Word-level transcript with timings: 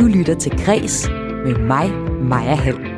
Du 0.00 0.06
lytter 0.06 0.34
til 0.34 0.52
Græs 0.64 1.08
med 1.44 1.58
mig, 1.58 1.90
Maja 2.22 2.54
Hall. 2.54 2.89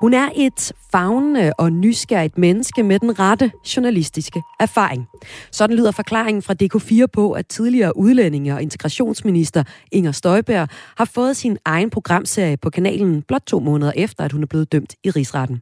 Hun 0.00 0.14
er 0.14 0.28
et 0.36 0.72
fagnende 0.92 1.52
og 1.58 1.72
nysgerrigt 1.72 2.38
menneske 2.38 2.82
med 2.82 2.98
den 2.98 3.18
rette 3.18 3.52
journalistiske 3.76 4.42
erfaring. 4.60 5.06
Sådan 5.50 5.76
lyder 5.76 5.90
forklaringen 5.90 6.42
fra 6.42 6.54
DK4 6.62 7.06
på, 7.12 7.32
at 7.32 7.46
tidligere 7.46 7.96
udlændinge- 7.96 8.54
og 8.54 8.62
integrationsminister 8.62 9.64
Inger 9.92 10.12
Støjberg 10.12 10.68
har 10.96 11.04
fået 11.04 11.36
sin 11.36 11.58
egen 11.64 11.90
programserie 11.90 12.56
på 12.56 12.70
kanalen 12.70 13.22
blot 13.22 13.42
to 13.46 13.60
måneder 13.60 13.92
efter, 13.96 14.24
at 14.24 14.32
hun 14.32 14.42
er 14.42 14.46
blevet 14.46 14.72
dømt 14.72 14.94
i 15.04 15.10
rigsretten. 15.10 15.60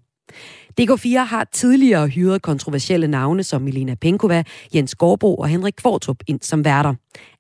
DK4 0.81 1.19
har 1.19 1.45
tidligere 1.53 2.09
hyret 2.09 2.43
kontroversielle 2.43 3.09
navne 3.09 3.43
som 3.43 3.63
Milena 3.63 3.95
Penkova, 3.95 4.45
Jens 4.75 4.95
Gårdbo 4.95 5.35
og 5.35 5.49
Henrik 5.49 5.75
Kvartrup 5.77 6.17
ind 6.27 6.41
som 6.43 6.65
værter. 6.65 6.95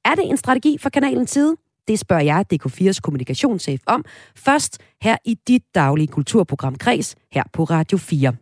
Er 0.05 0.15
det 0.15 0.31
en 0.31 0.37
strategi 0.37 0.79
for 0.81 0.89
kanalens 0.89 1.31
side? 1.31 1.57
Det 1.89 1.99
spørger 1.99 2.23
jeg 2.23 2.45
DK4's 2.55 3.01
kommunikationschef 3.03 3.81
om 3.87 4.05
først 4.37 4.79
her 5.03 5.17
i 5.25 5.39
dit 5.49 5.63
daglige 5.75 6.09
kulturprogram 6.09 6.75
Kreds 6.75 7.15
her 7.33 7.43
på 7.53 7.65
Radio 7.65 7.99
4. 7.99 8.33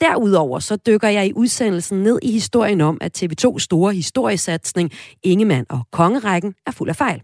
Derudover 0.00 0.58
så 0.58 0.76
dykker 0.76 1.08
jeg 1.08 1.26
i 1.26 1.32
udsendelsen 1.32 2.02
ned 2.02 2.18
i 2.22 2.32
historien 2.32 2.80
om, 2.80 2.98
at 3.00 3.22
TV2's 3.22 3.58
store 3.58 3.94
historiesatsning 3.94 4.90
Ingemann 5.22 5.66
og 5.68 5.80
Kongerækken 5.92 6.54
er 6.66 6.70
fuld 6.70 6.88
af 6.88 6.96
fejl. 6.96 7.22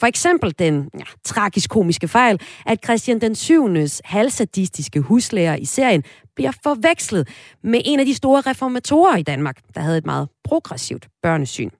For 0.00 0.06
eksempel 0.06 0.54
den 0.58 0.90
ja, 0.94 1.04
tragisk-komiske 1.24 2.08
fejl, 2.08 2.40
at 2.66 2.84
Christian 2.84 3.20
den 3.20 3.34
7. 3.34 3.68
halvsadistiske 4.04 5.00
huslærer 5.00 5.56
i 5.56 5.64
serien 5.64 6.02
bliver 6.36 6.52
forvekslet 6.62 7.28
med 7.62 7.80
en 7.84 8.00
af 8.00 8.06
de 8.06 8.14
store 8.14 8.40
reformatorer 8.40 9.16
i 9.16 9.22
Danmark, 9.22 9.60
der 9.74 9.80
havde 9.80 9.98
et 9.98 10.06
meget 10.06 10.28
progressivt 10.44 11.08
børnesyn. 11.22 11.70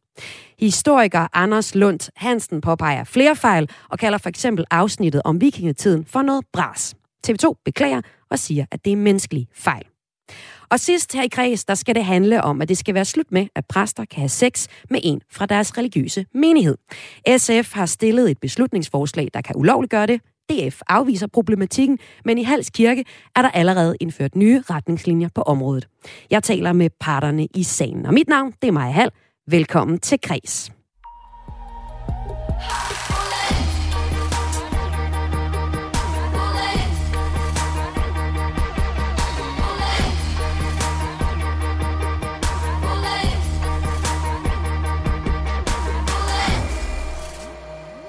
Historiker 0.59 1.27
Anders 1.33 1.75
Lund 1.75 2.11
Hansen 2.17 2.61
påpeger 2.61 3.05
flere 3.05 3.37
fejl 3.37 3.69
og 3.89 3.99
kalder 3.99 4.19
for 4.19 4.29
eksempel 4.29 4.65
afsnittet 4.71 5.23
om 5.25 5.41
vikingetiden 5.41 6.05
for 6.05 6.23
noget 6.23 6.45
bras. 6.53 6.95
TV2 7.27 7.63
beklager 7.65 8.01
og 8.31 8.39
siger, 8.39 8.65
at 8.71 8.85
det 8.85 8.93
er 8.93 8.97
menneskelige 8.97 9.49
fejl. 9.55 9.85
Og 10.71 10.81
sidst 10.81 11.13
her 11.13 11.23
i 11.23 11.29
kreds, 11.29 11.65
der 11.65 11.75
skal 11.75 11.95
det 11.95 12.05
handle 12.05 12.43
om, 12.45 12.63
at 12.63 12.69
det 12.69 12.79
skal 12.79 12.95
være 12.95 13.05
slut 13.05 13.33
med, 13.33 13.47
at 13.55 13.67
præster 13.67 14.05
kan 14.05 14.19
have 14.19 14.29
sex 14.29 14.67
med 14.91 15.01
en 15.03 15.21
fra 15.31 15.47
deres 15.47 15.79
religiøse 15.79 16.27
menighed. 16.35 16.77
SF 17.39 17.75
har 17.75 17.87
stillet 17.87 18.31
et 18.31 18.39
beslutningsforslag, 18.39 19.29
der 19.35 19.41
kan 19.41 19.57
ulovliggøre 19.57 20.07
det. 20.07 20.21
DF 20.51 20.81
afviser 20.89 21.27
problematikken, 21.27 21.99
men 22.25 22.39
i 22.39 22.43
Hals 22.43 22.71
Kirke 22.71 23.05
er 23.37 23.43
der 23.43 23.51
allerede 23.51 23.97
indført 24.01 24.37
nye 24.37 24.63
retningslinjer 24.71 25.29
på 25.35 25.43
området. 25.43 25.89
Jeg 26.31 26.43
taler 26.43 26.73
med 26.73 26.91
parterne 27.01 27.47
i 27.55 27.63
sagen, 27.63 28.07
og 28.07 28.15
mit 28.15 28.29
navn 28.29 28.53
det 28.63 28.69
er 28.69 28.73
Maja 28.73 28.91
Hall. 28.91 29.11
Velkommen 29.51 29.99
til 29.99 30.21
Kres. 30.21 30.71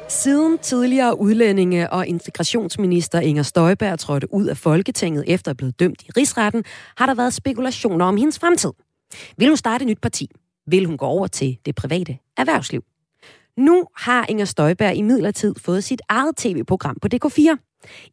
Siden 0.09 0.57
tidligere 0.57 1.19
udlændinge- 1.19 1.89
og 1.89 2.07
integrationsminister 2.07 3.19
Inger 3.19 3.43
Støjberg 3.43 3.99
trådte 3.99 4.33
ud 4.33 4.45
af 4.45 4.57
Folketinget 4.57 5.23
efter 5.27 5.51
at 5.51 5.57
blive 5.57 5.71
dømt 5.71 6.01
i 6.01 6.11
rigsretten, 6.17 6.63
har 6.97 7.05
der 7.05 7.13
været 7.13 7.33
spekulationer 7.33 8.05
om 8.05 8.17
hendes 8.17 8.39
fremtid. 8.39 8.71
Vil 9.37 9.47
hun 9.47 9.57
starte 9.57 9.83
et 9.83 9.87
nyt 9.87 10.01
parti? 10.01 10.29
Vil 10.71 10.85
hun 10.85 10.97
gå 10.97 11.05
over 11.05 11.27
til 11.27 11.57
det 11.65 11.75
private 11.75 12.17
erhvervsliv. 12.37 12.83
Nu 13.57 13.85
har 13.97 14.25
Inger 14.29 14.45
Støjberg 14.45 14.95
i 14.95 15.01
midlertid 15.01 15.55
fået 15.57 15.83
sit 15.83 16.01
eget 16.09 16.37
tv-program 16.37 16.97
på 17.01 17.07
DK4. 17.13 17.57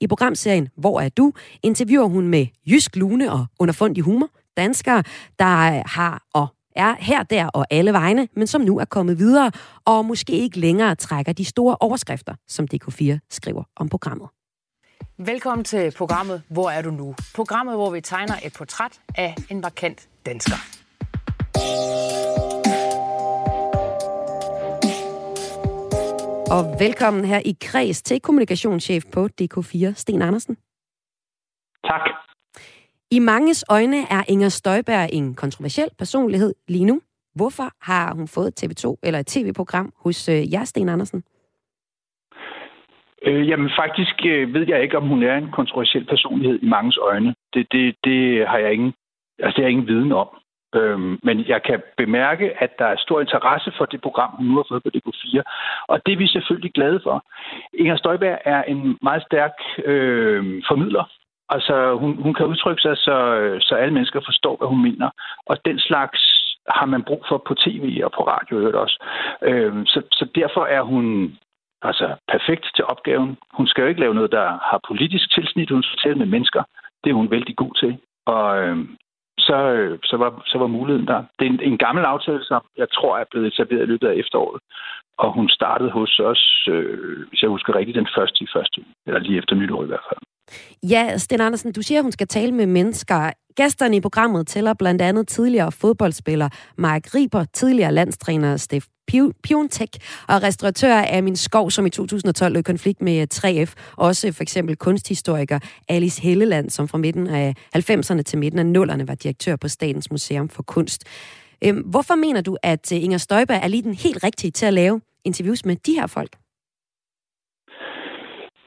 I 0.00 0.06
programserien 0.06 0.68
Hvor 0.76 1.00
er 1.00 1.08
du? 1.08 1.32
interviewer 1.62 2.06
hun 2.06 2.28
med 2.28 2.46
Jysk 2.66 2.96
Lune 2.96 3.32
og 3.32 3.46
underfundig 3.58 4.02
humor 4.02 4.28
danskere, 4.56 5.02
der 5.38 5.88
har 5.88 6.22
og 6.34 6.46
er 6.76 6.94
her, 6.98 7.22
der 7.22 7.46
og 7.46 7.66
alle 7.70 7.92
vegne, 7.92 8.28
men 8.36 8.46
som 8.46 8.60
nu 8.60 8.78
er 8.78 8.84
kommet 8.84 9.18
videre 9.18 9.50
og 9.84 10.04
måske 10.04 10.32
ikke 10.32 10.60
længere 10.60 10.94
trækker 10.94 11.32
de 11.32 11.44
store 11.44 11.76
overskrifter, 11.80 12.34
som 12.48 12.66
DK4 12.74 13.18
skriver 13.30 13.62
om 13.76 13.88
programmet. 13.88 14.28
Velkommen 15.18 15.64
til 15.64 15.94
programmet 15.96 16.42
Hvor 16.48 16.70
er 16.70 16.82
du 16.82 16.90
nu? 16.90 17.14
Programmet, 17.34 17.74
hvor 17.74 17.90
vi 17.90 18.00
tegner 18.00 18.34
et 18.44 18.52
portræt 18.52 19.00
af 19.14 19.34
en 19.50 19.60
markant 19.60 20.08
dansker. 20.26 20.75
Og 26.56 26.64
velkommen 26.80 27.24
her 27.24 27.40
i 27.44 27.54
Kreds 27.60 28.02
til 28.02 28.20
kommunikationschef 28.20 29.04
på 29.14 29.28
DK4, 29.40 29.92
Sten 29.94 30.22
Andersen. 30.22 30.56
Tak. 31.84 32.10
I 33.10 33.18
manges 33.18 33.64
øjne 33.70 33.96
er 33.96 34.22
Inger 34.28 34.48
Støjberg 34.48 35.08
en 35.12 35.34
kontroversiel 35.34 35.88
personlighed 35.98 36.54
lige 36.68 36.84
nu. 36.84 37.00
Hvorfor 37.34 37.68
har 37.80 38.14
hun 38.14 38.28
fået 38.28 38.64
TV2 38.64 38.96
eller 39.02 39.20
et 39.20 39.26
tv-program 39.26 39.92
hos 40.04 40.28
øh, 40.28 40.52
jer, 40.52 40.64
Sten 40.64 40.88
Andersen? 40.88 41.22
Øh, 43.26 43.48
jamen 43.48 43.70
faktisk 43.78 44.16
øh, 44.26 44.54
ved 44.54 44.64
jeg 44.68 44.82
ikke, 44.82 44.96
om 44.96 45.08
hun 45.08 45.22
er 45.22 45.36
en 45.36 45.50
kontroversiel 45.50 46.04
personlighed 46.04 46.58
i 46.62 46.68
manges 46.68 46.98
øjne. 47.02 47.34
Det, 47.54 47.66
det, 47.72 47.96
det 48.04 48.48
har 48.48 48.58
jeg 48.58 48.72
ingen, 48.72 48.92
altså, 49.38 49.56
det 49.56 49.62
har 49.62 49.68
jeg 49.68 49.70
ingen 49.70 49.88
viden 49.88 50.12
om. 50.12 50.28
Øhm, 50.74 51.18
men 51.22 51.44
jeg 51.48 51.62
kan 51.62 51.82
bemærke, 51.96 52.62
at 52.62 52.78
der 52.78 52.86
er 52.86 52.96
stor 52.96 53.20
interesse 53.20 53.72
for 53.78 53.84
det 53.84 54.00
program, 54.00 54.30
hun 54.36 54.46
nu 54.46 54.56
har 54.56 54.66
fået 54.68 54.82
på 54.82 54.90
DK4, 54.96 55.42
og 55.88 56.06
det 56.06 56.12
er 56.12 56.16
vi 56.16 56.26
selvfølgelig 56.26 56.72
glade 56.72 57.00
for. 57.02 57.24
Inger 57.74 57.96
Støjberg 57.96 58.38
er 58.44 58.62
en 58.62 58.98
meget 59.02 59.22
stærk 59.22 59.52
øh, 59.84 60.62
formidler. 60.68 61.04
Altså, 61.48 61.94
hun, 61.94 62.22
hun 62.22 62.34
kan 62.34 62.46
udtrykke 62.46 62.82
sig, 62.82 62.96
så, 62.96 63.16
så 63.60 63.74
alle 63.74 63.94
mennesker 63.94 64.20
forstår, 64.20 64.56
hvad 64.56 64.68
hun 64.68 64.82
mener. 64.82 65.10
Og 65.46 65.56
den 65.64 65.78
slags 65.78 66.20
har 66.68 66.86
man 66.86 67.02
brug 67.02 67.24
for 67.28 67.42
på 67.46 67.54
tv 67.54 68.00
og 68.04 68.12
på 68.12 68.22
radio 68.22 68.80
også. 68.80 69.04
Øhm, 69.42 69.86
så, 69.86 70.02
så 70.12 70.28
derfor 70.34 70.64
er 70.64 70.82
hun 70.82 71.36
altså 71.82 72.14
perfekt 72.28 72.66
til 72.76 72.84
opgaven. 72.84 73.36
Hun 73.52 73.66
skal 73.66 73.82
jo 73.82 73.88
ikke 73.88 74.00
lave 74.00 74.14
noget, 74.14 74.32
der 74.32 74.46
har 74.70 74.80
politisk 74.88 75.34
tilsnit. 75.34 75.70
Hun 75.70 75.82
skal 75.82 75.98
tale 75.98 76.18
med 76.18 76.26
mennesker. 76.26 76.62
Det 77.04 77.10
er 77.10 77.14
hun 77.14 77.30
vældig 77.30 77.56
god 77.56 77.74
til. 77.74 77.98
Og, 78.26 78.62
øhm, 78.62 78.96
så, 79.38 79.56
øh, 79.72 79.98
så, 80.04 80.16
var, 80.16 80.42
så 80.46 80.58
var 80.58 80.66
muligheden 80.66 81.06
der. 81.06 81.24
Det 81.38 81.46
er 81.46 81.50
en, 81.50 81.60
en 81.62 81.78
gammel 81.78 82.04
aftale, 82.04 82.44
som 82.44 82.62
jeg 82.76 82.88
tror 82.90 83.18
er 83.18 83.24
blevet 83.30 83.46
etableret 83.46 83.82
i 83.82 83.86
løbet 83.86 84.08
af 84.08 84.14
efteråret. 84.14 84.62
Og 85.18 85.32
hun 85.32 85.48
startede 85.48 85.90
hos 85.90 86.18
os, 86.18 86.68
øh, 86.70 87.28
hvis 87.28 87.42
jeg 87.42 87.50
husker 87.50 87.74
rigtigt, 87.74 87.96
den 87.96 88.08
første 88.16 88.44
i 88.44 88.48
første, 88.54 88.84
eller 89.06 89.20
lige 89.20 89.38
efter 89.38 89.54
nytår 89.56 89.82
i 89.84 89.86
hvert 89.86 90.06
fald. 90.08 90.20
Ja, 90.82 91.18
Sten 91.18 91.40
Andersen, 91.40 91.72
du 91.72 91.82
siger, 91.82 91.98
at 91.98 92.04
hun 92.04 92.12
skal 92.12 92.28
tale 92.28 92.52
med 92.52 92.66
mennesker. 92.66 93.30
Gæsterne 93.56 93.96
i 93.96 94.00
programmet 94.00 94.46
tæller 94.46 94.74
blandt 94.74 95.02
andet 95.02 95.28
tidligere 95.28 95.72
fodboldspiller 95.72 96.48
Mark 96.78 97.14
Riber, 97.14 97.44
tidligere 97.44 97.92
landstræner 97.92 98.56
Steff 98.56 98.86
Piontek 99.42 99.90
og 100.28 100.42
restauratør 100.42 101.20
min 101.20 101.36
Skov, 101.36 101.70
som 101.70 101.86
i 101.86 101.90
2012 101.90 102.54
løb 102.54 102.64
konflikt 102.64 103.02
med 103.02 103.44
eh, 103.44 103.62
3F. 103.64 103.72
Også 103.96 104.32
for 104.32 104.42
eksempel 104.42 104.76
kunsthistoriker 104.76 105.58
Alice 105.88 106.22
Helleland, 106.22 106.70
som 106.70 106.88
fra 106.88 106.98
midten 106.98 107.26
af 107.26 107.54
90'erne 107.76 108.22
til 108.22 108.38
midten 108.38 108.76
af 108.76 108.84
0'erne 108.84 109.04
var 109.06 109.14
direktør 109.14 109.56
på 109.56 109.68
Statens 109.68 110.10
Museum 110.10 110.48
for 110.48 110.62
Kunst. 110.62 111.04
Øhm, 111.64 111.78
hvorfor 111.78 112.14
mener 112.14 112.40
du, 112.40 112.56
at 112.62 112.92
eh, 112.92 113.04
Inger 113.04 113.18
Støjberg 113.18 113.60
er 113.62 113.68
lige 113.68 113.82
den 113.82 113.94
helt 113.94 114.24
rigtige 114.24 114.50
til 114.50 114.66
at 114.66 114.74
lave 114.74 115.00
interviews 115.24 115.64
med 115.64 115.76
de 115.76 115.92
her 115.92 116.06
folk? 116.06 116.36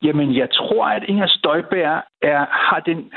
Jamen, 0.03 0.35
jeg 0.35 0.49
tror, 0.53 0.85
at 0.85 1.03
Inger 1.03 1.27
Støjberg 1.27 2.03
er, 2.21 2.45
har 2.51 2.79
den 2.79 3.11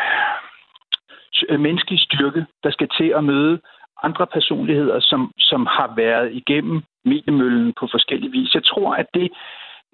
øh, 1.48 1.60
menneskelige 1.60 2.04
styrke, 2.04 2.46
der 2.64 2.70
skal 2.70 2.88
til 2.88 3.08
at 3.16 3.24
møde 3.24 3.60
andre 4.02 4.26
personligheder, 4.26 5.00
som, 5.00 5.32
som 5.38 5.66
har 5.66 5.94
været 5.96 6.32
igennem 6.32 6.82
mediemøllen 7.04 7.72
på 7.80 7.88
forskellige 7.90 8.32
vis. 8.32 8.54
Jeg 8.54 8.64
tror, 8.64 8.94
at 8.94 9.06
det, 9.14 9.32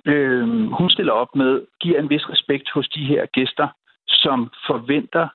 øh, 0.04 0.70
hun 0.70 0.90
stiller 0.90 1.12
op 1.12 1.34
med, 1.34 1.66
giver 1.80 1.98
en 1.98 2.10
vis 2.10 2.30
respekt 2.30 2.70
hos 2.74 2.88
de 2.88 3.04
her 3.04 3.26
gæster, 3.26 3.68
som 4.08 4.50
forventer, 4.66 5.28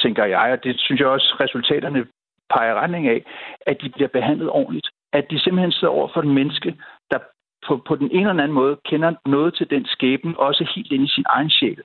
tænker 0.00 0.24
jeg, 0.24 0.52
og 0.52 0.64
det 0.64 0.80
synes 0.80 1.00
jeg 1.00 1.08
også, 1.08 1.36
resultaterne 1.40 2.06
peger 2.50 2.74
retning 2.74 3.08
af, 3.08 3.24
at 3.66 3.76
de 3.82 3.88
bliver 3.88 4.08
behandlet 4.08 4.50
ordentligt. 4.50 4.88
At 5.12 5.30
de 5.30 5.40
simpelthen 5.40 5.72
sidder 5.72 5.94
over 5.94 6.08
for 6.14 6.22
en 6.22 6.34
menneske, 6.34 6.76
på, 7.66 7.82
på 7.88 7.96
den 7.96 8.10
ene 8.10 8.30
eller 8.30 8.42
anden 8.42 8.60
måde 8.62 8.76
kender 8.90 9.14
noget 9.26 9.54
til 9.54 9.70
den 9.70 9.86
skæbne, 9.86 10.38
også 10.38 10.72
helt 10.74 10.92
ind 10.92 11.04
i 11.04 11.14
sin 11.14 11.24
egen 11.28 11.50
sjæl. 11.50 11.82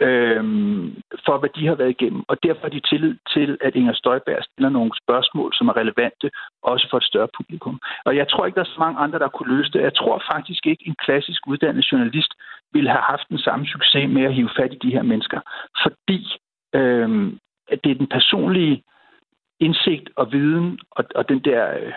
øhm, 0.00 1.02
for 1.24 1.38
hvad 1.38 1.50
de 1.56 1.66
har 1.66 1.74
været 1.74 1.90
igennem. 1.90 2.22
Og 2.28 2.36
derfor 2.42 2.60
har 2.62 2.68
de 2.68 2.80
tillid 2.80 3.14
til, 3.34 3.58
at 3.60 3.74
Inger 3.74 3.92
Støjberg 3.92 4.44
stiller 4.44 4.70
nogle 4.70 4.90
spørgsmål, 5.02 5.50
som 5.54 5.68
er 5.68 5.76
relevante, 5.76 6.30
også 6.62 6.86
for 6.90 6.96
et 6.96 7.04
større 7.04 7.28
publikum. 7.36 7.80
Og 8.04 8.16
jeg 8.16 8.28
tror 8.28 8.46
ikke, 8.46 8.56
der 8.56 8.60
er 8.60 8.74
så 8.74 8.80
mange 8.80 8.98
andre, 8.98 9.18
der 9.18 9.28
kunne 9.28 9.56
løse 9.56 9.72
det. 9.72 9.82
Jeg 9.82 9.94
tror 9.94 10.22
faktisk 10.32 10.66
ikke, 10.66 10.84
en 10.86 10.96
klassisk 11.04 11.46
uddannet 11.46 11.92
journalist 11.92 12.32
ville 12.72 12.90
have 12.90 13.02
haft 13.12 13.28
den 13.28 13.38
samme 13.38 13.66
succes 13.66 14.10
med 14.10 14.22
at 14.22 14.34
hive 14.34 14.50
fat 14.56 14.72
i 14.72 14.78
de 14.82 14.94
her 14.96 15.02
mennesker. 15.02 15.40
Fordi 15.82 16.20
øhm, 16.74 17.38
at 17.68 17.84
det 17.84 17.90
er 17.90 17.94
den 18.02 18.06
personlige 18.06 18.82
indsigt 19.60 20.10
og 20.16 20.32
viden 20.32 20.78
og, 20.90 21.04
og 21.14 21.28
den 21.28 21.38
der... 21.38 21.62
Øh, 21.78 21.92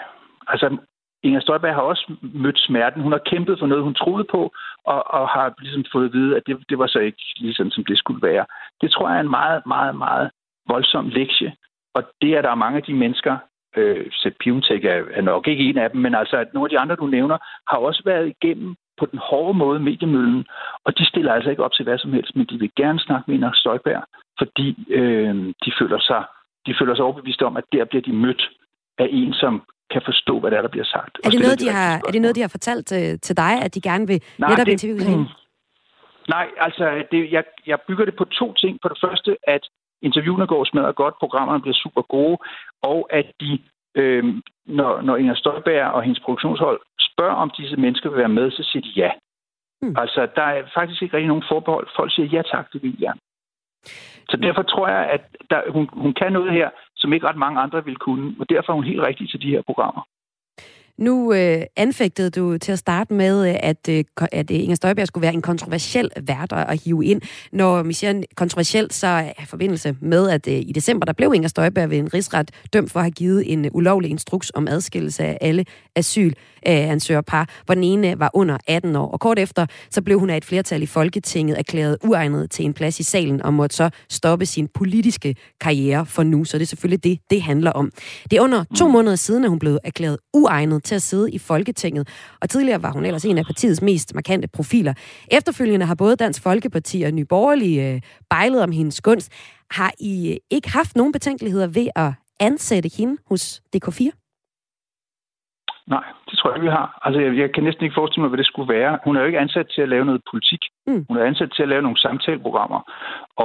altså, 0.48 0.78
Inger 1.24 1.42
Støjberg 1.42 1.76
har 1.76 1.82
også 1.82 2.14
mødt 2.22 2.60
smerten. 2.60 3.02
Hun 3.02 3.12
har 3.12 3.22
kæmpet 3.26 3.60
for 3.60 3.68
noget, 3.68 3.84
hun 3.84 3.94
troede 3.94 4.24
på, 4.32 4.54
og, 4.86 5.14
og 5.14 5.30
har 5.30 5.54
ligesom 5.60 5.86
fået 5.92 6.06
at 6.06 6.14
vide, 6.14 6.36
at 6.38 6.44
det, 6.48 6.70
det 6.70 6.78
var 6.78 6.88
så 6.88 7.00
ikke 7.00 7.24
ligesom, 7.38 7.72
som 7.72 7.86
det 7.86 7.98
skulle 7.98 8.28
være. 8.28 8.46
Det 8.82 8.92
tror 8.92 9.10
jeg 9.10 9.18
er 9.18 9.22
en 9.22 9.30
meget, 9.30 9.62
meget, 9.66 9.96
meget 9.96 10.30
voldsom 10.68 11.10
lektie. 11.10 11.56
Og 11.94 12.04
det 12.22 12.32
er 12.38 12.42
der 12.42 12.56
mange 12.56 12.78
af 12.78 12.84
de 12.84 12.94
mennesker, 12.94 13.38
øh, 13.78 14.06
Sepp 14.12 14.36
Piontek 14.40 14.86
er, 14.86 15.04
er 15.12 15.22
nok 15.22 15.48
ikke 15.48 15.64
en 15.64 15.78
af 15.78 15.90
dem, 15.92 16.02
men 16.02 16.16
altså 16.16 16.38
at 16.38 16.54
nogle 16.54 16.66
af 16.66 16.70
de 16.70 16.80
andre, 16.80 16.96
du 16.96 17.08
nævner, 17.08 17.38
har 17.70 17.78
også 17.78 18.02
været 18.06 18.34
igennem 18.36 18.76
på 19.00 19.06
den 19.06 19.20
hårde 19.20 19.58
måde 19.58 19.80
mediemøllen, 19.80 20.46
og 20.86 20.98
de 20.98 21.06
stiller 21.06 21.34
altså 21.34 21.50
ikke 21.50 21.64
op 21.64 21.74
til 21.74 21.84
hvad 21.84 21.98
som 21.98 22.14
helst, 22.14 22.36
men 22.36 22.46
de 22.46 22.60
vil 22.60 22.72
gerne 22.76 23.00
snakke 23.00 23.24
med 23.28 23.36
Inger 23.36 23.52
Støjberg, 23.54 24.04
fordi 24.38 24.86
øh, 24.90 25.36
de 25.66 25.72
føler 25.80 26.00
sig 26.00 26.24
de 26.66 26.76
føler 26.80 26.96
sig 26.96 27.06
overbevist 27.06 27.42
om, 27.42 27.58
at 27.58 27.64
der 27.72 27.86
bliver 27.86 28.02
de 28.02 28.14
mødt 28.14 28.50
af 28.98 29.08
en, 29.12 29.34
som 29.34 29.64
kan 29.94 30.02
forstå, 30.06 30.34
hvad 30.40 30.52
der, 30.52 30.58
er, 30.58 30.62
der 30.62 30.74
bliver 30.76 30.90
sagt. 30.96 31.14
Er 31.24 31.30
det, 31.30 31.40
noget, 31.48 31.60
de 31.60 31.70
har, 31.78 31.92
er 32.08 32.12
det 32.12 32.22
noget, 32.22 32.36
de 32.36 32.42
har 32.42 32.54
fortalt 32.58 32.88
uh, 32.92 33.20
til 33.26 33.36
dig, 33.44 33.54
at 33.66 33.76
de 33.76 33.82
gerne 33.90 34.08
vil 34.08 34.20
Nej, 34.38 34.50
netop 34.50 34.66
det, 34.66 34.72
interviewe 34.72 35.04
hende? 35.14 35.28
Nej, 36.36 36.48
altså, 36.58 37.04
det, 37.12 37.32
jeg, 37.32 37.44
jeg 37.68 37.78
bygger 37.88 38.06
det 38.06 38.16
på 38.16 38.26
to 38.26 38.54
ting. 38.54 38.80
På 38.82 38.88
det 38.90 38.98
første, 39.06 39.38
at 39.48 39.64
interviewene 40.02 40.48
går 40.48 40.64
smadret 40.66 40.96
godt, 40.96 41.16
programmerne 41.20 41.62
bliver 41.62 41.80
super 41.84 42.02
gode, 42.02 42.38
og 42.82 43.00
at 43.10 43.28
de, 43.42 43.60
øh, 43.96 44.24
når, 44.66 45.02
når 45.02 45.16
Inger 45.18 45.36
Støjberg 45.36 45.92
og 45.92 46.04
hendes 46.04 46.20
produktionshold 46.20 46.80
spørger, 47.00 47.36
om 47.44 47.52
disse 47.58 47.78
mennesker 47.78 48.10
vil 48.10 48.20
være 48.20 48.38
med, 48.40 48.52
så 48.52 48.64
siger 48.72 48.84
de 48.88 48.94
ja. 49.04 49.12
Mm. 49.82 49.96
Altså, 49.98 50.28
der 50.36 50.44
er 50.44 50.64
faktisk 50.74 51.02
ikke 51.02 51.16
rigtig 51.18 51.28
nogen 51.28 51.50
forbehold. 51.52 51.88
Folk 51.96 52.14
siger 52.16 52.28
ja 52.36 52.42
tak, 52.42 52.74
det 52.74 52.84
vil 52.84 53.00
gerne. 53.00 53.20
Så 54.30 54.38
derfor 54.38 54.62
tror 54.62 54.88
jeg, 54.88 55.04
at 55.16 55.24
der, 55.50 55.72
hun, 55.72 55.90
hun 55.94 56.14
kan 56.14 56.32
noget 56.34 56.52
her, 56.52 56.70
som 57.04 57.14
ikke 57.14 57.28
ret 57.28 57.44
mange 57.46 57.60
andre 57.60 57.86
vil 57.86 58.04
kunne, 58.06 58.28
og 58.40 58.46
derfor 58.50 58.70
er 58.72 58.80
hun 58.80 58.92
helt 58.92 59.08
rigtig 59.08 59.30
til 59.30 59.42
de 59.42 59.54
her 59.54 59.62
programmer. 59.70 60.04
Nu 60.98 61.34
øh, 61.34 61.62
anfægtede 61.76 62.30
du 62.30 62.58
til 62.58 62.72
at 62.72 62.80
starte 62.80 63.14
med, 63.14 63.50
øh, 63.50 63.56
at, 63.60 63.90
øh, 63.90 64.04
at 64.32 64.52
øh, 64.52 64.60
Inger 64.60 64.76
Støjberg 64.76 65.08
skulle 65.08 65.22
være 65.22 65.34
en 65.34 65.42
kontroversiel 65.42 66.10
vært 66.28 66.54
at 66.54 66.84
hive 66.84 67.06
ind. 67.06 67.22
Når 67.52 67.84
vi 67.84 67.94
siger 67.94 68.24
kontroversielt, 68.36 68.94
så 68.94 69.08
er 69.08 69.44
i 69.44 69.46
forbindelse 69.46 69.96
med, 70.02 70.30
at 70.30 70.48
øh, 70.48 70.54
i 70.54 70.72
december, 70.76 71.06
der 71.06 71.14
blev 71.14 71.34
Inger 71.36 71.50
Støjberg 71.50 71.90
ved 71.90 71.98
en 71.98 72.14
rigsret 72.14 72.52
dømt 72.74 72.92
for 72.92 73.00
at 73.00 73.04
have 73.04 73.12
givet 73.12 73.54
en 73.54 73.70
ulovlig 73.72 74.12
instruks 74.12 74.52
om 74.56 74.68
adskillelse 74.68 75.24
af 75.24 75.38
alle 75.42 75.66
asylansøgerpar, 75.96 77.50
hvor 77.66 77.76
den 77.76 77.84
ene 77.84 78.20
var 78.20 78.30
under 78.34 78.58
18 78.68 78.96
år. 78.96 79.12
Og 79.12 79.20
kort 79.20 79.40
efter, 79.40 79.66
så 79.90 80.02
blev 80.02 80.20
hun 80.20 80.30
af 80.30 80.38
et 80.38 80.46
flertal 80.46 80.82
i 80.82 80.86
Folketinget 80.86 81.60
erklæret 81.60 81.98
uegnet 82.04 82.52
til 82.52 82.66
en 82.66 82.74
plads 82.74 83.00
i 83.00 83.04
salen 83.04 83.42
og 83.42 83.54
måtte 83.54 83.76
så 83.76 83.90
stoppe 84.10 84.46
sin 84.46 84.68
politiske 84.68 85.36
karriere 85.62 86.06
for 86.06 86.24
nu. 86.24 86.46
Så 86.46 86.58
det 86.58 86.64
er 86.64 86.68
selvfølgelig 86.68 87.04
det, 87.04 87.20
det 87.30 87.42
handler 87.42 87.72
om. 87.72 87.92
Det 88.32 88.38
er 88.38 88.42
under 88.42 88.64
to 88.78 88.88
måneder 88.88 89.16
siden, 89.16 89.44
at 89.44 89.50
hun 89.50 89.60
blev 89.60 89.78
erklæret 89.84 90.18
uegnet 90.34 90.83
til 90.84 90.96
at 90.96 91.02
sidde 91.02 91.32
i 91.32 91.40
Folketinget. 91.40 92.08
Og 92.42 92.50
tidligere 92.50 92.84
var 92.84 92.92
hun 92.92 93.06
ellers 93.06 93.26
en 93.26 93.38
af 93.38 93.46
partiets 93.46 93.82
mest 93.82 94.16
markante 94.16 94.48
profiler. 94.48 94.94
Efterfølgende 95.32 95.86
har 95.86 95.96
både 95.96 96.16
Dansk 96.16 96.44
Folkeparti 96.44 97.04
og 97.04 97.12
Nye 97.12 97.26
Borgerlige 97.26 97.94
øh, 97.94 98.02
bejlet 98.30 98.64
om 98.64 98.72
hendes 98.72 99.02
gunst. 99.02 99.34
Har 99.72 99.92
I 100.00 100.32
øh, 100.32 100.38
ikke 100.56 100.70
haft 100.72 100.96
nogen 100.96 101.12
betænkeligheder 101.12 101.68
ved 101.68 101.88
at 101.96 102.12
ansætte 102.40 102.90
hende 102.98 103.18
hos 103.30 103.62
DK4? 103.76 104.10
Nej, 105.88 106.06
det 106.30 106.36
tror 106.38 106.50
jeg 106.50 106.58
ikke, 106.58 106.70
vi 106.70 106.78
har. 106.80 106.88
Altså, 107.06 107.20
jeg, 107.22 107.38
jeg 107.38 107.50
kan 107.54 107.64
næsten 107.64 107.84
ikke 107.84 108.00
forestille 108.00 108.22
mig, 108.22 108.30
hvad 108.30 108.42
det 108.42 108.52
skulle 108.52 108.74
være. 108.74 109.00
Hun 109.06 109.16
er 109.16 109.20
jo 109.22 109.26
ikke 109.28 109.44
ansat 109.46 109.68
til 109.76 109.82
at 109.82 109.90
lave 109.90 110.06
noget 110.06 110.22
politik. 110.32 110.62
Mm. 110.88 111.06
Hun 111.10 111.18
er 111.18 111.26
ansat 111.26 111.52
til 111.56 111.64
at 111.64 111.70
lave 111.70 111.82
nogle 111.82 112.02
samtaleprogrammer. 112.06 112.82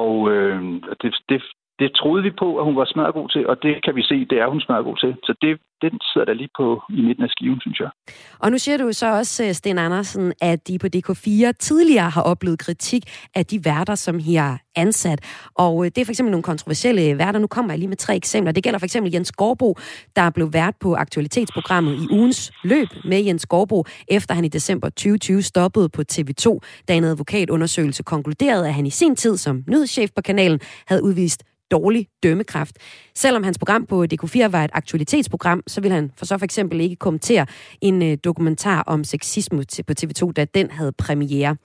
Og 0.02 0.30
øh, 0.32 0.62
det, 1.02 1.10
det, 1.28 1.42
det 1.78 1.90
troede 2.00 2.22
vi 2.22 2.30
på, 2.38 2.58
at 2.58 2.64
hun 2.64 2.76
var 2.76 2.84
smadret 2.84 3.14
god 3.14 3.28
til, 3.28 3.46
og 3.46 3.56
det 3.62 3.84
kan 3.84 3.94
vi 3.96 4.02
se, 4.02 4.16
det 4.30 4.38
er 4.38 4.48
hun 4.48 4.60
smadret 4.60 4.84
god 4.84 4.96
til. 4.96 5.12
Så 5.22 5.32
det, 5.42 5.52
den 5.82 6.00
sidder 6.12 6.24
der 6.24 6.34
lige 6.34 6.48
på 6.56 6.82
i 6.90 7.00
midten 7.06 7.24
af 7.24 7.30
skiven, 7.30 7.60
synes 7.60 7.80
jeg. 7.80 7.90
Og 8.38 8.50
nu 8.50 8.58
siger 8.58 8.78
du 8.78 8.92
så 8.92 9.06
også, 9.20 9.44
øh, 9.44 9.52
Sten 9.52 9.78
Andersen, 9.78 10.32
at 10.40 10.68
de 10.68 10.78
på 10.78 10.86
DK4 10.96 11.52
tidligere 11.58 12.10
har 12.10 12.22
oplevet 12.22 12.58
kritik 12.58 13.02
af 13.34 13.46
de 13.46 13.64
værter, 13.64 13.94
som 13.94 14.18
her 14.18 14.42
er 14.42 14.56
ansat. 14.76 15.48
Og 15.54 15.84
øh, 15.84 15.90
det 15.94 15.98
er 15.98 16.04
for 16.04 16.12
eksempel 16.12 16.30
nogle 16.30 16.42
kontroversielle 16.42 17.18
værter. 17.18 17.40
Nu 17.40 17.46
kommer 17.46 17.72
jeg 17.72 17.78
lige 17.78 17.88
med 17.88 17.96
tre 17.96 18.16
eksempler. 18.16 18.52
Det 18.52 18.62
gælder 18.64 18.78
for 18.78 18.86
eksempel 18.86 19.12
Jens 19.12 19.32
Gårdbo, 19.32 19.74
der 20.16 20.30
blev 20.30 20.52
vært 20.52 20.74
på 20.80 20.94
aktualitetsprogrammet 20.94 21.94
i 21.94 22.06
ugens 22.10 22.52
løb 22.64 22.88
med 23.04 23.22
Jens 23.22 23.46
Gårdbo, 23.46 23.84
efter 24.08 24.34
han 24.34 24.44
i 24.44 24.48
december 24.48 24.88
2020 24.88 25.42
stoppede 25.42 25.88
på 25.88 26.02
TV2, 26.12 26.58
da 26.88 26.96
en 26.96 27.04
advokatundersøgelse 27.04 28.02
konkluderede, 28.02 28.66
at 28.68 28.74
han 28.74 28.86
i 28.86 28.90
sin 28.90 29.16
tid 29.16 29.36
som 29.36 29.64
nyhedschef 29.68 30.10
på 30.16 30.22
kanalen 30.22 30.60
havde 30.86 31.04
udvist 31.04 31.44
dårlig 31.70 32.08
dømmekraft. 32.22 32.76
Selvom 33.14 33.42
hans 33.42 33.58
program 33.58 33.86
på 33.86 34.06
DK4 34.14 34.46
var 34.46 34.64
et 34.64 34.70
aktualitetsprogram, 34.72 35.62
så 35.66 35.80
ville 35.80 35.94
han 35.94 36.10
for 36.16 36.26
så 36.26 36.38
for 36.38 36.44
eksempel 36.44 36.80
ikke 36.80 36.96
kommentere 36.96 37.46
en 37.80 38.02
øh, 38.02 38.18
dokumentar 38.24 38.82
om 38.82 39.04
sexisme 39.04 39.64
på 39.86 39.92
TV2, 40.00 40.32
da 40.32 40.44
den 40.44 40.70
havde 40.70 40.92
premiere. 40.92 41.56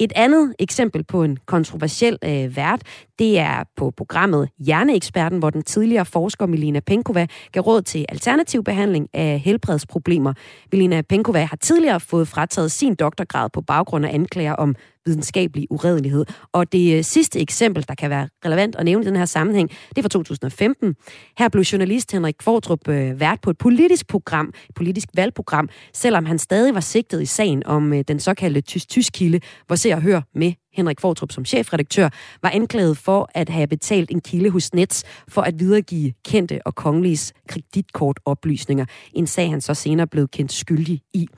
Et 0.00 0.12
andet 0.16 0.54
eksempel 0.58 1.04
på 1.04 1.22
en 1.24 1.38
kontroversiel 1.46 2.18
øh, 2.24 2.56
vært, 2.56 2.82
det 3.18 3.38
er 3.38 3.64
på 3.76 3.90
programmet 3.90 4.48
Hjerneeksperten, 4.58 5.38
hvor 5.38 5.50
den 5.50 5.62
tidligere 5.62 6.04
forsker 6.04 6.46
Milena 6.46 6.80
Penkova 6.80 7.26
gav 7.52 7.62
råd 7.62 7.82
til 7.82 8.06
alternativ 8.08 8.64
behandling 8.64 9.08
af 9.12 9.40
helbredsproblemer. 9.40 10.32
Milena 10.72 11.02
Penkova 11.02 11.44
har 11.44 11.56
tidligere 11.56 12.00
fået 12.00 12.28
frataget 12.28 12.72
sin 12.72 12.94
doktorgrad 12.94 13.50
på 13.52 13.60
baggrund 13.60 14.06
af 14.06 14.14
anklager 14.14 14.52
om 14.52 14.74
videnskabelig 15.06 15.66
uredelighed. 15.70 16.24
Og 16.52 16.72
det 16.72 16.98
øh, 16.98 17.04
sidste 17.04 17.40
eksempel, 17.40 17.84
der 17.88 17.94
kan 17.94 18.10
være 18.10 18.28
relevant 18.44 18.76
at 18.76 18.84
nævne 18.84 19.04
i 19.04 19.06
den 19.06 19.16
her 19.16 19.24
sammenhæng, 19.24 19.70
det 19.88 19.98
er 19.98 20.02
fra 20.02 20.08
2015. 20.08 20.94
Her 21.38 21.48
blev 21.48 21.62
journalist 21.62 22.12
Henrik 22.12 22.34
Kvartrup 22.38 22.88
øh, 22.88 23.20
vært 23.20 23.40
på 23.40 23.50
et 23.50 23.58
politisk 23.58 24.08
program, 24.08 24.46
et 24.68 24.74
politisk 24.74 25.08
valgprogram, 25.14 25.68
selvom 25.94 26.26
han 26.26 26.38
stadig 26.38 26.74
var 26.74 26.80
sigtet 26.80 27.22
i 27.22 27.26
sagen 27.26 27.66
om 27.66 27.92
øh, 27.92 28.04
den 28.08 28.20
såkaldte 28.20 28.60
tysk-tysk-kilde, 28.60 29.40
hvor 29.66 29.76
Se 29.76 29.92
og 29.92 30.02
Hør 30.02 30.20
med 30.34 30.52
Henrik 30.76 31.00
Fortrup 31.00 31.32
som 31.32 31.44
chefredaktør, 31.44 32.08
var 32.42 32.50
anklaget 32.50 32.96
for 32.96 33.30
at 33.34 33.48
have 33.48 33.66
betalt 33.66 34.10
en 34.10 34.20
kilde 34.20 34.50
hos 34.50 34.74
Nets 34.74 35.24
for 35.28 35.42
at 35.42 35.54
videregive 35.58 36.12
kendte 36.30 36.60
og 36.66 36.74
kongeliges 36.74 37.34
kreditkortoplysninger. 37.48 38.86
En 39.14 39.26
sag, 39.26 39.50
han 39.50 39.60
så 39.60 39.74
senere 39.74 40.06
blev 40.06 40.28
kendt 40.28 40.52
skyldig 40.52 41.00
i. 41.14 41.28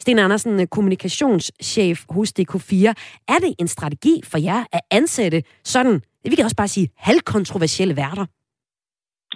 Sten 0.00 0.18
Andersen, 0.18 0.66
kommunikationschef 0.66 2.04
hos 2.10 2.32
DK4. 2.38 2.92
Er 3.28 3.38
det 3.44 3.54
en 3.58 3.68
strategi 3.68 4.20
for 4.24 4.38
jer 4.38 4.64
at 4.72 4.80
ansætte 4.90 5.42
sådan, 5.64 6.00
vi 6.24 6.34
kan 6.36 6.44
også 6.44 6.56
bare 6.56 6.68
sige, 6.68 6.88
halvkontroversielle 6.96 7.96
værter? 7.96 8.26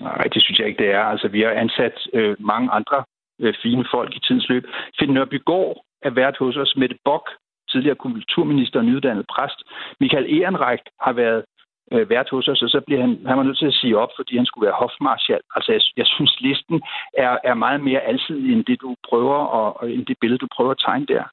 Nej, 0.00 0.24
det 0.34 0.42
synes 0.42 0.58
jeg 0.58 0.66
ikke, 0.68 0.82
det 0.84 0.90
er. 0.90 1.04
Altså, 1.12 1.28
vi 1.28 1.40
har 1.40 1.50
ansat 1.50 1.96
øh, 2.14 2.36
mange 2.40 2.70
andre 2.70 3.04
øh, 3.40 3.54
fine 3.62 3.84
folk 3.94 4.16
i 4.16 4.20
tidens 4.20 4.48
løb. 4.48 4.64
Finn 4.98 5.14
Nørbygaard 5.14 5.84
er 6.02 6.10
vært 6.10 6.36
hos 6.38 6.56
os. 6.56 6.76
Mette 6.76 6.98
Bok 7.04 7.26
tidligere 7.72 8.02
kulturminister 8.04 8.78
og 8.78 8.84
nyuddannet 8.84 9.26
præst. 9.34 9.58
Michael 10.00 10.26
Ehrenreich 10.36 10.84
har 11.00 11.12
været 11.12 11.44
øh, 11.92 12.10
vært 12.10 12.28
hos 12.30 12.48
os, 12.48 12.62
og 12.62 12.68
så 12.68 12.80
bliver 12.86 13.00
han, 13.00 13.12
han 13.26 13.36
var 13.38 13.42
nødt 13.42 13.58
til 13.58 13.72
at 13.72 13.78
sige 13.80 13.98
op, 13.98 14.12
fordi 14.16 14.36
han 14.36 14.46
skulle 14.46 14.66
være 14.66 14.80
hofmarschall. 14.80 15.44
Altså, 15.56 15.72
jeg, 15.72 15.82
jeg 15.96 16.06
synes, 16.06 16.40
listen 16.40 16.82
er, 17.18 17.38
er 17.44 17.54
meget 17.54 17.80
mere 17.80 18.00
alsidig 18.00 18.52
end 18.52 18.64
det, 18.64 18.80
du 18.80 18.96
prøver, 19.08 19.38
og, 19.58 19.80
og 19.80 19.92
end 19.92 20.06
det 20.06 20.16
billede, 20.20 20.38
du 20.38 20.48
prøver 20.56 20.70
at 20.70 20.82
tegne 20.86 21.06
der. 21.06 21.24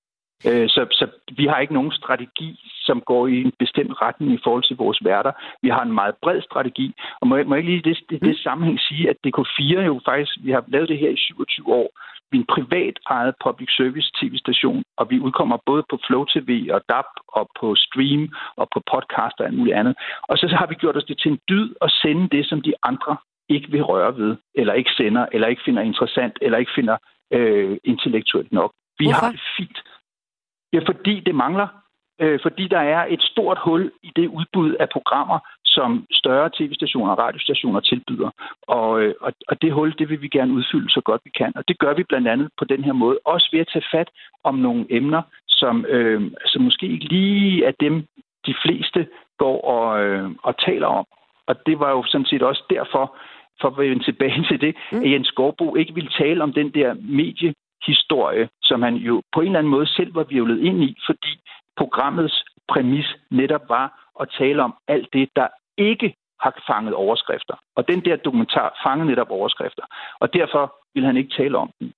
Øh, 0.47 0.69
så, 0.69 0.81
så 0.91 1.05
vi 1.37 1.45
har 1.45 1.59
ikke 1.59 1.73
nogen 1.73 1.91
strategi, 1.91 2.49
som 2.87 3.01
går 3.01 3.27
i 3.27 3.41
en 3.41 3.53
bestemt 3.59 4.01
retning 4.01 4.33
i 4.33 4.39
forhold 4.43 4.63
til 4.63 4.77
vores 4.77 4.99
værter. 5.05 5.31
Vi 5.61 5.69
har 5.69 5.83
en 5.83 5.91
meget 5.91 6.15
bred 6.21 6.41
strategi, 6.41 6.95
og 7.21 7.27
må 7.27 7.35
jeg, 7.35 7.45
må 7.47 7.55
jeg 7.55 7.63
lige 7.63 7.77
i 7.77 7.87
det, 7.89 7.97
det, 8.09 8.21
det 8.21 8.37
sammenhæng 8.39 8.79
sige, 8.79 9.09
at 9.09 9.17
DK4 9.27 9.79
jo 9.91 10.01
faktisk, 10.05 10.31
vi 10.43 10.51
har 10.51 10.63
lavet 10.67 10.89
det 10.89 10.97
her 10.97 11.09
i 11.09 11.17
27 11.17 11.73
år, 11.73 11.89
vi 12.31 12.37
er 12.37 12.41
en 12.41 12.53
privat 12.55 12.99
ejet 13.09 13.35
public 13.45 13.69
service 13.77 14.09
tv-station, 14.19 14.83
og 14.97 15.05
vi 15.09 15.19
udkommer 15.19 15.57
både 15.65 15.83
på 15.89 15.99
Flow 16.07 16.23
TV 16.33 16.69
og 16.75 16.81
DAB 16.89 17.09
og 17.27 17.49
på 17.59 17.75
Stream 17.75 18.23
og 18.57 18.67
på 18.73 18.79
podcast 18.93 19.35
og 19.39 19.45
alt 19.45 19.57
muligt 19.57 19.75
andet. 19.75 19.95
Og 20.29 20.37
så, 20.37 20.45
så 20.49 20.55
har 20.55 20.67
vi 20.67 20.75
gjort 20.75 20.97
os 20.97 21.03
det 21.03 21.17
til 21.19 21.31
en 21.31 21.39
dyd 21.49 21.67
at 21.81 21.91
sende 22.01 22.29
det, 22.35 22.45
som 22.49 22.61
de 22.61 22.73
andre 22.83 23.17
ikke 23.49 23.71
vil 23.71 23.83
røre 23.83 24.17
ved, 24.17 24.35
eller 24.55 24.73
ikke 24.73 24.91
sender, 24.97 25.25
eller 25.31 25.47
ikke 25.47 25.61
finder 25.65 25.81
interessant, 25.81 26.37
eller 26.41 26.57
ikke 26.57 26.75
finder 26.75 26.97
øh, 27.33 27.77
intellektuelt 27.83 28.51
nok. 28.51 28.71
Vi 28.99 29.05
Hvorfor? 29.05 29.25
har 29.25 29.31
det 29.31 29.41
fint. 29.57 29.77
Ja, 30.73 30.79
fordi 30.79 31.19
det 31.19 31.35
mangler. 31.35 31.67
Øh, 32.21 32.39
fordi 32.43 32.67
der 32.67 32.79
er 32.79 33.05
et 33.09 33.21
stort 33.21 33.59
hul 33.65 33.91
i 34.03 34.11
det 34.15 34.27
udbud 34.27 34.73
af 34.73 34.89
programmer, 34.89 35.39
som 35.65 36.05
større 36.11 36.49
tv-stationer 36.57 37.11
og 37.11 37.17
radiostationer 37.17 37.79
tilbyder. 37.79 38.29
Og, 38.61 39.01
øh, 39.01 39.13
og, 39.21 39.33
og 39.47 39.61
det 39.61 39.73
hul, 39.73 39.95
det 39.99 40.09
vil 40.09 40.21
vi 40.21 40.27
gerne 40.27 40.53
udfylde 40.53 40.89
så 40.89 41.01
godt 41.01 41.21
vi 41.25 41.31
kan. 41.37 41.51
Og 41.55 41.63
det 41.67 41.79
gør 41.79 41.93
vi 41.93 42.03
blandt 42.03 42.27
andet 42.27 42.49
på 42.59 42.65
den 42.65 42.83
her 42.83 42.93
måde. 42.93 43.19
Også 43.25 43.49
ved 43.51 43.59
at 43.59 43.69
tage 43.73 43.85
fat 43.91 44.09
om 44.43 44.55
nogle 44.55 44.85
emner, 44.89 45.21
som, 45.47 45.85
øh, 45.85 46.31
som 46.45 46.61
måske 46.61 46.85
ikke 46.87 47.05
lige 47.05 47.65
er 47.65 47.71
dem, 47.79 48.05
de 48.45 48.55
fleste 48.65 49.07
går 49.37 49.61
og, 49.61 50.03
øh, 50.03 50.29
og 50.43 50.57
taler 50.65 50.87
om. 50.87 51.05
Og 51.47 51.55
det 51.65 51.79
var 51.79 51.91
jo 51.91 52.03
sådan 52.07 52.25
set 52.25 52.43
også 52.43 52.63
derfor, 52.69 53.17
for 53.61 53.67
at 53.67 53.77
vende 53.77 54.03
tilbage 54.03 54.45
til 54.49 54.61
det, 54.61 54.75
mm. 54.91 55.01
at 55.03 55.11
Jens 55.11 55.31
Gårdbo 55.31 55.75
ikke 55.75 55.93
ville 55.93 56.09
tale 56.19 56.43
om 56.43 56.53
den 56.53 56.69
der 56.69 56.93
historie, 57.87 58.49
som 58.61 58.81
han 58.81 58.95
jo 58.95 59.21
på 59.33 59.41
en 59.41 59.47
eller 59.47 59.59
anden 59.59 59.71
måde 59.71 59.87
selv 59.87 60.15
var 60.15 60.23
virvlet 60.23 60.59
ind 60.59 60.83
i, 60.83 60.97
fordi 61.05 61.39
programmets 61.77 62.45
præmis 62.67 63.15
netop 63.31 63.69
var 63.69 64.11
at 64.21 64.29
tale 64.37 64.63
om 64.63 64.75
alt 64.87 65.07
det, 65.13 65.29
der 65.35 65.47
ikke 65.77 66.15
har 66.39 66.63
fanget 66.69 66.93
overskrifter. 66.93 67.55
Og 67.75 67.87
den 67.87 68.05
der 68.05 68.15
dokumentar 68.15 68.79
fangede 68.85 69.09
netop 69.09 69.29
overskrifter. 69.29 69.83
Og 70.19 70.33
derfor 70.33 70.75
vil 70.93 71.05
han 71.05 71.17
ikke 71.17 71.35
tale 71.37 71.57
om 71.57 71.71
den. 71.79 71.93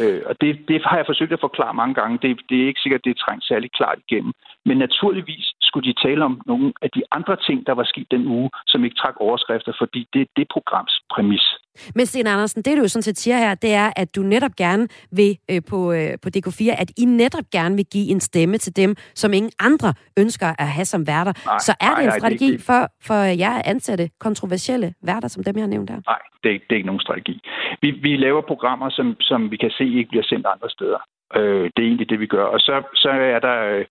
Øh, 0.00 0.22
og 0.26 0.34
det, 0.40 0.68
det 0.68 0.84
har 0.84 0.96
jeg 0.96 1.06
forsøgt 1.06 1.32
at 1.32 1.40
forklare 1.40 1.74
mange 1.74 1.94
gange. 1.94 2.18
Det, 2.22 2.40
det 2.48 2.62
er 2.62 2.66
ikke 2.66 2.80
sikkert, 2.80 3.04
det 3.04 3.10
er 3.10 3.24
trængt 3.24 3.44
særlig 3.44 3.70
klart 3.72 3.98
igennem. 4.08 4.32
Men 4.64 4.76
naturligvis 4.78 5.46
skulle 5.68 5.88
de 5.90 5.94
tale 6.06 6.24
om 6.24 6.34
nogle 6.46 6.72
af 6.84 6.90
de 6.96 7.02
andre 7.16 7.36
ting, 7.46 7.58
der 7.66 7.74
var 7.78 7.86
sket 7.92 8.08
den 8.10 8.24
uge, 8.36 8.50
som 8.66 8.84
ikke 8.84 8.96
trak 9.02 9.16
overskrifter, 9.26 9.72
fordi 9.82 10.00
det 10.12 10.20
er 10.20 10.30
det 10.36 10.46
programs 10.54 10.94
præmis. 11.14 11.46
Men 11.94 12.06
Sten 12.06 12.26
Andersen, 12.26 12.62
det 12.62 12.76
du 12.76 12.82
jo 12.82 12.88
sådan 12.88 13.02
set 13.02 13.18
siger 13.18 13.38
her, 13.38 13.54
det 13.54 13.72
er, 13.72 13.90
at 13.96 14.16
du 14.16 14.22
netop 14.22 14.54
gerne 14.56 14.88
vil 15.12 15.38
øh, 15.50 15.60
på, 15.70 15.92
øh, 15.92 16.10
på 16.22 16.28
DK4, 16.36 16.80
at 16.82 16.90
I 16.96 17.04
netop 17.04 17.44
gerne 17.52 17.76
vil 17.76 17.86
give 17.92 18.08
en 18.10 18.20
stemme 18.20 18.58
til 18.58 18.76
dem, 18.76 18.96
som 19.14 19.32
ingen 19.32 19.52
andre 19.58 19.94
ønsker 20.18 20.46
at 20.58 20.68
have 20.68 20.84
som 20.84 21.06
værter. 21.06 21.32
Nej, 21.46 21.58
Så 21.58 21.72
er 21.80 21.94
det 21.94 22.04
en 22.04 22.12
strategi 22.20 22.50
det, 22.50 22.58
det, 22.58 22.66
for, 22.66 22.80
for 23.08 23.14
jer 23.14 23.54
at 23.60 23.66
ansætte 23.66 24.10
kontroversielle 24.20 24.94
værter, 25.02 25.28
som 25.28 25.44
dem, 25.44 25.56
jeg 25.56 25.62
har 25.62 25.68
nævnt 25.68 25.90
her? 25.90 26.00
Nej, 26.06 26.22
det 26.42 26.50
er, 26.54 26.58
det 26.58 26.72
er 26.72 26.74
ikke 26.80 26.86
nogen 26.86 27.00
strategi. 27.00 27.40
Vi, 27.82 27.90
vi 27.90 28.16
laver 28.16 28.40
programmer, 28.40 28.90
som, 28.90 29.16
som 29.20 29.50
vi 29.50 29.56
kan 29.56 29.70
se 29.70 29.84
ikke 29.84 30.08
bliver 30.08 30.24
sendt 30.24 30.46
andre 30.46 30.70
steder. 30.70 30.98
Øh, 31.36 31.64
det 31.76 31.82
er 31.82 31.88
egentlig 31.88 32.10
det, 32.10 32.20
vi 32.20 32.26
gør. 32.26 32.44
Og 32.44 32.60
så, 32.60 32.82
så 32.94 33.10
er 33.10 33.38
der... 33.38 33.56
Øh, 33.64 33.84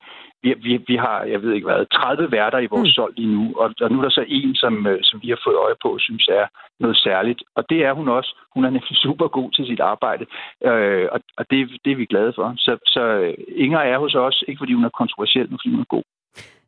vi, 0.43 0.53
vi, 0.53 0.83
vi 0.87 0.95
har, 0.95 1.23
jeg 1.23 1.41
ved 1.41 1.53
ikke 1.53 1.67
hvad, 1.67 1.85
30 1.85 2.31
værter 2.31 2.59
i 2.59 2.71
vores 2.73 2.89
mm. 2.89 2.95
solg 2.97 3.13
lige 3.17 3.33
nu, 3.35 3.43
og, 3.61 3.69
og 3.81 3.91
nu 3.91 3.97
er 3.97 4.01
der 4.01 4.09
så 4.09 4.25
en, 4.27 4.55
som, 4.55 4.87
øh, 4.87 4.99
som 5.03 5.21
vi 5.23 5.29
har 5.29 5.39
fået 5.45 5.57
øje 5.65 5.75
på, 5.81 5.97
synes 5.99 6.27
er 6.27 6.45
noget 6.79 6.97
særligt. 6.97 7.43
Og 7.55 7.63
det 7.69 7.79
er 7.85 7.93
hun 7.93 8.07
også. 8.09 8.31
Hun 8.53 8.65
er 8.65 8.69
nemlig 8.69 8.97
super 9.05 9.27
god 9.27 9.51
til 9.51 9.65
sit 9.65 9.79
arbejde, 9.79 10.25
øh, 10.65 11.07
og, 11.11 11.19
og 11.37 11.45
det, 11.49 11.57
det 11.85 11.91
er 11.91 11.95
vi 11.95 12.05
glade 12.05 12.33
for. 12.35 12.53
Så, 12.57 12.77
så 12.85 13.01
øh, 13.01 13.33
Inger 13.47 13.79
er 13.79 13.97
hos 13.99 14.15
os, 14.15 14.43
ikke 14.47 14.59
fordi 14.59 14.73
hun 14.73 14.85
er 14.85 14.89
kontroversiel, 14.89 15.49
men 15.49 15.59
fordi 15.61 15.71
hun 15.71 15.81
er 15.81 15.95
god. 15.95 16.03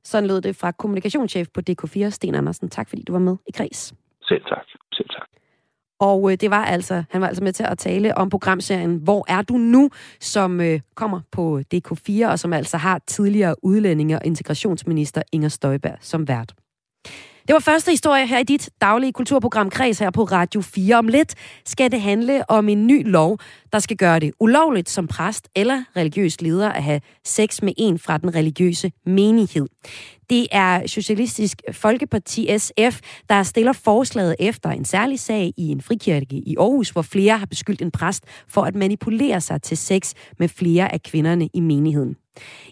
Sådan 0.04 0.28
lød 0.28 0.42
det 0.42 0.58
fra 0.62 0.72
kommunikationschef 0.72 1.48
på 1.56 1.62
DK4, 1.70 2.10
Sten 2.10 2.36
Andersen. 2.36 2.70
Tak 2.70 2.90
fordi 2.90 3.04
du 3.04 3.12
var 3.12 3.20
med 3.20 3.36
i 3.48 3.52
Græs. 3.58 3.94
Selv 4.22 4.44
tak. 4.44 4.66
Selv 4.94 5.10
tak. 5.10 5.28
Og 6.00 6.32
øh, 6.32 6.38
det 6.42 6.52
var 6.52 6.66
altså, 6.66 7.04
han 7.10 7.22
var 7.22 7.28
altså 7.28 7.44
med 7.44 7.54
til 7.54 7.64
at 7.64 7.78
tale 7.78 8.18
om 8.18 8.30
programserien 8.30 8.96
Hvor 8.96 9.26
er 9.28 9.42
du 9.42 9.58
nu, 9.58 9.90
som 10.20 10.62
øh, 10.62 10.80
kommer 10.96 11.22
på 11.32 11.62
DK4, 11.74 12.26
og 12.26 12.40
som 12.40 12.54
altså 12.54 12.78
har 12.78 13.02
tidligere 13.08 13.56
udlændinge- 13.66 14.16
og 14.16 14.26
integrationsminister 14.26 15.22
Inger 15.32 15.50
Støjberg 15.50 15.98
som 16.02 16.28
vært. 16.28 16.54
Det 17.50 17.54
var 17.54 17.60
første 17.60 17.92
historie 17.92 18.28
her 18.28 18.40
i 18.40 18.44
dit 18.44 18.70
daglige 18.82 19.14
kulturprogram 19.14 19.70
Kreds 19.70 20.00
her 20.00 20.12
på 20.12 20.24
Radio 20.24 20.62
4. 20.62 20.96
Om 20.96 21.08
lidt 21.08 21.36
skal 21.66 21.92
det 21.92 22.02
handle 22.02 22.50
om 22.50 22.70
en 22.70 22.88
ny 22.88 23.08
lov, 23.08 23.40
der 23.74 23.80
skal 23.80 23.98
gøre 23.98 24.20
det 24.20 24.32
ulovligt 24.40 24.90
som 24.90 25.08
præst 25.08 25.50
eller 25.56 25.84
religiøs 25.96 26.42
leder 26.42 26.70
at 26.72 26.84
have 26.84 27.02
sex 27.26 27.62
med 27.62 27.74
en 27.78 28.00
fra 28.00 28.18
den 28.18 28.36
religiøse 28.36 28.92
menighed. 29.06 29.68
Det 30.30 30.48
er 30.52 30.88
Socialistisk 30.88 31.62
Folkeparti 31.72 32.58
SF, 32.58 33.00
der 33.30 33.44
stiller 33.44 33.74
forslaget 33.74 34.36
efter 34.40 34.70
en 34.70 34.86
særlig 34.86 35.20
sag 35.20 35.54
i 35.58 35.68
en 35.68 35.82
frikirke 35.82 36.36
i 36.36 36.56
Aarhus, 36.60 36.90
hvor 36.90 37.02
flere 37.02 37.38
har 37.38 37.46
beskyldt 37.46 37.82
en 37.82 37.92
præst 37.92 38.24
for 38.48 38.62
at 38.62 38.76
manipulere 38.76 39.42
sig 39.42 39.62
til 39.62 39.78
sex 39.78 40.14
med 40.40 40.48
flere 40.48 40.94
af 40.94 41.04
kvinderne 41.04 41.50
i 41.54 41.60
menigheden. 41.60 42.16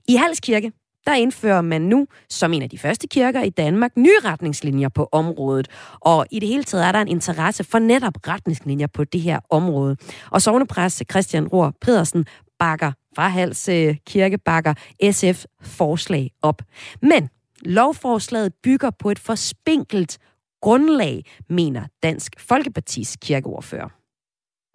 I 0.07 0.15
Halskirke, 0.15 0.71
der 1.07 1.13
indfører 1.13 1.61
man 1.61 1.81
nu, 1.81 2.07
som 2.29 2.53
en 2.53 2.61
af 2.61 2.69
de 2.69 2.77
første 2.77 3.07
kirker 3.07 3.41
i 3.41 3.49
Danmark, 3.49 3.97
nye 3.97 4.19
retningslinjer 4.23 4.89
på 4.89 5.09
området. 5.11 5.67
Og 5.99 6.25
i 6.31 6.39
det 6.39 6.49
hele 6.49 6.63
taget 6.63 6.85
er 6.85 6.91
der 6.91 6.99
en 6.99 7.07
interesse 7.07 7.63
for 7.63 7.79
netop 7.79 8.13
retningslinjer 8.27 8.87
på 8.87 9.03
det 9.03 9.21
her 9.21 9.39
område. 9.49 9.97
Og 10.31 10.41
sovnepræst 10.41 11.03
Christian 11.11 11.47
Rohr 11.47 11.73
Pedersen 11.81 12.25
bakker 12.59 12.91
fra 13.15 13.27
Hals 13.27 13.69
øh, 13.69 13.95
Kirke 14.07 14.37
bakker 14.37 14.73
SF 15.11 15.45
forslag 15.61 16.31
op. 16.41 16.61
Men 17.01 17.29
lovforslaget 17.61 18.53
bygger 18.63 18.91
på 18.99 19.11
et 19.11 19.19
forspinkelt 19.19 20.17
grundlag, 20.61 21.25
mener 21.49 21.87
Dansk 22.03 22.39
Folkepartis 22.39 23.17
kirkeordfører. 23.21 23.89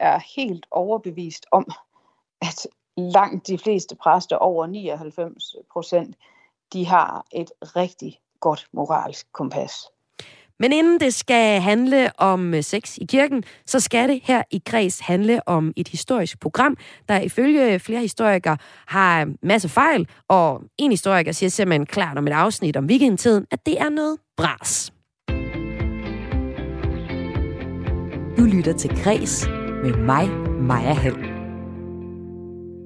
Jeg 0.01 0.15
er 0.15 0.21
helt 0.37 0.67
overbevist 0.71 1.47
om, 1.53 1.71
at 2.43 2.67
langt 2.97 3.47
de 3.47 3.59
fleste 3.59 3.97
præster, 3.97 4.37
over 4.37 4.67
99 4.67 5.57
procent, 5.73 6.17
de 6.73 6.87
har 6.87 7.27
et 7.33 7.53
rigtig 7.63 8.19
godt 8.41 8.67
moralsk 8.73 9.27
kompas. 9.33 9.73
Men 10.63 10.73
inden 10.73 11.01
det 11.01 11.15
skal 11.15 11.61
handle 11.61 12.11
om 12.19 12.55
øh, 12.55 12.63
sex 12.63 12.99
i 12.99 13.05
kirken, 13.05 13.45
så 13.67 13.81
skal 13.81 14.09
det 14.09 14.21
her 14.25 14.43
i 14.51 14.63
Græs 14.67 15.01
handle 15.01 15.49
om 15.49 15.73
et 15.77 15.89
historisk 15.89 16.41
program, 16.41 16.77
der 17.09 17.21
ifølge 17.21 17.79
flere 17.79 18.01
historikere 18.01 18.57
har 18.87 19.33
masse 19.43 19.69
fejl, 19.69 20.09
og 20.29 20.61
en 20.79 20.91
historiker 20.91 21.33
siger 21.33 21.51
simpelthen 21.51 21.87
klart 21.87 22.19
om 22.19 22.27
et 22.27 22.33
afsnit 22.33 22.77
om 22.77 22.87
weekendtiden, 22.87 23.47
at 23.51 23.67
det 23.67 23.81
er 23.81 23.89
noget 23.89 24.19
bras. 24.37 24.93
Du 28.39 28.45
lytter 28.45 28.73
til 28.73 29.03
Græs 29.05 29.47
med 29.83 29.97
mig, 29.97 30.29
Maja 30.61 30.93
Hall. 30.93 31.32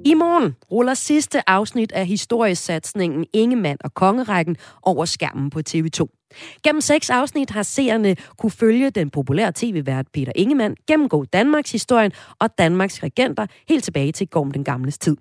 I 0.06 0.14
morgen 0.14 0.56
ruller 0.70 0.94
sidste 0.94 1.50
afsnit 1.50 1.92
af 1.92 2.06
historiesatsningen 2.06 3.26
Ingemand 3.32 3.78
og 3.84 3.94
Kongerækken 3.94 4.56
over 4.82 5.04
skærmen 5.04 5.50
på 5.50 5.60
TV2. 5.68 6.28
Gennem 6.64 6.80
seks 6.80 7.10
afsnit 7.10 7.50
har 7.50 7.62
seerne 7.62 8.16
kunne 8.38 8.50
følge 8.50 8.90
den 8.90 9.10
populære 9.10 9.52
tv-vært 9.54 10.06
Peter 10.12 10.32
Ingemann 10.34 10.76
gennemgå 10.88 11.24
Danmarks 11.24 11.72
historien 11.72 12.12
og 12.40 12.58
Danmarks 12.58 13.02
regenter 13.02 13.46
helt 13.68 13.84
tilbage 13.84 14.12
til 14.12 14.28
Gorm 14.28 14.50
den 14.50 14.64
Gamles 14.64 14.98
tid. 14.98 15.16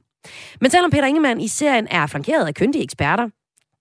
Men 0.62 0.72
selvom 0.72 0.92
Peter 0.92 1.06
Ingemann 1.06 1.42
i 1.42 1.48
serien 1.48 1.88
er 1.92 2.08
flankeret 2.08 2.48
af 2.48 2.54
kyndige 2.54 2.84
eksperter, 2.84 3.30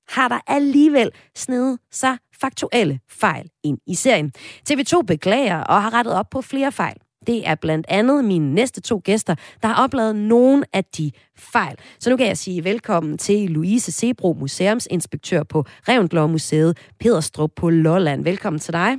har 0.09 0.29
der 0.29 0.39
alligevel 0.47 1.11
snedet 1.37 1.79
sig 1.91 2.19
faktuelle 2.41 3.01
fejl 3.11 3.51
ind 3.65 3.79
i 3.87 3.95
serien. 3.95 4.33
TV2 4.71 5.03
beklager 5.03 5.61
og 5.61 5.83
har 5.83 5.95
rettet 5.95 6.15
op 6.15 6.31
på 6.31 6.43
flere 6.43 6.73
fejl. 6.73 6.97
Det 7.27 7.49
er 7.49 7.55
blandt 7.55 7.87
andet 7.89 8.25
mine 8.25 8.55
næste 8.55 8.81
to 8.81 9.01
gæster, 9.05 9.35
der 9.63 9.69
har 9.69 9.85
oplevet 9.85 10.17
nogle 10.17 10.65
af 10.73 10.85
de 10.85 11.11
fejl. 11.39 11.77
Så 11.99 12.11
nu 12.11 12.17
kan 12.17 12.27
jeg 12.27 12.39
sige 12.39 12.65
velkommen 12.65 13.19
til 13.19 13.51
Louise 13.51 13.93
Sebro, 13.93 14.33
museumsinspektør 14.33 15.43
på 15.43 15.65
Revendlov 15.89 16.29
Museet, 16.29 16.79
Pederstrup 17.01 17.51
på 17.57 17.71
Lolland. 17.71 18.25
Velkommen 18.25 18.61
til 18.61 18.73
dig. 18.73 18.97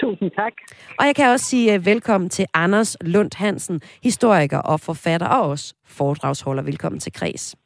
Tusind 0.00 0.30
tak. 0.30 0.52
Og 0.98 1.06
jeg 1.06 1.16
kan 1.16 1.28
også 1.28 1.46
sige 1.46 1.74
øh, 1.74 1.86
velkommen 1.86 2.30
til 2.30 2.46
Anders 2.54 2.96
Lund 3.00 3.30
Hansen, 3.36 3.80
historiker 4.02 4.58
og 4.58 4.80
forfatter 4.80 5.26
og 5.26 5.48
også 5.48 5.74
foredragsholder. 5.86 6.62
Velkommen 6.62 7.00
til 7.00 7.12
Kreds. 7.12 7.56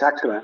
Tak 0.00 0.12
skal 0.18 0.28
du 0.28 0.32
have. 0.32 0.42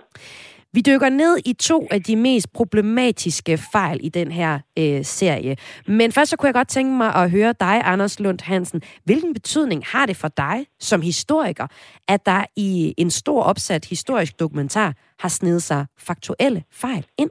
Vi 0.74 0.80
dykker 0.80 1.08
ned 1.08 1.38
i 1.44 1.52
to 1.52 1.86
af 1.90 2.02
de 2.02 2.16
mest 2.16 2.52
problematiske 2.52 3.58
fejl 3.72 4.00
i 4.02 4.08
den 4.08 4.32
her 4.32 4.58
øh, 4.78 5.04
serie. 5.04 5.56
Men 5.86 6.12
først 6.12 6.30
så 6.30 6.36
kunne 6.36 6.46
jeg 6.46 6.54
godt 6.54 6.68
tænke 6.68 6.96
mig 6.96 7.14
at 7.14 7.30
høre 7.30 7.54
dig, 7.60 7.80
Anders 7.84 8.20
Lund 8.20 8.38
Hansen. 8.42 8.82
Hvilken 9.04 9.34
betydning 9.34 9.82
har 9.86 10.06
det 10.06 10.16
for 10.16 10.28
dig 10.28 10.66
som 10.80 11.02
historiker, 11.02 11.66
at 12.08 12.26
der 12.26 12.44
i 12.56 12.94
en 12.98 13.10
stor 13.10 13.42
opsat 13.42 13.84
historisk 13.84 14.40
dokumentar 14.40 14.94
har 15.18 15.28
snedet 15.28 15.62
sig 15.62 15.86
faktuelle 15.98 16.64
fejl 16.72 17.06
ind? 17.18 17.30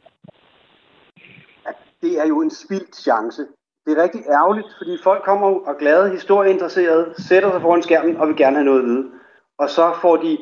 Det 2.01 2.19
er 2.19 2.25
jo 2.27 2.41
en 2.41 2.51
spildt 2.65 2.95
chance. 2.95 3.41
Det 3.85 3.97
er 3.97 4.03
rigtig 4.03 4.21
ærgerligt, 4.29 4.67
fordi 4.77 4.97
folk 5.03 5.23
kommer 5.25 5.47
og 5.47 5.75
glade, 5.79 6.11
historieinteresserede, 6.11 7.13
sætter 7.17 7.51
sig 7.51 7.61
foran 7.61 7.83
skærmen 7.83 8.17
og 8.17 8.27
vil 8.27 8.35
gerne 8.35 8.55
have 8.55 8.65
noget 8.65 8.79
at 8.79 8.85
vide. 8.85 9.05
Og 9.59 9.69
så 9.69 9.93
får 10.01 10.17
de 10.17 10.37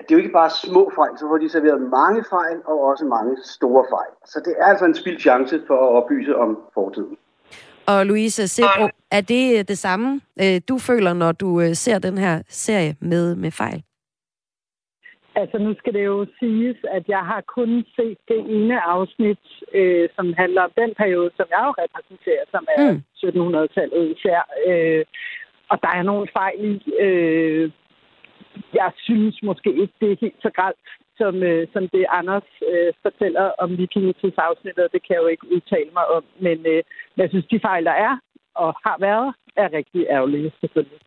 det 0.00 0.10
er 0.10 0.16
jo 0.16 0.22
ikke 0.24 0.38
bare 0.42 0.50
små 0.50 0.92
fejl, 0.94 1.18
så 1.18 1.24
får 1.28 1.38
de 1.38 1.48
serveret 1.48 1.80
mange 1.80 2.24
fejl 2.30 2.56
og 2.64 2.80
også 2.90 3.04
mange 3.04 3.36
store 3.44 3.84
fejl. 3.94 4.12
Så 4.24 4.42
det 4.44 4.54
er 4.60 4.64
altså 4.64 4.84
en 4.84 4.94
spild 4.94 5.18
chance 5.18 5.62
for 5.66 5.74
at 5.74 6.02
oplyse 6.02 6.36
om 6.36 6.58
fortiden. 6.74 7.16
Og 7.86 8.06
Louise 8.06 8.48
Sebro, 8.48 8.88
er 9.10 9.20
det 9.20 9.68
det 9.68 9.78
samme, 9.78 10.20
øh, 10.42 10.60
du 10.68 10.78
føler, 10.78 11.12
når 11.12 11.32
du 11.32 11.60
øh, 11.60 11.74
ser 11.74 11.98
den 11.98 12.18
her 12.18 12.42
serie 12.48 12.96
med, 13.00 13.36
med 13.36 13.50
fejl? 13.50 13.82
Altså 15.34 15.58
nu 15.58 15.74
skal 15.78 15.92
det 15.92 16.04
jo 16.04 16.26
siges, 16.38 16.76
at 16.96 17.04
jeg 17.08 17.22
har 17.30 17.42
kun 17.56 17.84
set 17.96 18.18
det 18.28 18.40
ene 18.56 18.80
afsnit, 18.80 19.44
øh, 19.74 20.08
som 20.16 20.34
handler 20.38 20.62
om 20.62 20.72
den 20.76 20.94
periode, 20.94 21.30
som 21.36 21.46
jeg 21.50 21.62
jo 21.68 21.72
repræsenterer, 21.84 22.44
som 22.50 22.64
er 22.76 22.92
mm. 22.92 23.02
1700-tallet 23.24 24.16
især. 24.16 24.40
Øh, 24.66 25.04
og 25.70 25.76
der 25.82 25.88
er 25.98 26.02
nogle 26.02 26.28
fejl 26.32 26.64
i, 26.70 26.92
øh, 27.06 27.70
jeg 28.74 28.92
synes 28.96 29.42
måske 29.42 29.70
ikke, 29.82 29.94
det 30.00 30.12
er 30.12 30.16
helt 30.20 30.42
så 30.42 30.50
grælt, 30.56 30.86
som, 31.16 31.42
øh, 31.42 31.66
som 31.72 31.88
det 31.88 32.04
Anders 32.08 32.48
øh, 32.70 32.92
fortæller 33.02 33.46
om 33.58 33.70
afsnittet. 34.38 34.92
Det 34.92 35.02
kan 35.02 35.14
jeg 35.14 35.22
jo 35.22 35.26
ikke 35.34 35.52
udtale 35.54 35.90
mig 35.98 36.06
om. 36.16 36.24
Men 36.46 36.58
øh, 36.66 36.82
jeg 37.16 37.28
synes, 37.30 37.46
de 37.46 37.60
fejl, 37.60 37.84
der 37.84 37.96
er 38.08 38.14
og 38.54 38.70
har 38.86 38.96
været, 39.00 39.34
er 39.56 39.72
rigtig 39.78 40.06
ærgerlige, 40.16 40.52
selvfølgelig. 40.60 41.00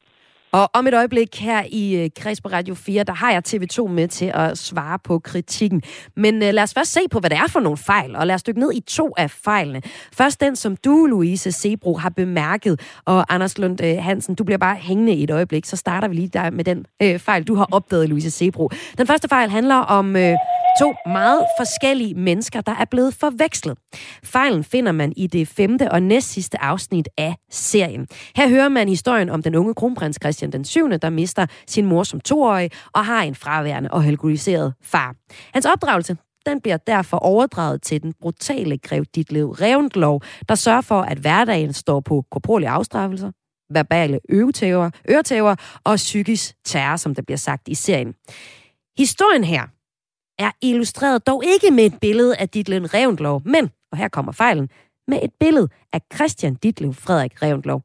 Og 0.54 0.70
om 0.74 0.88
et 0.88 0.94
øjeblik 0.94 1.40
her 1.40 1.64
i 1.70 1.96
øh, 1.96 2.10
Kreds 2.20 2.42
på 2.42 2.50
Radio 2.50 2.76
4, 2.76 3.04
der 3.04 3.14
har 3.14 3.32
jeg 3.32 3.42
TV2 3.48 3.88
med 3.88 4.08
til 4.08 4.32
at 4.34 4.58
svare 4.58 5.00
på 5.00 5.20
kritikken. 5.20 5.82
Men 6.16 6.44
øh, 6.44 6.54
lad 6.54 6.64
os 6.64 6.74
først 6.74 6.92
se 6.92 7.00
på, 7.12 7.20
hvad 7.20 7.30
det 7.30 7.38
er 7.38 7.48
for 7.48 7.60
nogle 7.60 7.78
fejl, 7.78 8.16
og 8.16 8.28
lad 8.28 8.36
os 8.36 8.44
dykke 8.44 8.60
ned 8.60 8.72
i 8.74 8.80
to 8.80 9.14
af 9.18 9.32
fejlene. 9.32 9.82
Først 10.14 10.42
den, 10.42 10.56
som 10.56 10.76
du, 10.76 11.06
Louise 11.06 11.52
Sebro, 11.52 11.94
har 11.94 12.10
bemærket, 12.10 12.82
og 13.06 13.34
Anders 13.34 13.58
Lund 13.58 13.84
øh, 13.84 13.98
Hansen, 14.04 14.36
du 14.36 14.44
bliver 14.44 14.58
bare 14.58 14.76
hængende 14.76 15.14
i 15.14 15.24
et 15.24 15.32
øjeblik, 15.32 15.66
så 15.66 15.76
starter 15.76 16.08
vi 16.08 16.16
lige 16.16 16.28
der 16.28 16.50
med 16.50 16.64
den 16.64 16.86
øh, 17.02 17.20
fejl, 17.20 17.44
du 17.44 17.56
har 17.56 17.68
opdaget, 17.72 18.10
Louise 18.10 18.32
Sebro. 18.32 18.70
Den 18.98 19.08
første 19.08 19.28
fejl 19.28 19.50
handler 19.50 19.76
om... 19.76 20.16
øh, 20.16 20.36
To 20.80 20.94
meget 21.06 21.46
forskellige 21.60 22.14
mennesker, 22.14 22.62
der 22.62 22.76
er 22.76 22.86
blevet 22.86 23.14
forvekslet. 23.14 23.78
Fejlen 24.24 24.64
finder 24.64 24.92
man 24.92 25.14
i 25.18 25.28
det 25.28 25.48
femte 25.48 25.92
og 25.92 26.04
næstsidste 26.04 26.62
afsnit 26.62 27.10
af 27.18 27.36
serien. 27.52 28.08
Her 28.36 28.50
hører 28.50 28.70
man 28.70 28.90
historien 28.90 29.30
om 29.30 29.42
den 29.42 29.56
unge 29.56 29.74
kronprins 29.74 30.18
Christian 30.22 30.52
den 30.52 30.66
7., 30.66 30.90
der 31.02 31.10
mister 31.10 31.46
sin 31.68 31.86
mor 31.86 32.04
som 32.04 32.20
toårig 32.20 32.72
og 32.94 33.06
har 33.06 33.24
en 33.24 33.36
fraværende 33.36 33.90
og 33.92 34.06
alkoholiseret 34.06 34.74
far. 34.84 35.16
Hans 35.54 35.66
opdragelse 35.66 36.18
den 36.46 36.62
bliver 36.62 36.78
derfor 36.78 37.18
overdraget 37.18 37.82
til 37.82 38.02
den 38.04 38.14
brutale 38.22 38.78
grev 38.78 39.06
Ditlev 39.16 39.50
Revendlov, 39.50 40.22
der 40.50 40.56
sørger 40.56 40.82
for, 40.82 41.02
at 41.02 41.18
hverdagen 41.18 41.74
står 41.74 42.00
på 42.00 42.26
korporlige 42.32 42.70
afstraffelser, 42.70 43.32
verbale 43.74 44.20
øretæver, 44.32 44.90
øretæver 45.10 45.56
og 45.84 45.96
psykisk 45.96 46.56
terror, 46.66 46.96
som 46.96 47.16
der 47.16 47.22
bliver 47.22 47.38
sagt 47.38 47.68
i 47.68 47.76
serien. 47.76 48.14
Historien 48.98 49.44
her 49.44 49.64
er 50.40 50.52
illustreret 50.62 51.28
dog 51.28 51.44
ikke 51.46 51.72
med 51.72 51.86
et 51.86 52.00
billede 52.02 52.38
af 52.38 52.50
Ditlev 52.50 52.84
Revendlov, 52.84 53.42
men, 53.46 53.70
og 53.92 53.98
her 53.98 54.08
kommer 54.08 54.32
fejlen, 54.32 54.70
med 55.08 55.20
et 55.24 55.32
billede 55.40 55.68
af 55.94 56.02
Christian 56.16 56.56
Ditlev 56.56 56.94
Frederik 56.94 57.42
Revendlov 57.42 57.82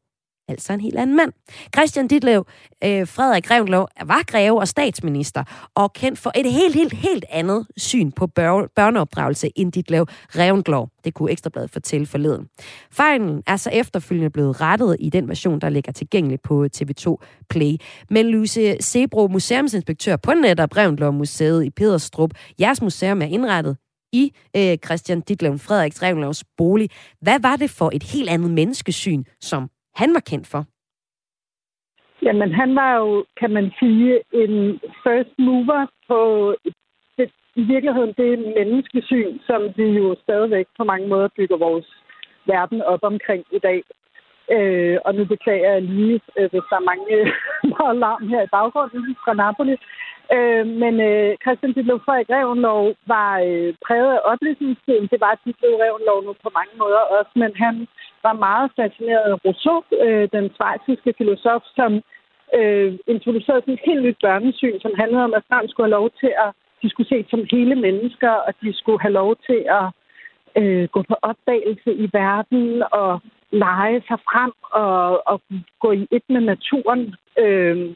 altså 0.49 0.73
en 0.73 0.81
helt 0.81 0.99
anden 0.99 1.17
mand. 1.17 1.33
Christian 1.77 2.09
Ditlev 2.09 2.47
øh, 2.85 3.09
Frederik 3.09 3.45
Grevenlov, 3.45 3.89
var 4.07 4.23
greve 4.27 4.61
og 4.61 4.69
statsminister, 4.69 5.71
og 5.75 5.93
kendt 5.93 6.19
for 6.19 6.33
et 6.35 6.53
helt, 6.53 6.75
helt, 6.75 6.93
helt 6.93 7.25
andet 7.31 7.67
syn 7.77 8.11
på 8.11 8.27
bør- 8.27 8.73
børneopdragelse 8.77 9.51
end 9.57 9.73
Ditlev 9.73 10.07
Revendlov. 10.11 10.91
Det 11.05 11.15
kunne 11.15 11.31
Ekstrabladet 11.31 11.71
fortælle 11.71 12.07
forleden. 12.07 12.47
Fejlen 12.93 13.43
er 13.47 13.57
så 13.57 13.71
efterfølgende 13.71 14.31
blevet 14.31 14.61
rettet 14.61 14.97
i 15.01 15.11
den 15.11 15.29
version, 15.29 15.61
der 15.61 15.69
ligger 15.69 15.93
tilgængelig 15.93 16.41
på 16.41 16.67
TV2 16.77 17.17
Play. 17.51 17.77
Men 18.11 18.27
Luce 18.27 18.77
Sebro, 18.81 19.29
museumsinspektør 19.29 20.17
på 20.17 20.35
netop 20.35 20.77
Revendlov 20.77 21.13
Museet 21.13 21.65
i 21.65 21.71
Pederstrup, 21.71 22.31
jeres 22.61 22.83
museum 22.83 23.23
er 23.23 23.27
indrettet 23.27 23.77
i 24.13 24.33
øh, 24.57 24.79
Christian 24.85 25.21
Ditlev 25.21 25.59
Frederiks 25.59 26.03
Revendlovs 26.03 26.45
bolig. 26.57 26.91
Hvad 27.21 27.41
var 27.41 27.57
det 27.57 27.71
for 27.71 27.91
et 27.95 28.03
helt 28.03 28.29
andet 28.29 28.51
menneskesyn, 28.51 29.25
som 29.41 29.71
han 30.01 30.11
var 30.17 30.23
kendt 30.31 30.47
for? 30.53 30.63
Jamen, 32.27 32.51
han 32.61 32.71
var 32.81 32.93
jo, 32.97 33.25
kan 33.41 33.51
man 33.51 33.67
sige, 33.81 34.11
en 34.43 34.55
first 35.05 35.35
mover 35.39 35.87
på 36.09 36.21
det, 37.19 37.31
i 37.61 37.63
virkeligheden 37.73 38.15
det 38.23 38.33
menneskesyn, 38.59 39.39
som 39.49 39.61
vi 39.77 39.87
jo 40.01 40.17
stadigvæk 40.25 40.67
på 40.77 40.85
mange 40.85 41.09
måder 41.09 41.29
bygger 41.37 41.57
vores 41.57 41.89
verden 42.47 42.83
op 42.83 43.03
omkring 43.03 43.45
i 43.53 43.59
dag. 43.59 43.83
Øh, 44.57 44.97
og 45.07 45.15
nu 45.15 45.25
beklager 45.25 45.73
jeg 45.73 45.83
lige, 45.83 46.21
øh, 46.39 46.51
hvis 46.51 46.69
der 46.71 46.77
er 46.77 46.91
mange 46.91 47.07
øh, 47.21 48.01
larm 48.05 48.29
her 48.33 48.43
i 48.43 48.53
baggrunden 48.57 49.17
fra 49.25 49.35
Napoli. 49.35 49.77
Øh, 50.37 50.67
men 50.83 50.95
øh, 51.11 51.31
Christian 51.43 51.73
Ditlev 51.73 52.01
Frederik 52.05 52.31
Revenlov 52.31 52.83
var 53.15 53.33
øh, 53.49 53.75
præget 53.87 54.13
af 54.17 54.21
oplysningstiden. 54.33 55.07
Det 55.13 55.21
var 55.21 55.41
Ditlev 55.45 55.75
Revenlov 55.85 56.19
nu 56.27 56.33
på 56.45 56.51
mange 56.59 56.75
måder 56.83 57.03
også, 57.17 57.33
men 57.43 57.53
han 57.65 57.75
var 58.27 58.35
meget 58.47 58.69
fascineret 58.81 59.27
af 59.33 59.39
Rousseau, 59.45 59.79
øh, 60.05 60.29
den 60.37 60.47
svejsiske 60.57 61.11
filosof, 61.19 61.63
som 61.79 61.93
øh, 62.59 62.91
introducerede 63.15 63.63
sådan 63.63 63.75
et 63.75 63.89
helt 63.89 64.03
nyt 64.03 64.19
børnesyn, 64.27 64.81
som 64.81 64.93
handlede 65.01 65.25
om, 65.29 65.35
at 65.39 65.49
børn 65.51 65.69
skulle 65.69 65.87
have 65.87 65.99
lov 66.01 66.11
til 66.21 66.33
at 66.45 66.51
de 66.83 66.91
skulle 66.91 67.09
ses 67.09 67.27
som 67.31 67.43
hele 67.51 67.75
mennesker, 67.75 68.33
og 68.47 68.53
de 68.63 68.73
skulle 68.79 69.01
have 69.01 69.19
lov 69.23 69.37
til 69.49 69.61
at 69.79 69.87
øh, 70.61 70.89
gå 70.95 71.01
på 71.11 71.17
opdagelse 71.23 71.91
i 72.05 72.07
verden 72.13 72.83
og 72.93 73.21
lege 73.51 74.03
sig 74.09 74.19
frem 74.31 74.53
og, 74.63 75.27
og 75.27 75.41
gå 75.81 75.93
i 75.93 76.07
et 76.11 76.23
med 76.29 76.41
naturen. 76.41 77.15
Øh, 77.39 77.95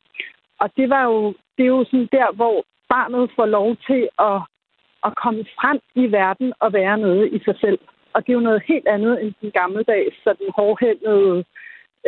og 0.61 0.71
det 0.77 0.91
var 0.91 1.05
jo, 1.05 1.35
det 1.57 1.63
er 1.65 1.75
jo 1.79 1.85
sådan 1.85 2.09
der, 2.13 2.33
hvor 2.33 2.65
barnet 2.89 3.31
får 3.37 3.47
lov 3.47 3.77
til 3.87 4.09
at, 4.19 4.39
at 5.07 5.13
komme 5.23 5.45
frem 5.59 5.79
i 5.95 6.13
verden 6.13 6.53
og 6.61 6.73
være 6.73 6.99
noget 6.99 7.33
i 7.33 7.39
sig 7.45 7.57
selv. 7.61 7.79
Og 8.15 8.19
det 8.23 8.29
er 8.29 8.39
jo 8.41 8.49
noget 8.49 8.63
helt 8.69 8.89
andet 8.89 9.23
end 9.23 9.35
den 9.41 9.51
gammeldags, 9.51 10.17
sådan 10.25 10.47
hårdhændede 10.57 11.45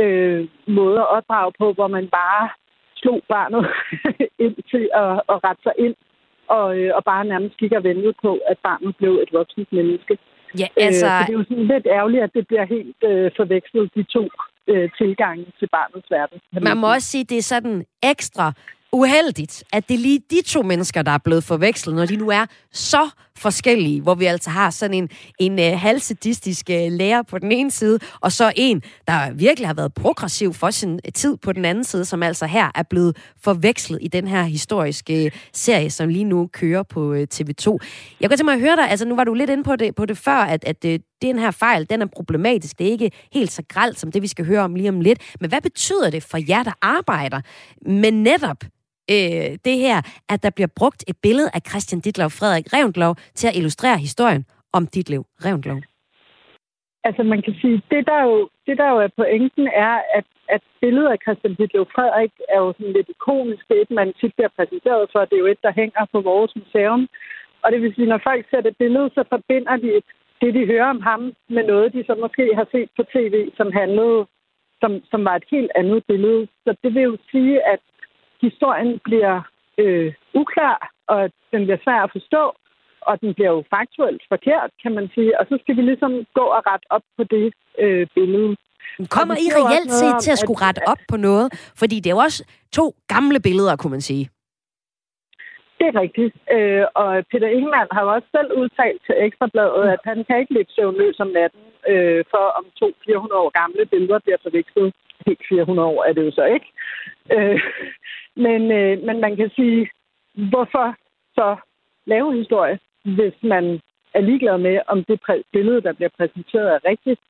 øh, 0.03 0.49
måde 0.67 0.99
at 0.99 1.11
opdrage 1.17 1.53
på, 1.59 1.73
hvor 1.73 1.89
man 1.89 2.09
bare 2.09 2.49
slog 2.97 3.21
barnet 3.29 3.67
ind 4.45 4.57
til 4.71 4.91
at, 4.95 5.13
at 5.33 5.37
rette 5.45 5.63
sig 5.63 5.73
ind, 5.79 5.95
og, 6.49 6.79
øh, 6.79 6.91
og 6.97 7.05
bare 7.05 7.25
nærmest 7.25 7.57
gik 7.57 7.73
og 7.73 7.85
ventede 7.85 8.15
på, 8.23 8.39
at 8.47 8.59
barnet 8.59 8.97
blev 8.97 9.13
et 9.13 9.33
voksent 9.33 9.73
menneske. 9.73 10.19
Ja, 10.59 10.69
altså... 10.77 11.07
Øh, 11.07 11.13
så 11.13 11.27
det 11.27 11.35
er 11.35 11.39
jo 11.39 11.45
sådan 11.49 11.67
lidt 11.75 11.87
ærgerligt, 11.87 12.23
at 12.23 12.31
det 12.35 12.47
bliver 12.47 12.67
helt 12.77 12.97
øh, 13.11 13.31
forvekslet, 13.37 13.91
de 13.95 14.03
to 14.03 14.29
øh, 14.69 14.91
tilgange 14.99 15.47
til 15.59 15.69
barnets 15.77 16.11
verden. 16.11 16.41
Man 16.63 16.77
må 16.77 16.87
også 16.93 17.09
sige, 17.09 17.23
at 17.23 17.31
det 17.31 17.39
er 17.39 17.49
sådan 17.55 17.85
ekstra 18.03 18.53
uheldigt, 18.95 19.65
at 19.73 19.89
det 19.89 19.95
er 19.95 19.99
lige 19.99 20.21
de 20.31 20.43
to 20.43 20.63
mennesker, 20.63 21.03
der 21.03 21.13
er 21.13 21.19
blevet 21.19 21.45
forvekslet, 21.45 21.95
når 21.95 22.07
de 22.07 22.17
nu 22.17 22.29
er 22.29 22.47
så 22.73 23.11
forskellige, 23.39 24.01
hvor 24.01 24.15
vi 24.15 24.25
altså 24.25 24.51
har 24.51 24.71
sådan 24.71 24.95
en, 24.95 25.09
en 25.39 25.59
øh, 25.59 25.73
uh, 25.73 25.81
halvsedistisk 25.81 26.67
uh, 26.71 26.77
øh, 26.77 26.93
lærer 26.93 27.23
på 27.23 27.39
den 27.39 27.53
ene 27.53 27.71
side, 27.71 27.99
og 28.21 28.33
så 28.33 28.53
en, 28.57 28.83
der 29.09 29.33
virkelig 29.33 29.69
har 29.69 29.75
været 29.75 29.95
progressiv 29.95 30.55
for 30.55 30.71
sin 30.71 31.01
tid 31.15 31.37
på 31.37 31.53
den 31.53 31.65
anden 31.65 31.85
side, 31.85 32.05
som 32.05 32.23
altså 32.23 32.47
her 32.47 32.71
er 32.75 32.83
blevet 32.83 33.17
forvekslet 33.45 33.99
i 34.03 34.09
den 34.09 34.29
her 34.29 34.43
historiske 34.43 35.25
uh, 35.25 35.41
serie, 35.53 35.91
som 35.91 36.09
lige 36.09 36.25
nu 36.25 36.47
kører 36.53 36.83
på 36.83 37.01
uh, 37.01 37.23
TV2. 37.35 37.79
Jeg 38.21 38.31
kan 38.31 38.39
til 38.39 38.45
mig 38.45 38.55
at 38.55 38.61
høre 38.61 38.77
dig, 38.77 38.91
altså 38.91 39.07
nu 39.07 39.17
var 39.17 39.25
du 39.25 39.35
lidt 39.35 39.51
inde 39.51 39.65
på 39.65 39.77
det, 39.77 39.95
på 39.95 40.07
det 40.07 40.19
før, 40.19 40.37
at, 40.37 40.65
at 40.65 40.85
uh, 40.85 40.95
den 41.23 41.39
her 41.39 41.51
fejl, 41.51 41.91
den 41.91 42.03
er 42.03 42.07
problematisk. 42.07 42.79
Det 42.79 42.87
er 42.87 42.91
ikke 42.91 43.11
helt 43.33 43.53
så 43.53 43.63
gralt 43.69 44.01
som 44.01 44.13
det, 44.13 44.23
vi 44.23 44.29
skal 44.29 44.45
høre 44.45 44.61
om 44.61 44.75
lige 44.75 44.89
om 44.89 45.01
lidt. 45.01 45.19
Men 45.41 45.49
hvad 45.49 45.61
betyder 45.61 46.11
det 46.11 46.23
for 46.23 46.39
jer, 46.49 46.63
der 46.63 46.73
arbejder 46.83 47.41
med 47.87 48.13
netop 48.13 48.65
øh, 49.11 49.49
det 49.67 49.77
her, 49.85 49.99
at 50.29 50.43
der 50.43 50.51
bliver 50.51 50.73
brugt 50.77 51.05
et 51.09 51.17
billede 51.23 51.51
af 51.55 51.61
Christian 51.71 52.01
Ditlev 52.01 52.31
Frederik 52.31 52.67
Revendlov 52.73 53.17
til 53.35 53.47
at 53.49 53.57
illustrere 53.57 53.99
historien 53.99 54.45
om 54.73 54.87
Ditlev 54.87 55.23
Revendlov? 55.45 55.81
Altså 57.05 57.23
man 57.23 57.43
kan 57.43 57.55
sige, 57.61 57.83
det 57.91 58.07
der 58.11 58.23
jo, 58.23 58.49
det 58.67 58.79
der 58.79 58.89
jo 58.95 58.99
er 59.07 59.13
pointen 59.17 59.67
er, 59.89 59.95
at, 60.19 60.27
at 60.49 60.63
billedet 60.81 61.11
af 61.15 61.19
Christian 61.25 61.55
Ditlev 61.55 61.87
Frederik 61.95 62.33
er 62.49 62.59
jo 62.65 62.73
sådan 62.73 62.93
lidt 62.93 63.09
ikonisk. 63.09 63.63
Det 63.69 63.77
er 63.77 63.83
et, 63.83 63.91
man 63.91 64.13
tit 64.21 64.35
bliver 64.37 64.53
præsenteret 64.57 65.05
for. 65.13 65.21
Det 65.25 65.37
er 65.37 65.45
jo 65.45 65.53
et, 65.55 65.63
der 65.67 65.79
hænger 65.81 66.05
på 66.13 66.21
vores 66.21 66.53
museum. 66.57 67.09
Og 67.63 67.73
det 67.73 67.83
vil 67.83 67.95
sige, 67.95 68.13
når 68.13 68.21
folk 68.29 68.45
ser 68.51 68.61
det 68.61 68.77
billede, 68.77 69.11
så 69.15 69.25
forbinder 69.29 69.77
de 69.77 70.03
det, 70.41 70.55
de 70.55 70.67
hører 70.73 70.91
om 70.95 71.01
ham, 71.01 71.23
med 71.49 71.65
noget, 71.73 71.93
de 71.93 72.05
så 72.07 72.15
måske 72.25 72.45
har 72.55 72.67
set 72.73 72.91
på 72.97 73.03
tv, 73.15 73.35
som 73.57 73.73
handlede, 73.73 74.27
som, 74.81 74.93
som 75.11 75.25
var 75.25 75.37
et 75.37 75.49
helt 75.51 75.71
andet 75.75 76.05
billede. 76.11 76.47
Så 76.65 76.77
det 76.83 76.95
vil 76.95 77.03
jo 77.03 77.17
sige, 77.31 77.57
at 77.73 77.81
historien 78.49 79.01
bliver 79.09 79.37
øh, 79.83 80.13
uklar, 80.41 80.79
og 81.13 81.21
den 81.53 81.61
bliver 81.67 81.81
svær 81.85 82.01
at 82.07 82.15
forstå, 82.17 82.43
og 83.09 83.15
den 83.23 83.31
bliver 83.35 83.51
jo 83.57 83.61
faktuelt 83.77 84.23
forkert, 84.33 84.71
kan 84.83 84.93
man 84.99 85.07
sige. 85.15 85.41
Og 85.41 85.45
så 85.51 85.55
skal 85.63 85.77
vi 85.77 85.83
ligesom 85.83 86.13
gå 86.39 86.45
og 86.57 86.63
rette 86.71 86.87
op 86.97 87.05
på 87.17 87.23
det 87.35 87.47
øh, 87.85 88.07
billede. 88.15 88.57
Kommer 89.17 89.37
I 89.45 89.47
reelt 89.59 89.93
set 90.01 90.17
til 90.25 90.33
at 90.33 90.39
skulle 90.39 90.63
rette 90.67 90.83
op 90.93 91.03
på 91.09 91.17
noget? 91.17 91.47
Fordi 91.81 91.97
det 92.01 92.09
er 92.11 92.17
jo 92.19 92.27
også 92.29 92.41
to 92.79 92.85
gamle 93.15 93.41
billeder, 93.41 93.77
kunne 93.77 93.95
man 93.97 94.07
sige. 94.11 94.25
Det 95.79 95.87
er 95.91 96.01
rigtigt. 96.05 96.35
Øh, 96.57 96.85
og 97.03 97.09
Peter 97.31 97.49
Ingemann 97.57 97.89
har 97.95 98.03
jo 98.05 98.11
også 98.17 98.29
selv 98.37 98.51
udtalt 98.61 99.01
til 99.07 99.15
Ekstrabladet, 99.27 99.85
at 99.95 100.03
han 100.11 100.19
kan 100.27 100.39
ikke 100.41 100.55
ligge 100.55 100.73
søvnløs 100.77 101.21
om 101.25 101.31
natten, 101.39 101.65
øh, 101.93 102.21
for 102.33 102.45
om 102.59 102.65
to 102.81 102.89
400 103.07 103.41
år 103.45 103.51
gamle 103.61 103.85
billeder 103.93 104.19
bliver 104.25 104.41
forvekslet. 104.43 104.89
Helt 105.27 105.43
400 105.49 105.89
år 105.89 106.05
er 106.05 106.13
det 106.13 106.27
jo 106.27 106.31
så 106.31 106.45
ikke. 106.45 106.67
Øh, 107.33 107.61
men, 108.37 108.73
øh, 108.73 109.03
men 109.03 109.21
man 109.21 109.37
kan 109.37 109.51
sige, 109.57 109.91
hvorfor 110.35 110.97
så 111.35 111.57
lave 112.07 112.37
historie, 112.37 112.79
hvis 113.05 113.35
man 113.43 113.81
er 114.15 114.21
ligeglad 114.21 114.59
med, 114.59 114.81
om 114.87 115.05
det 115.05 115.21
billede, 115.53 115.81
der 115.81 115.93
bliver 115.93 116.11
præsenteret, 116.19 116.75
er 116.75 116.89
rigtigt. 116.91 117.21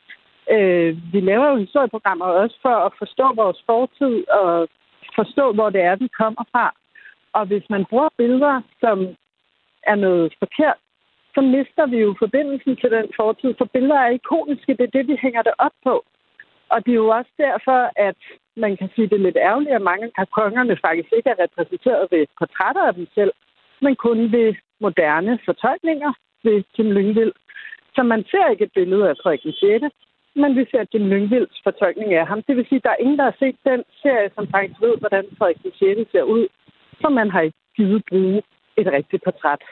Øh, 0.51 1.13
vi 1.13 1.21
laver 1.21 1.49
jo 1.49 1.57
historieprogrammer 1.57 2.25
også 2.25 2.57
for 2.63 2.77
at 2.87 2.93
forstå 2.99 3.33
vores 3.35 3.63
fortid 3.67 4.29
og 4.29 4.69
forstå, 5.15 5.53
hvor 5.53 5.71
det 5.71 5.81
er, 5.81 5.97
vi 5.97 6.09
kommer 6.09 6.45
fra. 6.53 6.75
Og 7.33 7.47
hvis 7.47 7.71
man 7.71 7.85
bruger 7.85 8.09
billeder, 8.17 8.61
som 8.81 8.99
er 9.83 9.95
noget 9.95 10.35
forkert, 10.39 10.79
så 11.35 11.41
mister 11.41 11.87
vi 11.87 11.99
jo 11.99 12.15
forbindelsen 12.19 12.77
til 12.77 12.91
den 12.91 13.07
fortid. 13.17 13.55
For 13.59 13.65
billeder 13.65 14.01
er 14.01 14.11
ikoniske, 14.11 14.77
det 14.79 14.85
er 14.85 14.97
det, 14.99 15.09
vi 15.09 15.17
hænger 15.23 15.43
det 15.43 15.53
op 15.59 15.77
på. 15.85 16.05
Og 16.75 16.79
det 16.85 16.93
er 16.93 17.03
jo 17.05 17.09
også 17.19 17.33
derfor, 17.39 17.81
at 18.09 18.21
man 18.57 18.77
kan 18.77 18.89
sige, 18.95 19.09
det 19.09 19.17
er 19.17 19.27
lidt 19.27 19.45
ærgerligt, 19.49 19.75
at 19.75 19.89
mange 19.91 20.07
af 20.19 20.27
kongerne 20.31 20.77
faktisk 20.87 21.11
ikke 21.17 21.31
er 21.31 21.43
repræsenteret 21.45 22.09
ved 22.11 22.27
portrætter 22.39 22.83
af 22.83 22.95
dem 22.95 23.07
selv, 23.15 23.33
men 23.81 23.97
kun 23.97 24.33
ved 24.33 24.55
moderne 24.81 25.39
fortolkninger 25.45 26.13
ved 26.45 26.63
Kim 26.75 26.91
Lyngvild. 26.91 27.33
Så 27.95 28.03
man 28.03 28.25
ser 28.31 28.51
ikke 28.51 28.65
et 28.65 28.73
billede 28.75 29.09
af 29.09 29.17
Frederik 29.23 29.45
6. 29.61 29.95
men 30.43 30.57
vi 30.57 30.65
ser 30.71 30.85
Jim 30.95 31.07
Lyngvilds 31.13 31.61
fortolkning 31.65 32.15
af 32.15 32.27
ham. 32.27 32.43
Det 32.43 32.57
vil 32.57 32.67
sige, 32.69 32.81
at 32.81 32.85
der 32.85 32.91
er 32.91 33.03
ingen, 33.05 33.19
der 33.19 33.25
har 33.25 33.37
set 33.39 33.57
den 33.65 33.85
serie, 34.03 34.31
som 34.35 34.49
faktisk 34.55 34.81
ved, 34.81 34.95
hvordan 34.99 35.25
Frederik 35.39 35.59
6. 35.79 36.11
ser 36.13 36.23
ud, 36.23 36.49
så 37.01 37.09
man 37.09 37.31
har 37.31 37.41
ikke 37.41 37.59
givet 37.77 38.03
bruge 38.09 38.43
et 38.77 38.87
rigtigt 38.97 39.25
portræt. 39.25 39.63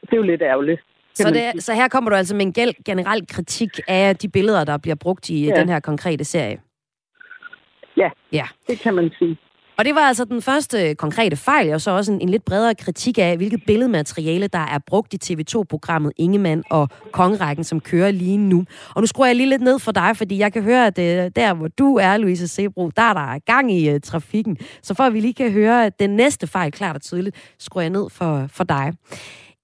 Det 0.00 0.12
er 0.12 0.22
jo 0.22 0.30
lidt 0.32 0.42
ærgerligt. 0.42 0.80
Så, 1.14 1.30
det, 1.30 1.64
så 1.64 1.74
her 1.74 1.88
kommer 1.88 2.10
du 2.10 2.16
altså 2.16 2.34
med 2.34 2.46
en 2.46 2.74
generel 2.84 3.26
kritik 3.26 3.70
af 3.88 4.16
de 4.16 4.28
billeder, 4.28 4.64
der 4.64 4.76
bliver 4.76 4.94
brugt 4.94 5.30
i 5.30 5.46
ja. 5.46 5.60
den 5.60 5.68
her 5.68 5.80
konkrete 5.80 6.24
serie? 6.24 6.60
Ja, 7.96 8.10
ja, 8.32 8.46
det 8.68 8.78
kan 8.78 8.94
man 8.94 9.10
sige. 9.18 9.38
Og 9.78 9.84
det 9.84 9.94
var 9.94 10.00
altså 10.00 10.24
den 10.24 10.42
første 10.42 10.94
konkrete 10.94 11.36
fejl, 11.36 11.74
og 11.74 11.80
så 11.80 11.90
også 11.90 12.12
en, 12.12 12.20
en 12.20 12.28
lidt 12.28 12.44
bredere 12.44 12.74
kritik 12.74 13.18
af, 13.18 13.36
hvilket 13.36 13.62
billedmateriale, 13.66 14.46
der 14.46 14.58
er 14.58 14.78
brugt 14.86 15.14
i 15.14 15.32
TV2-programmet 15.32 16.12
Ingemann 16.16 16.62
og 16.70 16.88
Kongerækken, 17.12 17.64
som 17.64 17.80
kører 17.80 18.10
lige 18.10 18.36
nu. 18.36 18.64
Og 18.94 19.02
nu 19.02 19.06
skruer 19.06 19.26
jeg 19.26 19.36
lige 19.36 19.48
lidt 19.48 19.62
ned 19.62 19.78
for 19.78 19.92
dig, 19.92 20.16
fordi 20.16 20.38
jeg 20.38 20.52
kan 20.52 20.62
høre, 20.62 20.86
at 20.86 20.98
øh, 20.98 21.30
der, 21.36 21.54
hvor 21.54 21.68
du 21.68 21.96
er, 21.96 22.16
Louise 22.16 22.48
Sebro, 22.48 22.90
der 22.96 23.02
er 23.02 23.14
der 23.14 23.38
gang 23.38 23.72
i 23.72 23.94
uh, 23.94 24.00
trafikken. 24.04 24.56
Så 24.82 24.94
for 24.94 25.04
at 25.04 25.14
vi 25.14 25.20
lige 25.20 25.34
kan 25.34 25.52
høre 25.52 25.90
den 25.90 26.10
næste 26.10 26.46
fejl 26.46 26.72
klart 26.72 26.96
og 26.96 27.02
tydeligt, 27.02 27.54
skruer 27.58 27.82
jeg 27.82 27.90
ned 27.90 28.10
for, 28.10 28.46
for 28.50 28.64
dig. 28.64 28.92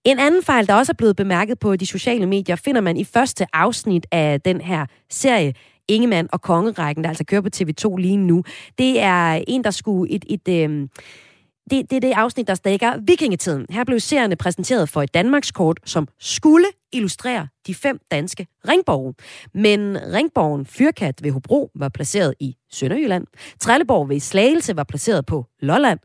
En 0.09 0.19
anden 0.19 0.43
fejl, 0.43 0.67
der 0.67 0.75
også 0.75 0.93
er 0.93 0.97
blevet 0.97 1.17
bemærket 1.17 1.59
på 1.59 1.77
de 1.77 1.87
sociale 1.87 2.27
medier, 2.27 2.57
finder 2.57 2.81
man 2.81 2.97
i 2.97 3.05
første 3.05 3.47
afsnit 3.53 4.07
af 4.13 4.41
den 4.41 4.61
her 4.61 4.87
serie, 5.11 5.55
Ingemann 5.89 6.29
og 6.33 6.43
Kongerækken, 6.43 7.05
der 7.05 7.09
altså 7.09 7.25
kører 7.25 7.41
på 7.41 7.49
TV2 7.57 7.97
lige 7.97 8.17
nu. 8.17 8.45
Det 8.79 9.01
er 9.01 9.45
en, 9.49 9.65
der 9.65 9.71
skulle 9.71 10.13
et... 10.13 10.25
et 10.29 10.49
øh, 10.49 10.89
det, 11.71 11.91
det 11.91 11.97
er 11.97 12.01
det 12.01 12.13
afsnit, 12.13 12.47
der 12.47 12.55
dækker 12.55 12.93
vikingetiden. 13.07 13.67
Her 13.71 13.85
blev 13.85 14.01
serierne 14.01 14.37
præsenteret 14.37 14.89
for 14.89 15.03
et 15.03 15.15
Danmarkskort, 15.15 15.81
som 15.85 16.09
skulle 16.21 16.67
illustrere 16.93 17.49
de 17.67 17.75
fem 17.75 18.01
danske 18.11 18.47
ringborge. 18.69 19.15
Men 19.55 19.99
ringborgen 20.15 20.67
Fyrkat 20.67 21.23
ved 21.23 21.31
Hobro 21.31 21.71
var 21.75 21.89
placeret 21.89 22.35
i 22.41 22.57
Sønderjylland. 22.71 23.27
Trelleborg 23.61 24.09
ved 24.09 24.21
Slagelse 24.21 24.77
var 24.77 24.85
placeret 24.85 25.27
på 25.27 25.47
Lolland. 25.61 25.99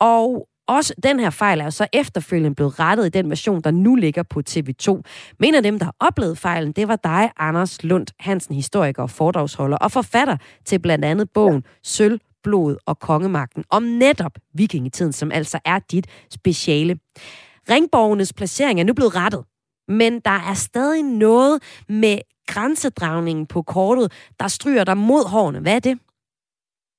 Og 0.00 0.48
også 0.70 0.94
den 1.02 1.20
her 1.20 1.30
fejl 1.30 1.60
er 1.60 1.70
så 1.70 1.86
efterfølgende 1.92 2.54
blevet 2.54 2.80
rettet 2.80 3.06
i 3.06 3.08
den 3.08 3.30
version, 3.30 3.60
der 3.60 3.70
nu 3.70 3.94
ligger 3.94 4.22
på 4.22 4.42
TV2. 4.50 5.02
Men 5.38 5.54
af 5.54 5.62
dem, 5.62 5.78
der 5.78 5.90
oplevede 6.00 6.36
fejlen, 6.36 6.72
det 6.72 6.88
var 6.88 6.96
dig, 6.96 7.30
Anders 7.36 7.84
Lund 7.84 8.06
Hansen, 8.18 8.54
historiker 8.54 9.02
og 9.02 9.10
foredragsholder 9.10 9.76
og 9.76 9.92
forfatter 9.92 10.36
til 10.64 10.78
blandt 10.78 11.04
andet 11.04 11.30
bogen 11.30 11.64
Sølv, 11.82 12.20
blod 12.42 12.76
og 12.86 12.98
kongemagten 12.98 13.64
om 13.70 13.82
netop 13.82 14.32
vikingetiden, 14.54 15.12
som 15.12 15.32
altså 15.32 15.58
er 15.64 15.78
dit 15.78 16.06
speciale. 16.30 16.98
Ringborgenes 17.70 18.32
placering 18.32 18.80
er 18.80 18.84
nu 18.84 18.92
blevet 18.92 19.16
rettet, 19.16 19.44
men 19.88 20.20
der 20.20 20.50
er 20.50 20.54
stadig 20.54 21.02
noget 21.02 21.62
med 21.88 22.18
grænsedragningen 22.46 23.46
på 23.46 23.62
kortet, 23.62 24.12
der 24.40 24.48
stryger 24.48 24.84
dig 24.84 24.96
mod 24.96 25.28
hårene. 25.28 25.60
Hvad 25.60 25.74
er 25.74 25.78
det? 25.78 25.98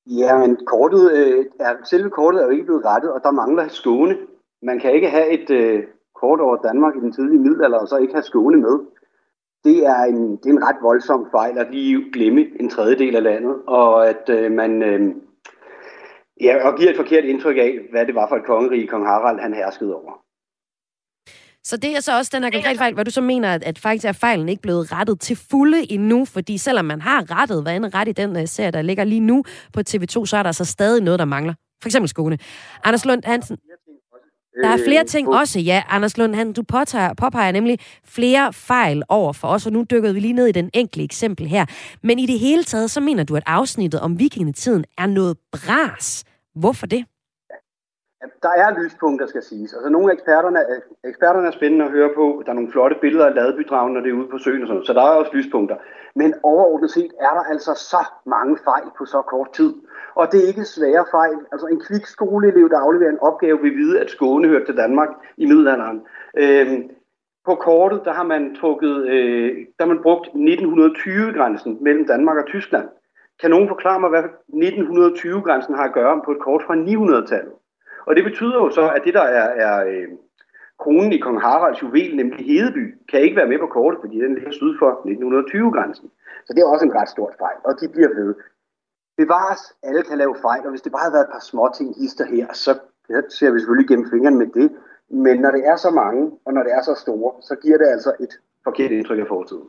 Ja, 0.07 0.37
men 0.37 0.57
kortet, 0.65 1.11
øh, 1.11 1.45
er, 1.59 1.75
selve 1.83 2.09
kortet 2.09 2.41
er 2.41 2.45
jo 2.45 2.51
ikke 2.51 2.63
blevet 2.63 2.85
rettet, 2.85 3.11
og 3.11 3.23
der 3.23 3.31
mangler 3.31 3.67
Skåne. 3.67 4.17
Man 4.61 4.79
kan 4.79 4.93
ikke 4.93 5.09
have 5.09 5.29
et 5.29 5.49
øh, 5.49 5.83
kort 6.15 6.39
over 6.39 6.55
Danmark 6.55 6.95
i 6.95 6.99
den 6.99 7.11
tidlige 7.11 7.39
middelalder, 7.39 7.77
og 7.77 7.87
så 7.87 7.97
ikke 7.97 8.13
have 8.13 8.23
Skåne 8.23 8.57
med. 8.57 8.79
Det 9.63 9.85
er 9.85 10.03
en, 10.03 10.37
det 10.37 10.45
er 10.45 10.49
en 10.49 10.63
ret 10.63 10.81
voldsom 10.81 11.27
fejl 11.31 11.57
at 11.57 11.71
lige 11.71 12.11
glemme 12.13 12.61
en 12.61 12.69
tredjedel 12.69 13.15
af 13.15 13.23
landet, 13.23 13.55
og 13.67 14.09
at 14.09 14.29
øh, 14.29 14.51
man 14.51 14.83
øh, 14.83 15.15
ja, 16.41 16.67
og 16.67 16.77
giver 16.77 16.89
et 16.89 16.97
forkert 16.97 17.23
indtryk 17.23 17.57
af, 17.57 17.79
hvad 17.91 18.05
det 18.05 18.15
var 18.15 18.27
for 18.27 18.35
et 18.35 18.45
kongerige, 18.45 18.87
kong 18.87 19.05
Harald 19.05 19.39
han 19.39 19.53
herskede 19.53 19.95
over. 19.95 20.23
Så 21.63 21.77
det 21.77 21.95
er 21.95 21.99
så 21.99 22.17
også 22.17 22.31
den 22.33 22.43
her 22.43 22.51
konkrete 22.51 22.77
fejl, 22.77 22.93
hvor 22.93 23.03
du 23.03 23.11
så 23.11 23.21
mener, 23.21 23.53
at, 23.53 23.63
at 23.63 23.79
faktisk 23.79 24.05
er 24.05 24.11
fejlen 24.11 24.49
ikke 24.49 24.61
blevet 24.61 24.91
rettet 24.91 25.19
til 25.19 25.35
fulde 25.35 25.91
endnu, 25.91 26.25
fordi 26.25 26.57
selvom 26.57 26.85
man 26.85 27.01
har 27.01 27.39
rettet, 27.39 27.61
hvad 27.61 27.75
end 27.75 27.85
ret 27.93 28.07
i 28.07 28.11
den 28.11 28.35
uh, 28.35 28.41
serie, 28.45 28.71
der 28.71 28.81
ligger 28.81 29.03
lige 29.03 29.19
nu 29.19 29.43
på 29.73 29.81
TV2, 29.89 30.25
så 30.25 30.37
er 30.37 30.43
der 30.43 30.51
så 30.51 30.65
stadig 30.65 31.03
noget, 31.03 31.19
der 31.19 31.25
mangler. 31.25 31.53
For 31.81 31.87
eksempel 31.89 32.09
Skåne. 32.09 32.37
Anders 32.83 33.05
Lund 33.05 33.23
Hansen, 33.25 33.57
der 34.63 34.69
er 34.69 34.77
flere 34.87 35.05
ting 35.05 35.29
også, 35.29 35.59
ja. 35.59 35.83
Anders 35.89 36.17
Lund, 36.17 36.35
han, 36.35 36.53
du 36.53 36.63
påtager, 36.63 37.13
påpeger 37.13 37.51
nemlig 37.51 37.79
flere 38.05 38.53
fejl 38.53 39.03
over 39.09 39.33
for 39.33 39.47
os, 39.47 39.65
og 39.65 39.71
nu 39.71 39.85
dykkede 39.91 40.13
vi 40.13 40.19
lige 40.19 40.33
ned 40.33 40.47
i 40.47 40.51
den 40.51 40.69
enkelte 40.73 41.03
eksempel 41.03 41.47
her. 41.47 41.65
Men 42.03 42.19
i 42.19 42.25
det 42.25 42.39
hele 42.39 42.63
taget, 42.63 42.91
så 42.91 42.99
mener 42.99 43.23
du, 43.23 43.35
at 43.35 43.43
afsnittet 43.45 44.01
om 44.01 44.19
vikingetiden 44.19 44.85
er 44.97 45.05
noget 45.05 45.37
bras. 45.51 46.23
Hvorfor 46.55 46.85
det? 46.85 47.05
Der 48.43 48.49
er 48.49 48.83
lyspunkter, 48.83 49.27
skal 49.27 49.43
siges. 49.43 49.73
Altså, 49.73 49.89
nogle 49.89 50.11
af 50.11 50.13
eksperterne, 50.13 50.59
eksperterne 51.03 51.47
er 51.47 51.51
spændende 51.51 51.85
at 51.85 51.91
høre 51.91 52.09
på. 52.15 52.43
Der 52.45 52.51
er 52.51 52.55
nogle 52.55 52.71
flotte 52.71 52.95
billeder 53.01 53.25
af 53.25 53.35
Ladebydragen, 53.35 53.93
når 53.93 54.01
det 54.01 54.09
er 54.09 54.19
ude 54.19 54.31
på 54.31 54.37
søen 54.37 54.61
og 54.61 54.67
sådan 54.67 54.75
noget. 54.75 54.87
Så 54.87 54.93
der 54.93 55.01
er 55.01 55.19
også 55.21 55.31
lyspunkter. 55.33 55.77
Men 56.15 56.33
overordnet 56.43 56.91
set 56.91 57.11
er 57.19 57.33
der 57.37 57.43
altså 57.53 57.73
så 57.91 58.01
mange 58.25 58.57
fejl 58.63 58.87
på 58.97 59.05
så 59.05 59.21
kort 59.21 59.51
tid. 59.53 59.73
Og 60.15 60.31
det 60.31 60.43
er 60.43 60.47
ikke 60.47 60.65
svære 60.65 61.05
fejl. 61.11 61.37
Altså 61.51 61.67
en 61.67 61.79
kvik 61.87 62.05
skoleelev, 62.05 62.69
der 62.69 62.79
afleverer 62.79 63.11
en 63.11 63.25
opgave, 63.29 63.61
vil 63.61 63.75
vide, 63.75 63.99
at 63.99 64.09
Skåne 64.09 64.47
hørte 64.47 64.65
til 64.65 64.77
Danmark 64.77 65.09
i 65.37 65.45
middelalderen. 65.45 66.01
Øhm, 66.37 66.89
på 67.45 67.55
kortet, 67.55 68.01
der 68.05 68.13
har 68.13 68.23
man 68.23 68.55
trukket, 68.55 68.95
øh, 69.13 69.49
der 69.77 69.83
har 69.85 69.93
man 69.93 70.03
brugt 70.03 70.27
1920-grænsen 70.27 71.77
mellem 71.83 72.07
Danmark 72.07 72.37
og 72.37 72.47
Tyskland. 72.47 72.87
Kan 73.39 73.49
nogen 73.49 73.67
forklare 73.67 73.99
mig, 73.99 74.09
hvad 74.09 74.23
1920-grænsen 74.49 75.73
har 75.75 75.83
at 75.83 75.93
gøre 75.93 76.21
på 76.25 76.31
et 76.31 76.39
kort 76.39 76.63
fra 76.67 76.75
900-tallet? 76.75 77.53
Og 78.07 78.15
det 78.15 78.23
betyder 78.23 78.57
jo 78.63 78.69
så, 78.69 78.89
at 78.95 79.01
det, 79.05 79.13
der 79.13 79.21
er, 79.21 79.47
er 79.65 79.85
øh, 79.91 80.07
kronen 80.79 81.13
i 81.13 81.17
kong 81.17 81.41
Haralds 81.41 81.81
juvel, 81.83 82.15
nemlig 82.15 82.45
Hedeby, 82.45 82.85
kan 83.09 83.21
ikke 83.21 83.35
være 83.35 83.51
med 83.51 83.59
på 83.59 83.67
kortet, 83.67 83.99
fordi 84.01 84.15
den 84.25 84.35
ligger 84.35 84.51
syd 84.51 84.73
for 84.79 84.89
1920-grænsen. 84.91 86.11
Så 86.45 86.53
det 86.53 86.61
er 86.61 86.67
også 86.73 86.85
en 86.85 86.95
ret 86.95 87.09
stort 87.09 87.33
fejl, 87.39 87.57
og 87.63 87.73
de 87.79 87.89
bliver 87.95 88.11
ved. 88.19 88.35
Bevares, 89.17 89.63
alle 89.83 90.03
kan 90.03 90.17
lave 90.17 90.35
fejl, 90.41 90.63
og 90.63 90.69
hvis 90.69 90.81
det 90.81 90.91
bare 90.91 91.05
havde 91.05 91.13
været 91.13 91.27
et 91.27 91.35
par 91.35 91.45
små 91.51 91.69
ting 91.77 91.95
hister 91.99 92.25
her, 92.25 92.47
så 92.53 92.71
ser 93.37 93.51
vi 93.51 93.59
selvfølgelig 93.59 93.87
gennem 93.87 94.09
fingrene 94.13 94.37
med 94.37 94.47
det. 94.47 94.71
Men 95.09 95.39
når 95.39 95.51
det 95.51 95.67
er 95.67 95.75
så 95.75 95.89
mange, 95.89 96.31
og 96.45 96.53
når 96.53 96.63
det 96.63 96.73
er 96.73 96.81
så 96.81 96.95
store, 97.03 97.31
så 97.41 97.55
giver 97.63 97.77
det 97.77 97.87
altså 97.87 98.11
et 98.19 98.33
forkert 98.63 98.91
indtryk 98.91 99.19
af 99.19 99.27
fortiden. 99.27 99.67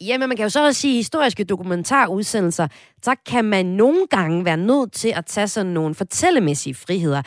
Jamen, 0.00 0.28
man 0.28 0.36
kan 0.36 0.44
jo 0.44 0.50
så 0.50 0.66
også 0.66 0.80
sige, 0.80 0.92
at 0.92 0.96
historiske 0.96 1.44
dokumentarudsendelser, 1.44 2.68
så 3.02 3.16
kan 3.26 3.44
man 3.44 3.66
nogle 3.66 4.06
gange 4.06 4.44
være 4.44 4.56
nødt 4.56 4.92
til 4.92 5.12
at 5.16 5.26
tage 5.26 5.48
sådan 5.48 5.72
nogle 5.72 5.94
fortællemæssige 5.94 6.74
friheder. 6.74 7.22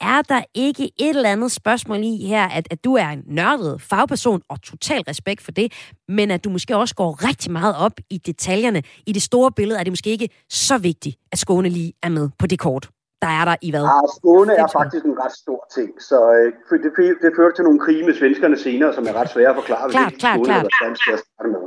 Er 0.00 0.22
der 0.22 0.42
ikke 0.54 0.84
et 0.84 1.16
eller 1.16 1.30
andet 1.30 1.52
spørgsmål 1.52 1.98
i 2.02 2.26
her, 2.26 2.48
at, 2.48 2.68
at 2.70 2.84
du 2.84 2.94
er 2.94 3.08
en 3.08 3.22
nørdet 3.26 3.82
fagperson, 3.82 4.42
og 4.48 4.62
total 4.62 5.02
respekt 5.08 5.42
for 5.42 5.52
det, 5.52 5.72
men 6.08 6.30
at 6.30 6.44
du 6.44 6.50
måske 6.50 6.76
også 6.76 6.94
går 6.94 7.28
rigtig 7.28 7.52
meget 7.52 7.74
op 7.78 7.92
i 8.10 8.18
detaljerne. 8.18 8.82
I 9.06 9.12
det 9.12 9.22
store 9.22 9.52
billede 9.52 9.78
er 9.78 9.84
det 9.84 9.92
måske 9.92 10.10
ikke 10.10 10.28
så 10.50 10.78
vigtigt, 10.78 11.16
at 11.32 11.38
Skåne 11.38 11.68
lige 11.68 11.92
er 12.02 12.08
med 12.08 12.28
på 12.38 12.46
det 12.46 12.58
kort 12.58 12.88
der 13.24 13.30
er 13.40 13.44
der 13.50 13.56
i 13.66 13.70
hvad? 13.70 13.80
Ja, 13.80 14.00
Skåne 14.16 14.52
er 14.62 14.68
faktisk 14.78 15.04
en 15.04 15.16
ret 15.24 15.36
stor 15.42 15.60
ting, 15.76 15.90
så 16.08 16.18
øh, 16.36 16.80
det, 16.82 16.90
det 17.22 17.30
fører 17.36 17.52
til 17.56 17.64
nogle 17.64 17.80
krige 17.84 18.02
med 18.08 18.14
svenskerne 18.20 18.58
senere, 18.58 18.94
som 18.94 19.04
er 19.10 19.12
ret 19.20 19.30
svære 19.34 19.50
at 19.54 19.58
forklare, 19.60 19.90
klart, 19.90 20.10
hvis 20.12 20.20
klart, 20.20 20.36
Skåne 20.36 20.48
klart. 20.48 20.64
er 20.64 20.84
dansk 20.84 21.08
at 21.12 21.18
starte 21.24 21.48
med. 21.54 21.62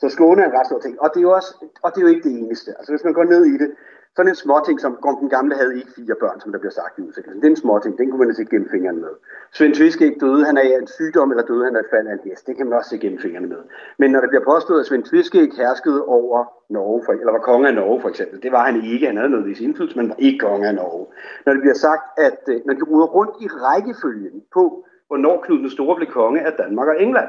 Så 0.00 0.08
Skåne 0.08 0.42
er 0.42 0.46
en 0.46 0.58
ret 0.58 0.66
stor 0.66 0.78
ting. 0.78 1.00
Og 1.02 1.10
det 1.14 1.18
er 1.20 1.26
jo, 1.28 1.32
også, 1.32 1.50
og 1.82 1.90
det 1.90 1.98
er 1.98 2.06
jo 2.06 2.14
ikke 2.14 2.28
det 2.28 2.38
eneste. 2.40 2.70
Altså 2.78 2.92
hvis 2.92 3.04
man 3.04 3.14
går 3.14 3.24
ned 3.24 3.44
i 3.44 3.58
det, 3.62 3.70
sådan 4.16 4.32
en 4.32 4.44
småting, 4.44 4.80
som 4.80 4.98
den 5.20 5.30
gamle 5.36 5.54
havde 5.54 5.76
ikke 5.78 5.90
fire 5.96 6.14
børn, 6.22 6.40
som 6.40 6.52
der 6.52 6.58
bliver 6.58 6.76
sagt 6.80 6.98
i 6.98 7.02
udsendelsen. 7.02 7.40
Det 7.40 7.46
er 7.46 7.50
en 7.50 7.64
småting, 7.64 7.98
den 7.98 8.10
kunne 8.10 8.24
man 8.26 8.34
se 8.34 8.44
gennem 8.44 8.68
fingrene 8.70 9.00
med. 9.00 9.14
Svend 9.52 9.74
Tviske 9.74 10.04
ikke 10.04 10.20
døde, 10.26 10.44
han 10.44 10.56
er 10.56 10.60
af 10.60 10.80
en 10.80 10.86
sygdom, 10.86 11.30
eller 11.30 11.44
døde 11.50 11.64
han 11.64 11.76
af 11.76 11.80
et 11.80 11.90
fald 11.90 12.06
af 12.06 12.12
en 12.12 12.24
hest. 12.24 12.46
Det 12.46 12.56
kan 12.56 12.66
man 12.66 12.78
også 12.78 12.90
se 12.90 12.98
gennem 12.98 13.18
fingrene 13.18 13.46
med. 13.46 13.62
Men 13.98 14.10
når 14.10 14.20
det 14.20 14.28
bliver 14.30 14.44
påstået, 14.44 14.80
at 14.80 14.86
Svend 14.86 15.04
Tviske 15.04 15.40
ikke 15.40 15.56
herskede 15.56 16.04
over 16.04 16.38
Norge, 16.70 17.02
for, 17.04 17.12
eller 17.12 17.32
var 17.32 17.38
konge 17.50 17.68
af 17.68 17.74
Norge 17.74 18.00
for 18.00 18.08
eksempel, 18.08 18.42
det 18.42 18.52
var 18.52 18.64
han 18.68 18.84
ikke, 18.84 19.06
han 19.06 19.16
havde 19.16 19.30
noget 19.30 19.50
i 19.50 19.54
sin 19.54 19.68
indflydelse, 19.68 19.96
men 19.98 20.08
var 20.08 20.16
ikke 20.18 20.38
konge 20.38 20.68
af 20.68 20.74
Norge. 20.74 21.06
Når 21.46 21.52
det 21.52 21.62
bliver 21.62 21.78
sagt, 21.86 22.04
at 22.26 22.40
øh, 22.48 22.60
når 22.66 22.74
de 22.74 22.82
ruder 22.90 23.06
rundt 23.06 23.34
i 23.40 23.46
rækkefølgen 23.48 24.42
på, 24.54 24.84
hvornår 25.06 25.42
Knud 25.44 25.58
den 25.58 25.70
Store 25.70 25.96
blev 25.96 26.08
konge 26.08 26.40
af 26.46 26.52
Danmark 26.52 26.88
og 26.88 27.02
England, 27.02 27.28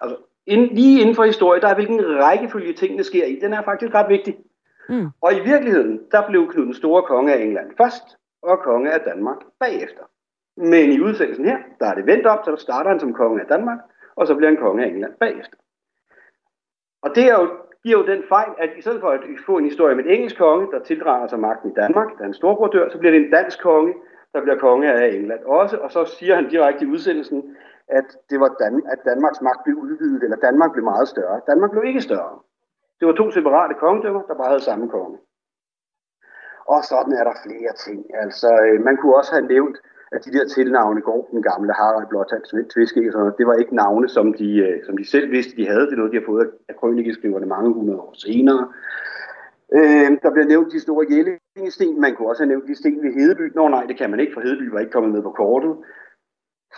altså 0.00 0.16
ind, 0.48 0.70
lige 0.70 1.00
inden 1.00 1.14
for 1.14 1.24
historie, 1.24 1.60
der 1.60 1.68
er 1.68 1.74
hvilken 1.74 2.00
rækkefølge 2.24 2.72
tingene 2.72 3.04
sker 3.04 3.24
i, 3.24 3.38
den 3.42 3.52
er 3.52 3.62
faktisk 3.62 3.94
ret 3.94 4.08
vigtig. 4.08 4.36
Mm. 4.88 5.08
Og 5.20 5.34
i 5.34 5.40
virkeligheden, 5.40 6.00
der 6.12 6.26
blev 6.28 6.48
Knud 6.52 6.64
den 6.64 6.74
store 6.74 7.02
konge 7.02 7.34
af 7.34 7.42
England 7.42 7.70
først, 7.76 8.04
og 8.42 8.58
konge 8.58 8.92
af 8.92 9.00
Danmark 9.00 9.36
bagefter. 9.60 10.02
Men 10.56 10.92
i 10.92 11.00
udsendelsen 11.00 11.44
her, 11.44 11.58
der 11.80 11.86
er 11.86 11.94
det 11.94 12.06
vendt 12.06 12.26
op, 12.26 12.44
så 12.44 12.50
der 12.50 12.56
starter 12.56 12.90
han 12.90 13.00
som 13.00 13.14
konge 13.14 13.40
af 13.40 13.46
Danmark, 13.46 13.78
og 14.16 14.26
så 14.26 14.34
bliver 14.34 14.50
han 14.50 14.60
konge 14.60 14.84
af 14.84 14.88
England 14.88 15.12
bagefter. 15.20 15.56
Og 17.02 17.10
det 17.14 17.24
er 17.24 17.34
jo, 17.40 17.48
giver 17.82 17.98
jo 17.98 18.06
den 18.06 18.22
fejl, 18.28 18.50
at 18.58 18.70
i 18.78 18.80
stedet 18.80 19.00
for 19.00 19.10
at 19.10 19.20
få 19.46 19.58
en 19.58 19.64
historie 19.64 19.94
med 19.94 20.04
en 20.04 20.10
engelsk 20.10 20.38
konge, 20.38 20.72
der 20.72 20.78
tildrager 20.78 21.26
sig 21.28 21.40
magten 21.40 21.70
i 21.70 21.74
Danmark, 21.74 22.08
da 22.18 22.24
en 22.24 22.34
storbror 22.34 22.68
dør, 22.68 22.88
så 22.88 22.98
bliver 22.98 23.12
det 23.12 23.24
en 23.24 23.30
dansk 23.30 23.62
konge, 23.62 23.94
der 24.32 24.40
bliver 24.42 24.58
konge 24.58 24.92
af 24.92 25.08
England 25.08 25.44
også, 25.44 25.76
og 25.76 25.92
så 25.92 26.04
siger 26.04 26.34
han 26.34 26.48
direkte 26.48 26.84
i 26.84 26.88
udsendelsen, 26.88 27.56
at, 27.88 28.08
det 28.30 28.40
var 28.40 28.50
Dan- 28.60 28.86
at 28.92 29.00
Danmarks 29.04 29.40
magt 29.40 29.64
blev 29.64 29.76
udvidet, 29.76 30.22
eller 30.22 30.36
Danmark 30.36 30.72
blev 30.72 30.84
meget 30.84 31.08
større. 31.08 31.40
Danmark 31.46 31.70
blev 31.70 31.84
ikke 31.84 32.00
større. 32.00 32.38
Det 32.98 33.06
var 33.08 33.14
to 33.14 33.30
separate 33.30 33.74
kongedømmer, 33.74 34.22
der 34.22 34.34
bare 34.34 34.52
havde 34.52 34.68
samme 34.70 34.88
konge. 34.88 35.18
Og 36.74 36.80
sådan 36.84 37.12
er 37.12 37.24
der 37.24 37.36
flere 37.46 37.72
ting. 37.86 38.00
Altså, 38.22 38.48
øh, 38.66 38.84
man 38.84 38.96
kunne 38.96 39.16
også 39.16 39.32
have 39.32 39.46
nævnt, 39.46 39.76
at 40.12 40.24
de 40.24 40.32
der 40.32 40.46
tilnavne 40.48 41.00
går 41.00 41.28
den 41.32 41.42
gamle 41.42 41.72
Harald 41.72 42.06
Blåtand, 42.08 42.42
Tviske 42.72 43.00
og 43.00 43.12
sådan 43.12 43.18
noget, 43.18 43.38
det 43.38 43.46
var 43.46 43.54
ikke 43.54 43.74
navne, 43.74 44.08
som 44.08 44.34
de, 44.34 44.50
øh, 44.66 44.84
som 44.86 44.96
de 44.96 45.10
selv 45.10 45.30
vidste, 45.30 45.56
de 45.56 45.66
havde. 45.66 45.86
Det 45.86 45.92
er 45.92 45.96
noget, 45.96 46.12
de 46.12 46.18
har 46.18 46.26
fået 46.26 46.50
af 46.68 46.76
krønikeskriverne 46.76 47.46
mange 47.46 47.72
hundrede 47.74 48.00
år 48.00 48.14
senere. 48.14 48.72
Øh, 49.72 50.10
der 50.22 50.30
bliver 50.32 50.46
nævnt 50.46 50.72
de 50.72 50.80
store 50.80 51.06
jællingesten. 51.10 52.00
Man 52.00 52.14
kunne 52.14 52.28
også 52.28 52.42
have 52.42 52.52
nævnt 52.52 52.68
de 52.68 52.74
sten 52.74 53.02
ved 53.02 53.12
Hedeby. 53.12 53.52
Nå 53.54 53.68
nej, 53.68 53.84
det 53.84 53.96
kan 53.98 54.10
man 54.10 54.20
ikke, 54.20 54.34
for 54.34 54.40
Hedeby 54.40 54.68
var 54.72 54.80
ikke 54.80 54.92
kommet 54.92 55.12
med 55.12 55.22
på 55.22 55.30
kortet. 55.30 55.76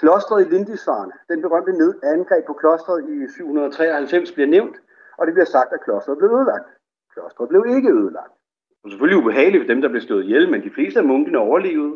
Klostret 0.00 0.46
i 0.46 0.50
Lindisfarne, 0.52 1.12
den 1.30 1.38
berømte 1.42 1.72
ned 1.72 1.92
angreb 2.02 2.44
på 2.46 2.52
klostret 2.52 2.98
i 3.14 3.16
793, 3.28 4.32
bliver 4.32 4.50
nævnt, 4.56 4.76
og 5.18 5.26
det 5.26 5.34
bliver 5.34 5.50
sagt, 5.56 5.72
at 5.72 5.80
klostret 5.84 6.18
blev 6.18 6.30
ødelagt. 6.30 6.68
Klostret 7.14 7.48
blev 7.48 7.62
ikke 7.76 7.90
ødelagt. 8.00 8.34
Det 8.70 8.84
var 8.84 8.90
selvfølgelig 8.90 9.22
ubehageligt 9.22 9.62
for 9.62 9.68
dem, 9.72 9.80
der 9.82 9.88
blev 9.88 10.02
slået 10.02 10.24
ihjel, 10.24 10.50
men 10.50 10.62
de 10.62 10.70
fleste 10.76 10.98
af 11.00 11.06
munkene 11.12 11.38
overlevede. 11.38 11.94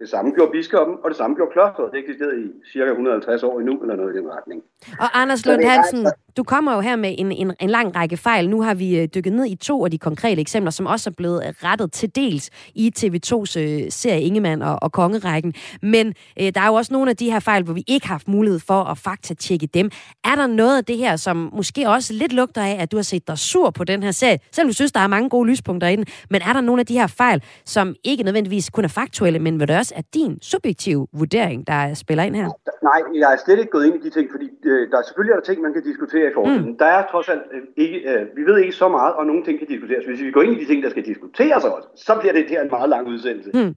Det 0.00 0.08
samme 0.08 0.30
gjorde 0.34 0.50
biskoppen, 0.50 0.96
og 1.02 1.10
det 1.10 1.16
samme 1.16 1.36
gjorde 1.36 1.52
klosteret. 1.52 1.92
Det 1.92 1.98
eksisterede 1.98 2.40
i 2.40 2.46
cirka 2.72 2.90
150 2.90 3.42
år 3.42 3.60
endnu, 3.60 3.80
eller 3.82 3.96
noget 3.96 4.14
i 4.14 4.18
den 4.18 4.28
retning. 4.36 4.64
Og 5.00 5.08
Anders 5.20 5.46
Lund 5.46 5.62
Hansen, 5.64 5.98
altså 5.98 6.25
du 6.36 6.42
kommer 6.42 6.74
jo 6.74 6.80
her 6.80 6.96
med 6.96 7.14
en, 7.18 7.32
en, 7.32 7.52
en 7.60 7.70
lang 7.70 7.96
række 7.96 8.16
fejl. 8.16 8.50
Nu 8.50 8.62
har 8.62 8.74
vi 8.74 8.98
øh, 8.98 9.08
dykket 9.14 9.32
ned 9.32 9.46
i 9.46 9.54
to 9.54 9.84
af 9.84 9.90
de 9.90 9.98
konkrete 9.98 10.40
eksempler, 10.40 10.70
som 10.70 10.86
også 10.86 11.10
er 11.10 11.14
blevet 11.16 11.44
øh, 11.46 11.54
rettet 11.64 11.92
til 11.92 12.16
dels 12.16 12.50
i 12.74 12.92
TV2's 12.98 13.60
øh, 13.60 13.90
serie 13.90 14.20
Ingemann 14.22 14.62
og, 14.62 14.78
og 14.82 14.92
Kongerækken. 14.92 15.54
Men 15.82 16.14
øh, 16.40 16.52
der 16.54 16.60
er 16.60 16.66
jo 16.66 16.74
også 16.74 16.92
nogle 16.92 17.10
af 17.10 17.16
de 17.16 17.30
her 17.30 17.40
fejl, 17.40 17.64
hvor 17.64 17.74
vi 17.74 17.84
ikke 17.86 18.06
har 18.06 18.14
haft 18.14 18.28
mulighed 18.28 18.60
for 18.60 18.84
at 18.84 18.98
faktatjekke 18.98 19.66
dem. 19.66 19.90
Er 20.24 20.34
der 20.34 20.46
noget 20.46 20.76
af 20.76 20.84
det 20.84 20.98
her, 20.98 21.16
som 21.16 21.50
måske 21.52 21.88
også 21.88 22.12
lidt 22.12 22.32
lugter 22.32 22.62
af, 22.62 22.76
at 22.80 22.92
du 22.92 22.96
har 22.96 23.02
set 23.02 23.28
dig 23.28 23.38
sur 23.38 23.70
på 23.70 23.84
den 23.84 24.02
her 24.02 24.10
serie, 24.10 24.38
selvom 24.52 24.68
du 24.68 24.74
synes, 24.74 24.92
der 24.92 25.00
er 25.00 25.06
mange 25.06 25.28
gode 25.28 25.48
lyspunkter 25.50 25.88
i 25.88 25.96
den, 25.96 26.04
men 26.30 26.40
er 26.48 26.52
der 26.52 26.60
nogle 26.60 26.80
af 26.80 26.86
de 26.86 26.94
her 26.94 27.06
fejl, 27.06 27.42
som 27.64 27.94
ikke 28.04 28.22
nødvendigvis 28.22 28.70
kun 28.70 28.84
er 28.84 28.88
faktuelle, 28.88 29.38
men 29.38 29.56
hvor 29.56 29.66
det 29.66 29.76
også 29.76 29.94
er 29.96 30.02
din 30.14 30.38
subjektive 30.42 31.06
vurdering, 31.12 31.66
der 31.66 31.94
spiller 31.94 32.24
ind 32.24 32.36
her? 32.36 32.48
Nej, 32.82 33.00
jeg 33.14 33.32
er 33.32 33.38
slet 33.44 33.58
ikke 33.58 33.70
gået 33.70 33.86
ind 33.86 33.94
i 33.94 34.02
de 34.06 34.10
ting, 34.10 34.30
fordi 34.30 34.48
øh, 34.64 34.90
der 34.90 34.98
er 34.98 35.02
selvfølgelig 35.02 35.32
er 35.32 35.36
der 35.40 35.46
ting, 35.50 35.62
man 35.62 35.72
kan 35.72 35.82
diskutere 35.82 36.25
i 36.30 36.34
fortiden. 36.34 36.70
Mm. 36.70 36.76
Der 36.78 36.84
er 36.84 37.06
trods 37.10 37.28
alt 37.28 37.42
øh, 37.52 37.62
ikke, 37.76 37.98
øh, 38.10 38.36
vi 38.36 38.42
ved 38.42 38.58
ikke 38.58 38.72
så 38.72 38.88
meget, 38.88 39.14
og 39.14 39.26
nogle 39.26 39.44
ting 39.44 39.58
kan 39.58 39.68
diskuteres. 39.68 40.04
Hvis 40.04 40.22
vi 40.22 40.30
går 40.30 40.42
ind 40.42 40.52
i 40.56 40.60
de 40.60 40.66
ting, 40.66 40.82
der 40.82 40.90
skal 40.90 41.04
diskuteres 41.04 41.64
også, 41.64 41.88
så 41.96 42.12
bliver 42.20 42.32
det 42.32 42.50
her 42.50 42.62
en 42.62 42.70
meget 42.70 42.90
lang 42.90 43.08
udsendelse. 43.08 43.50
Mm. 43.54 43.74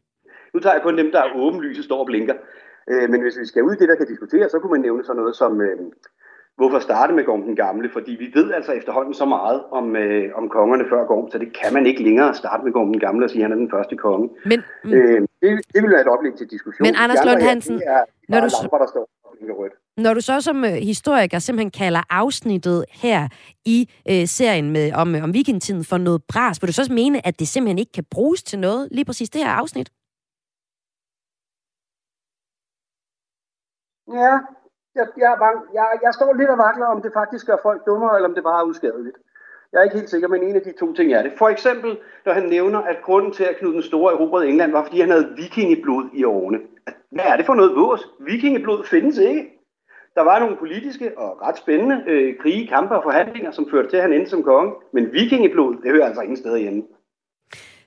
Nu 0.53 0.59
tager 0.59 0.73
jeg 0.73 0.83
kun 0.83 0.97
dem, 0.97 1.11
der 1.11 1.19
er 1.19 1.35
åbenlyse, 1.35 1.83
står 1.83 1.99
og 1.99 2.05
blinker. 2.05 2.35
Øh, 2.89 3.09
men 3.09 3.21
hvis 3.21 3.39
vi 3.39 3.45
skal 3.45 3.63
ud 3.63 3.73
i 3.73 3.79
det, 3.79 3.89
der 3.89 3.95
kan 3.95 4.07
diskuteres, 4.07 4.51
så 4.51 4.59
kunne 4.59 4.71
man 4.71 4.81
nævne 4.81 5.03
sådan 5.03 5.19
noget 5.21 5.35
som, 5.35 5.61
øh, 5.61 5.77
hvorfor 6.57 6.79
starte 6.79 7.13
med 7.13 7.23
Gorm 7.23 7.41
den 7.41 7.55
Gamle? 7.55 7.89
Fordi 7.89 8.11
vi 8.11 8.39
ved 8.39 8.53
altså 8.53 8.71
efterhånden 8.71 9.13
så 9.13 9.25
meget 9.25 9.63
om, 9.71 9.95
øh, 9.95 10.31
om 10.35 10.49
kongerne 10.49 10.85
før 10.89 11.05
Gorm, 11.05 11.31
så 11.31 11.37
det 11.37 11.57
kan 11.57 11.73
man 11.73 11.85
ikke 11.85 12.03
længere 12.03 12.33
starte 12.33 12.63
med 12.63 12.71
Gorm 12.73 12.91
den 12.93 12.99
Gamle 12.99 13.25
og 13.25 13.29
sige, 13.29 13.41
at 13.41 13.49
han 13.49 13.51
er 13.51 13.61
den 13.65 13.71
første 13.71 13.95
konge. 13.95 14.29
Men, 14.45 14.63
mm. 14.83 14.93
øh, 14.93 15.21
det, 15.41 15.49
det 15.73 15.79
vil 15.83 15.91
være 15.91 16.01
et 16.01 16.07
oplæg 16.07 16.33
til 16.33 16.47
diskussion. 16.49 16.87
Men 16.87 16.95
Anders 17.03 17.25
Lund 17.25 17.41
Hansen, 17.41 17.81
når, 18.29 18.39
du, 18.39 18.47
lamper, 18.61 18.77
der 18.77 18.87
står 18.87 19.09
rødt 19.61 19.73
når 19.99 20.13
du 20.13 20.21
så 20.21 20.41
som 20.41 20.65
øh, 20.65 20.71
historiker 20.71 21.39
simpelthen 21.39 21.71
kalder 21.71 22.01
afsnittet 22.09 22.85
her 22.89 23.27
i 23.65 23.89
øh, 24.09 24.27
serien 24.27 24.71
med, 24.71 24.93
om, 24.93 25.15
øh, 25.15 25.23
om 25.23 25.33
vikingtiden 25.33 25.83
for 25.83 25.97
noget 25.97 26.23
bras, 26.31 26.61
vil 26.61 26.67
du 26.67 26.73
så 26.73 26.81
også 26.81 26.93
mene, 26.93 27.27
at 27.27 27.39
det 27.39 27.47
simpelthen 27.47 27.79
ikke 27.79 27.91
kan 27.91 28.05
bruges 28.11 28.43
til 28.43 28.59
noget, 28.59 28.87
lige 28.91 29.05
præcis 29.05 29.29
det 29.29 29.43
her 29.43 29.51
afsnit? 29.51 29.89
Ja, 34.07 34.33
jeg, 34.97 35.05
jeg, 35.17 35.31
er 35.33 35.39
bange. 35.45 35.61
Jeg, 35.73 35.85
jeg 36.03 36.13
står 36.13 36.33
lidt 36.33 36.49
og 36.49 36.57
vakler, 36.57 36.85
om 36.85 37.01
det 37.01 37.11
faktisk 37.13 37.45
gør 37.45 37.57
folk 37.63 37.85
dummere, 37.85 38.15
eller 38.15 38.29
om 38.29 38.35
det 38.35 38.43
bare 38.43 38.61
er 38.61 38.69
uskadeligt. 38.71 39.17
Jeg 39.71 39.79
er 39.79 39.83
ikke 39.83 39.97
helt 39.97 40.09
sikker, 40.09 40.27
men 40.27 40.43
en 40.43 40.55
af 40.55 40.61
de 40.61 40.73
to 40.79 40.93
ting 40.93 41.13
er 41.13 41.21
det. 41.23 41.31
For 41.37 41.49
eksempel, 41.49 41.97
når 42.25 42.33
han 42.33 42.43
nævner, 42.43 42.79
at 42.79 42.97
grunden 43.03 43.31
til, 43.31 43.43
at 43.43 43.57
Knud 43.59 43.73
den 43.73 43.83
Store 43.83 44.13
erobrede 44.13 44.47
England, 44.47 44.71
var, 44.71 44.83
fordi 44.83 44.99
han 44.99 45.09
havde 45.09 45.33
vikingeblod 45.35 46.09
i 46.13 46.23
årene. 46.23 46.59
Hvad 47.11 47.25
er 47.25 47.37
det 47.37 47.45
for 47.45 47.55
noget 47.55 47.75
vås? 47.75 48.07
Vikingeblod 48.19 48.83
findes 48.83 49.17
ikke. 49.17 49.58
Der 50.15 50.21
var 50.21 50.39
nogle 50.39 50.57
politiske 50.57 51.17
og 51.17 51.41
ret 51.41 51.57
spændende 51.57 52.03
øh, 52.07 52.37
krige, 52.41 52.67
kampe 52.67 52.95
og 52.95 53.03
forhandlinger, 53.03 53.51
som 53.51 53.67
førte 53.71 53.89
til, 53.89 53.97
at 53.97 54.03
han 54.03 54.13
endte 54.13 54.29
som 54.29 54.43
konge. 54.43 54.73
Men 54.93 55.13
vikingeblod, 55.13 55.75
det 55.83 55.91
hører 55.91 56.05
altså 56.05 56.21
ingen 56.21 56.37
steder 56.37 56.57
hjemme. 56.57 56.83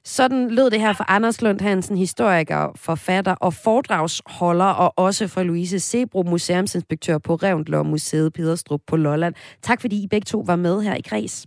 Sådan 0.05 0.51
lød 0.51 0.71
det 0.71 0.81
her 0.81 0.93
for 0.93 1.05
Anders 1.09 1.43
Lund 1.43 1.61
Hansen, 1.61 1.97
historiker, 1.97 2.73
forfatter 2.77 3.35
og 3.35 3.55
foredragsholder, 3.55 4.65
og 4.65 4.93
også 4.97 5.29
for 5.29 5.43
Louise 5.43 5.81
Sebro, 5.81 6.23
museumsinspektør 6.23 7.19
på 7.19 7.35
Revndlov 7.35 7.85
Museet 7.85 8.33
Pederstrup 8.33 8.81
på 8.87 8.97
Lolland. 8.97 9.35
Tak 9.63 9.81
fordi 9.81 10.03
I 10.05 10.07
begge 10.07 10.25
to 10.25 10.45
var 10.47 10.57
med 10.57 10.83
her 10.83 10.95
i 10.95 11.01
Kreds. 11.01 11.47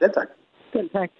Ja, 0.00 0.08
tak. 0.08 0.28
Selv 0.72 0.90
tak. 0.90 1.10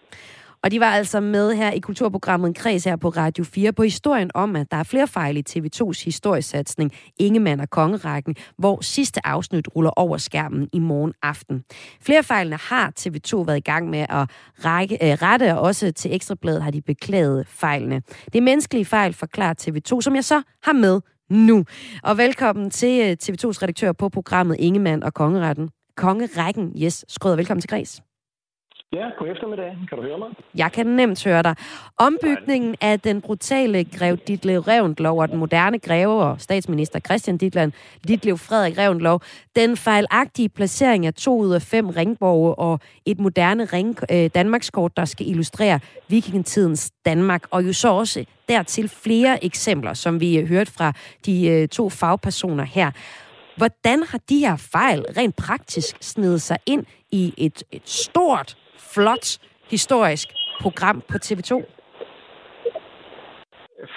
Og 0.62 0.70
de 0.70 0.81
var 0.81 0.87
altså 0.87 1.20
med 1.20 1.55
her 1.55 1.70
i 1.70 1.79
kulturprogrammet 1.79 2.48
En 2.48 2.55
Kreds 2.55 2.85
her 2.85 2.96
på 2.96 3.09
Radio 3.09 3.44
4 3.44 3.72
på 3.72 3.83
historien 3.83 4.31
om, 4.35 4.57
at 4.57 4.70
der 4.70 4.77
er 4.77 4.83
flere 4.83 5.07
fejl 5.07 5.37
i 5.37 5.44
TV2's 5.51 6.05
historiesatsning 6.05 6.92
Ingemann 7.18 7.61
og 7.61 7.70
Kongerækken, 7.70 8.37
hvor 8.59 8.81
sidste 8.81 9.27
afsnit 9.27 9.68
ruller 9.77 9.90
over 9.90 10.16
skærmen 10.16 10.68
i 10.72 10.79
morgen 10.79 11.12
aften. 11.22 11.64
Flere 12.01 12.22
fejlene 12.22 12.57
har 12.57 12.92
TV2 13.01 13.37
været 13.37 13.57
i 13.57 13.61
gang 13.61 13.90
med 13.90 14.07
at 14.09 14.31
række, 14.64 14.94
øh, 14.94 15.12
rette, 15.22 15.55
og 15.55 15.61
også 15.61 15.92
til 15.92 16.14
Ekstrabladet 16.14 16.62
har 16.62 16.70
de 16.70 16.81
beklaget 16.81 17.48
fejlene. 17.48 18.03
Det 18.25 18.35
er 18.35 18.42
menneskelige 18.42 18.85
fejl, 18.85 19.12
forklarer 19.12 19.55
TV2, 19.62 20.01
som 20.01 20.14
jeg 20.14 20.25
så 20.25 20.42
har 20.62 20.72
med 20.72 21.01
nu. 21.31 21.64
Og 22.03 22.18
velkommen 22.18 22.70
til 22.70 23.01
øh, 23.01 23.16
TV2's 23.22 23.62
redaktør 23.62 23.92
på 23.92 24.09
programmet 24.09 24.57
Ingemann 24.59 25.03
og 25.03 25.14
Kongeretten. 25.14 25.70
Kongerækken, 25.96 26.72
yes, 26.83 27.05
Skrøder, 27.09 27.37
velkommen 27.37 27.61
til 27.61 27.70
Græs. 27.70 28.03
Ja, 28.94 29.11
god 29.18 29.28
eftermiddag. 29.28 29.78
Kan 29.88 29.98
du 29.98 30.05
høre 30.05 30.18
mig? 30.18 30.28
Jeg 30.55 30.72
kan 30.72 30.87
nemt 30.87 31.24
høre 31.24 31.42
dig. 31.42 31.55
Ombygningen 31.98 32.76
af 32.81 33.00
den 33.00 33.20
brutale 33.20 33.85
grev 33.85 34.16
Ditlev 34.16 34.61
Revendlov 34.61 35.20
og 35.20 35.28
den 35.28 35.38
moderne 35.38 35.78
greve 35.78 36.22
og 36.22 36.40
statsminister 36.40 37.00
Christian 37.00 37.38
Ditlev, 37.38 37.70
Ditlev 38.09 38.38
Frederik 38.38 38.78
Revendlov, 38.78 39.22
den 39.57 39.76
fejlagtige 39.76 40.48
placering 40.48 41.07
af 41.07 41.14
to 41.14 41.38
ud 41.38 41.55
af 41.55 41.62
fem 41.62 41.88
ringborge 41.88 42.55
og 42.55 42.81
et 43.07 43.18
moderne 43.18 43.64
ring, 43.64 43.98
øh, 44.11 44.31
Danmarkskort, 44.35 44.96
der 44.96 45.05
skal 45.05 45.28
illustrere 45.28 45.81
vikingetidens 46.09 46.90
Danmark, 47.05 47.42
og 47.50 47.66
jo 47.66 47.72
så 47.72 47.88
også 47.92 48.24
dertil 48.48 48.88
flere 48.88 49.44
eksempler, 49.44 49.94
som 49.94 50.20
vi 50.20 50.46
hørte 50.46 50.72
fra 50.72 50.92
de 51.26 51.48
øh, 51.48 51.68
to 51.68 51.88
fagpersoner 51.88 52.64
her. 52.64 52.90
Hvordan 53.57 54.02
har 54.02 54.18
de 54.28 54.38
her 54.38 54.57
fejl 54.57 55.05
rent 55.16 55.37
praktisk 55.37 55.96
snedet 56.00 56.42
sig 56.42 56.59
ind 56.66 56.87
i 57.11 57.35
et, 57.37 57.62
et 57.72 57.83
stort 57.85 58.57
flot 58.94 59.38
historisk 59.70 60.28
program 60.60 61.00
på 61.10 61.16
TV2? 61.26 61.52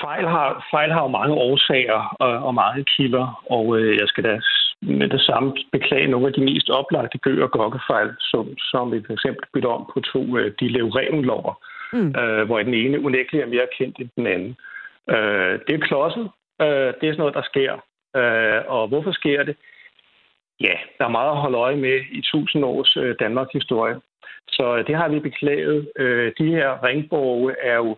Fejl 0.01 0.27
har, 0.27 0.67
fejl 0.71 0.91
har 0.91 1.01
jo 1.01 1.07
mange 1.07 1.33
årsager 1.33 2.15
og, 2.19 2.31
og 2.47 2.53
mange 2.53 2.85
kilder, 2.97 3.43
og 3.49 3.79
øh, 3.79 3.97
jeg 3.99 4.07
skal 4.07 4.23
da 4.23 4.41
med 4.81 5.09
det 5.09 5.21
samme 5.21 5.53
beklage 5.71 6.07
nogle 6.07 6.27
af 6.27 6.33
de 6.33 6.43
mest 6.43 6.69
oplagte 6.69 7.17
gø- 7.17 7.43
og 7.43 7.51
gokkefejl, 7.51 8.09
som, 8.19 8.57
som 8.57 8.91
vi 8.91 9.03
for 9.05 9.13
eksempel 9.13 9.43
bytte 9.53 9.67
om 9.67 9.91
på 9.93 9.99
to 9.99 10.37
øh, 10.37 10.53
de 10.59 10.67
lev 10.67 10.87
lover 11.23 11.53
mm. 11.93 12.15
øh, 12.19 12.45
hvor 12.45 12.57
den 12.59 12.73
ene 12.73 13.01
unægteligt 13.05 13.43
er 13.43 13.47
mere 13.47 13.67
kendt 13.77 13.97
end 13.99 14.09
den 14.15 14.27
anden. 14.27 14.55
Øh, 15.09 15.59
det 15.67 15.73
er 15.75 15.87
klodset. 15.87 16.29
Øh, 16.61 16.67
det 16.97 17.05
er 17.05 17.13
sådan 17.13 17.23
noget, 17.25 17.39
der 17.39 17.51
sker. 17.51 17.73
Øh, 18.19 18.61
og 18.67 18.87
hvorfor 18.87 19.11
sker 19.11 19.43
det? 19.43 19.55
Ja, 20.59 20.75
der 20.97 21.05
er 21.05 21.17
meget 21.17 21.31
at 21.31 21.37
holde 21.37 21.57
øje 21.57 21.75
med 21.75 21.97
i 22.11 22.21
tusind 22.31 22.65
års 22.65 22.97
øh, 22.97 23.15
Danmarks 23.19 23.53
historie. 23.53 23.95
Så 24.47 24.77
øh, 24.77 24.87
det 24.87 24.95
har 24.95 25.09
vi 25.09 25.19
beklaget. 25.19 25.89
Øh, 25.99 26.31
de 26.39 26.47
her 26.47 26.83
ringborge 26.83 27.55
er 27.61 27.75
jo, 27.75 27.97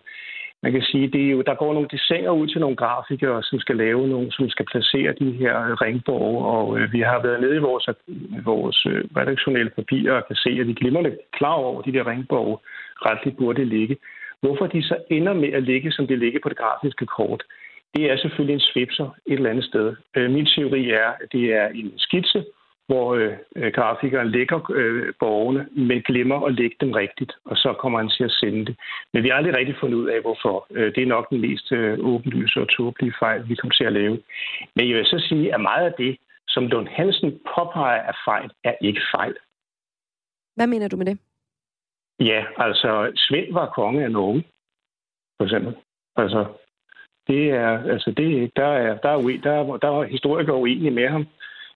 man 0.62 0.72
kan 0.72 0.82
sige, 0.82 1.08
det 1.08 1.26
er 1.26 1.30
jo, 1.30 1.42
der 1.42 1.54
går 1.54 1.72
nogle 1.74 1.88
designer 1.92 2.30
ud 2.30 2.46
til 2.46 2.60
nogle 2.60 2.76
grafikere, 2.76 3.42
som 3.42 3.60
skal 3.60 3.76
lave 3.76 4.08
nogle, 4.08 4.32
som 4.32 4.48
skal 4.48 4.66
placere 4.72 5.12
de 5.12 5.32
her 5.32 5.54
øh, 5.62 5.72
ringborge, 5.72 6.46
og 6.46 6.78
øh, 6.78 6.92
vi 6.92 7.00
har 7.00 7.22
været 7.22 7.40
nede 7.40 7.56
i 7.56 7.66
vores, 7.70 7.88
øh, 7.88 8.46
vores 8.46 8.86
redaktionelle 9.16 9.70
papirer 9.70 10.12
og 10.12 10.26
kan 10.26 10.36
se, 10.36 10.50
at 10.60 10.66
vi 10.66 10.72
glimrende 10.72 11.16
klar 11.32 11.52
over, 11.52 11.82
de 11.82 11.92
der 11.92 12.10
ringborge 12.10 12.58
retligt 13.06 13.36
burde 13.36 13.64
ligge. 13.64 13.96
Hvorfor 14.40 14.66
de 14.66 14.82
så 14.82 14.96
ender 15.10 15.32
med 15.32 15.52
at 15.52 15.62
ligge, 15.62 15.92
som 15.92 16.06
de 16.06 16.16
ligger 16.16 16.40
på 16.42 16.48
det 16.48 16.58
grafiske 16.58 17.06
kort, 17.06 17.42
det 17.94 18.10
er 18.10 18.16
selvfølgelig 18.16 18.54
en 18.54 18.68
svipser 18.70 19.08
et 19.26 19.32
eller 19.32 19.50
andet 19.50 19.64
sted. 19.64 19.96
Min 20.28 20.46
teori 20.46 20.90
er, 20.90 21.08
at 21.22 21.28
det 21.32 21.44
er 21.54 21.66
en 21.68 21.92
skitse, 21.96 22.44
hvor 22.88 23.14
øh, 23.14 23.32
øh, 23.56 23.72
grafikeren 23.72 24.30
lægger 24.30 24.70
øh, 24.70 25.12
borgerne, 25.20 25.68
men 25.88 26.02
glemmer 26.02 26.46
at 26.46 26.54
lægge 26.54 26.76
dem 26.80 26.92
rigtigt, 26.92 27.32
og 27.44 27.56
så 27.56 27.72
kommer 27.72 27.98
han 27.98 28.10
til 28.16 28.24
at 28.24 28.30
sende 28.40 28.66
det. 28.66 28.76
Men 29.12 29.22
vi 29.22 29.28
har 29.28 29.36
aldrig 29.36 29.56
rigtig 29.56 29.76
fundet 29.80 29.98
ud 29.98 30.08
af, 30.08 30.20
hvorfor. 30.20 30.66
Øh, 30.70 30.94
det 30.94 31.02
er 31.02 31.06
nok 31.06 31.30
den 31.30 31.40
mest 31.40 31.72
øh, 31.72 31.98
åbenlyse 31.98 32.60
og 32.60 32.68
tåbelige 32.68 33.14
fejl, 33.18 33.48
vi 33.48 33.54
kommer 33.54 33.74
til 33.74 33.84
at 33.84 33.92
lave. 33.92 34.18
Men 34.74 34.88
jeg 34.88 34.96
vil 34.96 35.06
så 35.06 35.24
sige, 35.28 35.54
at 35.54 35.60
meget 35.60 35.86
af 35.86 35.94
det, 35.98 36.16
som 36.48 36.66
Lund 36.66 36.88
Hansen 36.88 37.40
påpeger 37.54 38.02
af 38.02 38.14
fejl, 38.24 38.50
er 38.64 38.74
ikke 38.80 39.00
fejl. 39.14 39.34
Hvad 40.56 40.66
mener 40.66 40.88
du 40.88 40.96
med 40.96 41.06
det? 41.06 41.18
Ja, 42.20 42.44
altså 42.56 43.12
Svend 43.16 43.52
var 43.52 43.66
konge 43.66 44.04
af 44.04 44.10
Norge, 44.10 44.44
for 45.36 45.44
eksempel. 45.44 45.74
Altså, 46.16 46.46
det 47.28 47.50
er, 47.50 47.92
altså 47.92 48.10
det, 48.16 48.50
der 48.56 48.66
er, 48.66 48.98
der 48.98 49.08
er, 49.08 49.40
der 49.42 49.52
er, 49.52 49.76
der 49.76 49.88
er 49.88 50.02
historikere 50.02 50.56
uenige 50.56 50.90
med 50.90 51.08
ham. 51.08 51.26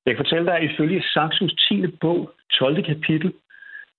Jeg 0.06 0.16
kan 0.16 0.24
fortælle 0.24 0.46
dig, 0.46 0.56
at 0.56 0.70
ifølge 0.70 1.02
Saxos 1.14 1.54
10. 1.68 1.86
bog, 1.86 2.30
12. 2.58 2.84
kapitel, 2.84 3.32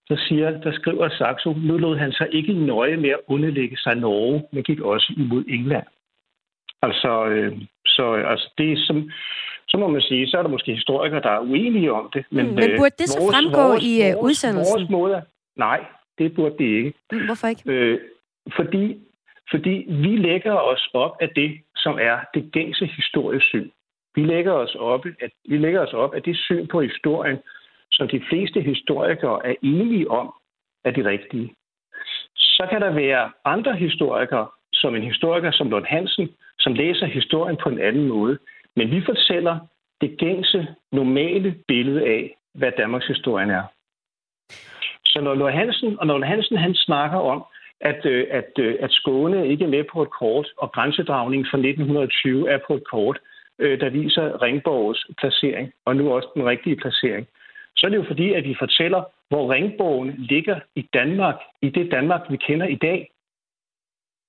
så 0.08 0.16
siger, 0.28 0.50
der 0.50 0.72
skriver 0.74 1.10
Saxo, 1.10 1.54
nu 1.54 1.78
lod 1.78 1.98
han 1.98 2.12
sig 2.12 2.28
ikke 2.32 2.54
nøje 2.54 2.98
med 2.98 3.10
at 3.10 3.20
underlægge 3.28 3.78
sig 3.78 3.96
Norge, 3.96 4.44
men 4.52 4.64
gik 4.64 4.80
også 4.80 5.14
imod 5.18 5.44
England. 5.48 5.88
Altså, 6.82 7.26
øh, 7.26 7.58
så 7.86 8.14
altså, 8.14 8.54
det 8.58 8.72
er 8.72 8.78
som, 8.88 9.12
så 9.68 9.78
må 9.78 9.88
man 9.88 10.02
sige, 10.02 10.28
så 10.28 10.38
er 10.38 10.42
der 10.42 10.50
måske 10.50 10.76
historikere, 10.76 11.22
der 11.22 11.30
er 11.30 11.40
uenige 11.40 11.94
om 11.94 12.10
det. 12.14 12.26
Men, 12.32 12.46
mm, 12.46 12.54
men 12.54 12.72
øh, 12.72 12.78
burde 12.78 12.96
det 12.98 13.10
så 13.10 13.20
vores, 13.20 13.36
fremgå 13.36 13.62
vores, 13.62 13.84
i 13.84 13.94
uh, 14.16 14.24
udsendelsen? 14.24 14.80
Vores 14.80 14.90
måde, 14.90 15.22
nej, 15.56 15.80
det 16.18 16.36
burde 16.36 16.56
det 16.58 16.70
ikke. 16.78 16.94
Mm, 17.12 17.26
hvorfor 17.26 17.48
ikke? 17.48 17.72
Øh, 17.72 18.00
fordi, 18.56 18.98
fordi 19.52 19.86
vi 19.88 20.16
lægger 20.28 20.54
os 20.54 20.90
op 20.94 21.18
af 21.22 21.30
det, 21.30 21.62
som 21.76 21.94
er 22.02 22.18
det 22.34 22.52
gængse 22.52 22.86
historiesyn. 22.86 23.70
Vi 24.16 24.24
lægger 24.24 24.52
os 24.52 24.76
op, 24.76 25.06
at, 25.06 25.32
vi 25.50 25.58
lægger 25.58 25.82
os 25.82 25.94
op 25.94 26.16
at 26.16 26.26
det 26.26 26.38
syn 26.38 26.68
på 26.68 26.82
historien, 26.82 27.38
som 27.92 28.08
de 28.08 28.22
fleste 28.30 28.62
historikere 28.62 29.46
er 29.46 29.56
enige 29.62 30.12
om, 30.12 30.34
er 30.84 30.92
det 30.92 31.06
rigtige. 31.06 31.56
Så 32.36 32.68
kan 32.70 32.82
der 32.82 32.92
være 32.92 33.32
andre 33.46 33.76
historikere, 33.76 34.48
som 34.74 34.96
en 34.96 35.04
historiker 35.04 35.52
som 35.52 35.70
Lund 35.70 35.86
Hansen, 35.86 36.30
som 36.60 36.74
læser 36.74 37.06
historien 37.06 37.58
på 37.64 37.70
en 37.70 37.80
anden 37.80 38.08
måde. 38.08 38.38
Men 38.76 38.92
vi 38.92 39.02
fortæller 39.06 39.60
det 40.02 40.18
gængse, 40.18 40.68
normale 40.92 41.56
billede 41.68 42.02
af, 42.04 42.36
hvad 42.54 42.72
Danmarks 42.78 43.08
historien 43.08 43.50
er. 43.50 43.64
Så 45.06 45.22
når 45.22 45.36
Lund 45.36 45.54
Hansen, 45.54 46.00
og 46.00 46.08
når 46.08 46.14
Lund 46.14 46.24
Hansen 46.24 46.58
han 46.58 46.76
snakker 46.76 47.18
om, 47.18 47.44
at, 47.82 48.06
øh, 48.06 48.28
at, 48.32 48.52
øh, 48.60 48.76
at 48.80 48.92
Skåne 48.92 49.48
ikke 49.48 49.66
er 49.66 49.70
med 49.70 49.84
på 49.94 50.02
et 50.02 50.10
kort, 50.10 50.48
og 50.58 50.72
grænsedragningen 50.72 51.48
fra 51.52 51.58
1920 51.58 52.50
er 52.50 52.60
på 52.68 52.74
et 52.76 52.84
kort, 52.92 53.20
øh, 53.60 53.80
der 53.80 53.90
viser 53.90 54.42
Ringborgs 54.42 55.08
placering, 55.18 55.74
og 55.86 55.96
nu 55.96 56.14
også 56.14 56.30
den 56.36 56.46
rigtige 56.46 56.76
placering, 56.76 57.28
så 57.76 57.86
er 57.86 57.90
det 57.90 57.98
jo 57.98 58.04
fordi, 58.08 58.34
at 58.34 58.44
vi 58.44 58.56
fortæller, 58.60 59.04
hvor 59.30 59.54
Ringborgen 59.54 60.14
ligger 60.18 60.60
i 60.76 60.90
Danmark, 60.94 61.36
i 61.62 61.70
det 61.70 61.92
Danmark, 61.92 62.22
vi 62.30 62.38
kender 62.38 62.68
i 62.68 62.76
dag. 62.76 63.10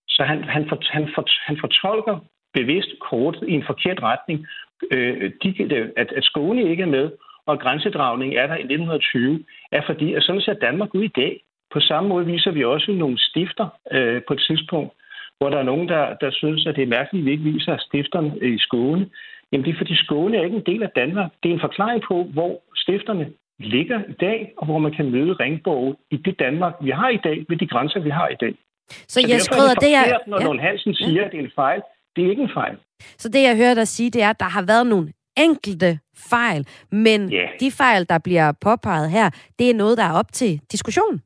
Så 0.08 0.22
han, 0.24 0.44
han, 0.44 0.68
for, 0.68 0.78
han, 0.90 1.08
for, 1.14 1.24
han 1.46 1.56
fortolker 1.60 2.18
bevidst 2.54 2.90
kortet 3.00 3.48
i 3.48 3.52
en 3.52 3.64
forkert 3.66 4.02
retning. 4.02 4.46
Øh, 4.90 5.32
de, 5.42 5.48
at, 5.96 6.12
at 6.12 6.24
Skåne 6.24 6.70
ikke 6.70 6.82
er 6.82 6.94
med, 6.96 7.10
og 7.46 7.60
grænsedragning 7.60 8.34
er 8.34 8.46
der 8.46 8.54
i 8.54 8.66
1920, 8.74 9.44
er 9.72 9.82
fordi, 9.86 10.14
at 10.14 10.22
sådan 10.22 10.40
ser 10.40 10.54
Danmark 10.54 10.94
ud 10.94 11.02
i 11.02 11.16
dag. 11.16 11.44
På 11.72 11.80
samme 11.80 12.08
måde 12.08 12.26
viser 12.26 12.50
vi 12.50 12.64
også 12.64 12.92
nogle 12.92 13.18
stifter 13.18 13.68
øh, 13.92 14.22
på 14.28 14.32
et 14.32 14.44
tidspunkt, 14.48 14.92
hvor 15.38 15.48
der 15.50 15.58
er 15.58 15.62
nogen, 15.72 15.88
der, 15.88 16.14
der 16.20 16.30
synes, 16.30 16.66
at 16.66 16.76
det 16.76 16.82
er 16.82 16.94
mærkeligt, 16.98 17.22
at 17.22 17.26
vi 17.26 17.30
ikke 17.30 17.50
viser 17.52 17.76
stifterne 17.88 18.30
i 18.56 18.58
Skåne. 18.58 19.10
Jamen 19.50 19.64
det 19.64 19.72
er 19.72 19.78
fordi 19.78 19.96
Skåne 20.04 20.36
er 20.36 20.44
ikke 20.44 20.56
en 20.56 20.68
del 20.72 20.82
af 20.82 20.90
Danmark. 20.96 21.30
Det 21.42 21.48
er 21.48 21.54
en 21.54 21.66
forklaring 21.68 22.02
på, 22.08 22.16
hvor 22.32 22.62
stifterne 22.76 23.26
ligger 23.58 23.98
i 24.08 24.12
dag, 24.12 24.52
og 24.56 24.66
hvor 24.66 24.78
man 24.78 24.92
kan 24.92 25.10
møde 25.10 25.32
Ringborg 25.32 25.96
i 26.10 26.16
det 26.16 26.38
Danmark, 26.38 26.74
vi 26.80 26.90
har 26.90 27.08
i 27.08 27.20
dag, 27.24 27.44
ved 27.48 27.56
de 27.56 27.66
grænser, 27.66 28.00
vi 28.00 28.10
har 28.10 28.28
i 28.28 28.36
dag. 28.40 28.54
Så, 28.88 29.20
så 29.20 29.28
jeg 29.28 29.40
skriver 29.40 29.74
det, 29.84 29.94
er... 29.94 30.18
Når 30.26 30.40
ja. 30.40 30.46
Lund 30.46 30.60
Hansen 30.60 30.94
siger, 30.94 31.20
ja. 31.20 31.24
at 31.26 31.32
det 31.32 31.38
er 31.40 31.44
en 31.44 31.50
fejl, 31.54 31.80
det 32.16 32.24
er 32.24 32.30
ikke 32.30 32.42
en 32.42 32.54
fejl. 32.54 32.76
Så 33.18 33.28
det, 33.28 33.42
jeg 33.42 33.56
hører 33.56 33.74
dig 33.74 33.88
sige, 33.88 34.10
det 34.10 34.22
er, 34.22 34.30
at 34.30 34.40
der 34.40 34.50
har 34.56 34.64
været 34.66 34.86
nogle 34.86 35.12
enkelte 35.38 35.98
fejl, 36.16 36.66
men 36.90 37.32
yeah. 37.32 37.48
de 37.60 37.70
fejl, 37.70 38.08
der 38.08 38.18
bliver 38.18 38.52
påpeget 38.60 39.10
her, 39.10 39.30
det 39.58 39.70
er 39.70 39.74
noget, 39.74 39.98
der 39.98 40.04
er 40.04 40.12
op 40.12 40.32
til 40.32 40.60
diskussion. 40.72 41.22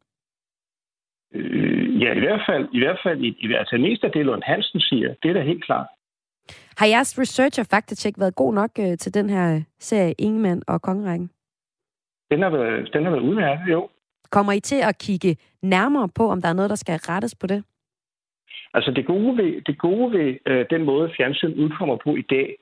Øh, 1.35 1.88
ja, 2.05 2.13
i 2.13 2.19
hvert 2.19 2.43
fald, 2.49 2.69
i 2.73 2.79
hvert 2.79 3.01
fald, 3.03 3.21
i, 3.21 3.29
i, 3.39 3.55
altså 3.55 3.77
mest 3.77 4.05
af 4.05 4.11
det, 4.11 4.27
Lund 4.27 4.43
Hansen 4.43 4.81
siger, 4.81 5.15
det 5.23 5.29
er 5.29 5.35
da 5.35 5.43
helt 5.43 5.65
klart. 5.65 5.87
Har 6.79 6.87
jeres 6.87 7.19
research 7.19 7.61
og 7.61 7.67
faktatjek 7.67 8.15
været 8.19 8.35
god 8.35 8.55
nok 8.55 8.71
øh, 8.79 8.99
til 8.99 9.15
den 9.15 9.31
her 9.31 9.63
serie 9.79 10.15
Ingemann 10.19 10.63
og 10.67 10.83
Kongerækken? 10.83 11.31
Den 12.31 12.43
har 12.43 12.51
været, 12.51 12.91
den 12.93 13.05
har 13.05 13.11
været 13.11 13.23
udmærket, 13.23 13.73
jo. 13.73 13.89
Kommer 14.31 14.53
I 14.53 14.61
til 14.61 14.81
at 14.83 14.99
kigge 14.99 15.37
nærmere 15.63 16.09
på, 16.09 16.31
om 16.31 16.43
der 16.43 16.49
er 16.49 16.53
noget, 16.53 16.71
der 16.71 16.77
skal 16.77 16.95
rettes 16.95 17.35
på 17.35 17.47
det? 17.47 17.65
Altså 18.75 18.91
det 18.91 19.07
gode 19.07 19.37
ved, 19.37 19.63
det 19.63 19.79
gode 19.79 20.13
ved 20.19 20.39
øh, 20.47 20.67
den 20.71 20.83
måde, 20.85 21.13
fjernsyn 21.17 21.55
udkommer 21.63 21.97
på 22.05 22.17
i 22.17 22.23
dag, 22.23 22.57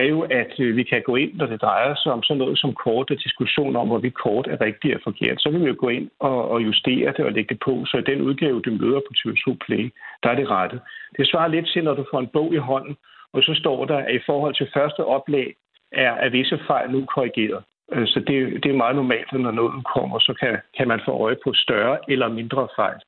er 0.00 0.04
jo, 0.04 0.20
at 0.20 0.52
øh, 0.60 0.76
vi 0.76 0.82
kan 0.82 1.02
gå 1.02 1.16
ind, 1.16 1.32
når 1.34 1.46
det 1.46 1.62
drejer 1.62 1.94
sig 1.94 2.12
om 2.12 2.22
sådan 2.22 2.38
noget 2.38 2.58
som 2.58 2.74
kort 2.74 3.10
og 3.10 3.16
diskussion 3.24 3.76
om, 3.76 3.86
hvorvidt 3.88 4.14
kort 4.14 4.46
er 4.46 4.60
rigtigt 4.60 4.94
og 4.94 5.00
forkert. 5.04 5.42
Så 5.42 5.50
vil 5.50 5.60
vi 5.60 5.66
jo 5.66 5.76
gå 5.78 5.88
ind 5.88 6.10
og, 6.20 6.48
og 6.50 6.64
justere 6.64 7.12
det 7.16 7.24
og 7.24 7.32
lægge 7.32 7.54
det 7.54 7.60
på, 7.64 7.84
så 7.84 7.96
i 7.96 8.10
den 8.10 8.20
udgave, 8.20 8.60
du 8.60 8.70
møder 8.70 9.00
på 9.06 9.12
TV2 9.18 9.56
Play, 9.66 9.84
der 10.22 10.30
er 10.30 10.34
det 10.34 10.50
rettet. 10.50 10.80
Det 11.16 11.28
svarer 11.28 11.48
lidt 11.48 11.68
til, 11.72 11.84
når 11.84 11.94
du 11.94 12.04
får 12.10 12.20
en 12.20 12.32
bog 12.36 12.54
i 12.54 12.56
hånden, 12.56 12.96
og 13.32 13.42
så 13.42 13.54
står 13.54 13.84
der, 13.84 13.98
at 13.98 14.14
i 14.14 14.26
forhold 14.26 14.54
til 14.54 14.70
første 14.74 15.04
oplag 15.04 15.54
er, 15.92 16.12
er 16.12 16.28
visse 16.28 16.58
fejl 16.66 16.90
nu 16.90 17.04
korrigeret. 17.14 17.64
Øh, 17.92 18.06
så 18.06 18.20
det, 18.20 18.62
det 18.62 18.70
er 18.70 18.82
meget 18.82 18.96
normalt, 18.96 19.32
at 19.32 19.40
når 19.40 19.50
noget 19.50 19.86
kommer, 19.94 20.18
så 20.18 20.34
kan, 20.40 20.58
kan 20.76 20.88
man 20.88 21.00
få 21.04 21.10
øje 21.10 21.36
på 21.44 21.52
større 21.54 21.98
eller 22.08 22.28
mindre 22.28 22.68
fejl. 22.76 23.00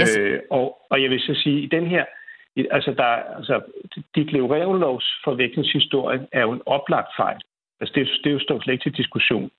Yes. 0.00 0.18
Øh, 0.18 0.40
og, 0.50 0.66
og 0.90 1.02
jeg 1.02 1.10
vil 1.10 1.20
så 1.20 1.34
sige, 1.42 1.60
i 1.60 1.66
den 1.66 1.86
her, 1.86 2.04
altså, 2.70 2.90
der, 2.90 3.10
altså 3.38 3.60
Ditlev 4.14 4.46
Revlovs 4.46 5.08
forvekslingshistorie 5.24 6.26
er 6.32 6.42
jo 6.42 6.52
en 6.52 6.62
oplagt 6.66 7.08
fejl. 7.16 7.40
Altså 7.80 7.92
det, 7.94 8.08
det 8.24 8.30
er 8.30 8.34
jo 8.34 8.38
stort 8.38 8.62
slet 8.62 8.72
ikke 8.72 8.84
til 8.84 8.96
diskussion. 8.96 9.50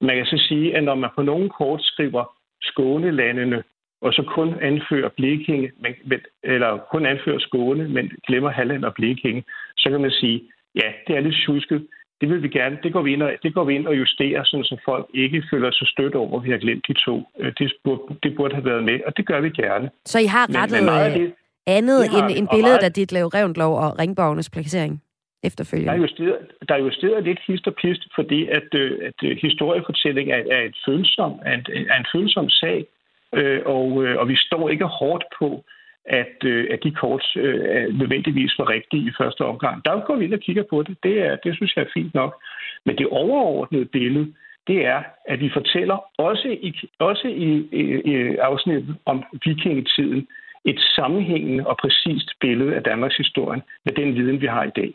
Man 0.00 0.16
kan 0.16 0.26
så 0.26 0.44
sige, 0.48 0.76
at 0.76 0.84
når 0.84 0.94
man 0.94 1.10
på 1.14 1.22
nogle 1.22 1.48
kort 1.48 1.80
skriver 1.82 2.24
Skånelandene, 2.62 3.62
og 4.00 4.12
så 4.12 4.22
kun 4.22 4.54
anfører 4.60 5.08
Blekinge, 5.08 5.72
men, 5.80 6.20
eller 6.42 6.78
kun 6.92 7.06
anfører 7.06 7.38
Skåne, 7.38 7.88
men 7.88 8.12
glemmer 8.26 8.50
Halland 8.50 8.84
og 8.84 8.94
Blekinge, 8.94 9.44
så 9.76 9.90
kan 9.90 10.00
man 10.00 10.10
sige, 10.10 10.42
ja, 10.74 10.92
det 11.06 11.16
er 11.16 11.20
lidt 11.20 11.36
tjusket, 11.46 11.86
det 12.20 12.28
vil 12.28 12.42
vi 12.42 12.48
gerne. 12.48 12.78
Det 12.82 12.92
går 12.92 13.02
vi 13.02 13.12
ind 13.12 13.22
og, 13.22 13.32
det 13.42 13.54
går 13.54 13.64
vi 13.64 13.74
ind 13.74 13.86
og 13.86 13.98
justerer, 13.98 14.44
sådan, 14.44 14.64
så 14.64 14.76
folk 14.84 15.06
ikke 15.14 15.42
føler 15.50 15.70
sig 15.70 15.88
stødt 15.88 16.14
over, 16.14 16.38
at 16.38 16.44
vi 16.44 16.50
har 16.50 16.58
glemt 16.58 16.84
de 16.88 16.92
to. 16.92 17.22
Øh, 17.38 17.52
det 17.58 17.72
burde, 17.84 18.16
det 18.22 18.36
burde 18.36 18.54
have 18.54 18.64
været 18.64 18.84
med, 18.84 19.00
og 19.06 19.16
det 19.16 19.26
gør 19.26 19.40
vi 19.40 19.50
gerne. 19.50 19.90
Så 20.04 20.18
I 20.18 20.26
har 20.26 20.62
rettet 20.62 20.84
men, 20.84 20.94
men 20.94 21.20
det, 21.20 21.34
andet 21.76 22.00
end, 22.16 22.26
end 22.38 22.48
billedet 22.54 22.82
af 22.88 22.92
dit 22.92 23.12
lave 23.12 23.28
Revendlov 23.34 23.72
og 23.84 23.98
Ringborgenes 23.98 24.50
placering 24.50 25.02
efterfølgende? 25.42 25.92
Der 25.92 25.98
er 25.98 26.02
justeret, 26.06 26.38
der 26.68 26.74
er 26.74 26.78
justeret 26.78 27.24
lidt 27.24 27.40
hist 27.46 27.66
og 27.66 27.74
pist, 27.82 28.02
fordi 28.14 28.48
at, 28.48 28.68
øh, 28.74 28.98
at 29.08 29.18
øh, 29.28 29.36
historiefortælling 29.42 30.30
er, 30.30 30.42
er, 30.56 30.62
et 30.70 30.76
følsom, 30.86 31.32
er, 31.44 31.54
en, 31.54 31.64
er 31.92 31.96
en 32.02 32.06
følsom 32.14 32.48
sag, 32.50 32.86
øh, 33.34 33.60
og, 33.66 33.86
og 34.20 34.28
vi 34.28 34.36
står 34.36 34.68
ikke 34.68 34.84
hårdt 34.84 35.24
på, 35.38 35.64
at, 36.04 36.44
øh, 36.44 36.68
at 36.70 36.80
de 36.82 36.90
kort 36.90 37.24
øh, 37.36 37.98
nødvendigvis 37.98 38.58
var 38.58 38.68
rigtige 38.68 39.08
i 39.08 39.12
første 39.20 39.42
omgang. 39.44 39.84
Der 39.84 40.00
går 40.06 40.16
vi 40.16 40.24
ind 40.24 40.34
og 40.34 40.40
kigger 40.40 40.64
på 40.70 40.82
det. 40.82 40.96
Det, 41.02 41.22
er, 41.26 41.36
det 41.36 41.56
synes 41.56 41.76
jeg 41.76 41.82
er 41.82 41.94
fint 41.94 42.14
nok. 42.14 42.42
Men 42.86 42.98
det 42.98 43.06
overordnede 43.06 43.84
billede, 43.84 44.32
det 44.66 44.86
er, 44.86 45.02
at 45.26 45.40
vi 45.40 45.50
fortæller 45.52 45.98
også 46.18 46.48
i, 46.48 46.70
også 46.98 47.28
i, 47.28 47.68
i, 47.72 47.82
i 48.12 48.36
afsnittet 48.36 48.96
om 49.04 49.24
vikingetiden 49.44 50.28
et 50.64 50.80
sammenhængende 50.96 51.66
og 51.66 51.76
præcist 51.82 52.30
billede 52.40 52.74
af 52.74 52.82
Danmarks 52.82 53.16
historie 53.16 53.62
med 53.84 53.92
den 53.92 54.14
viden, 54.14 54.40
vi 54.40 54.46
har 54.46 54.64
i 54.64 54.70
dag. 54.76 54.94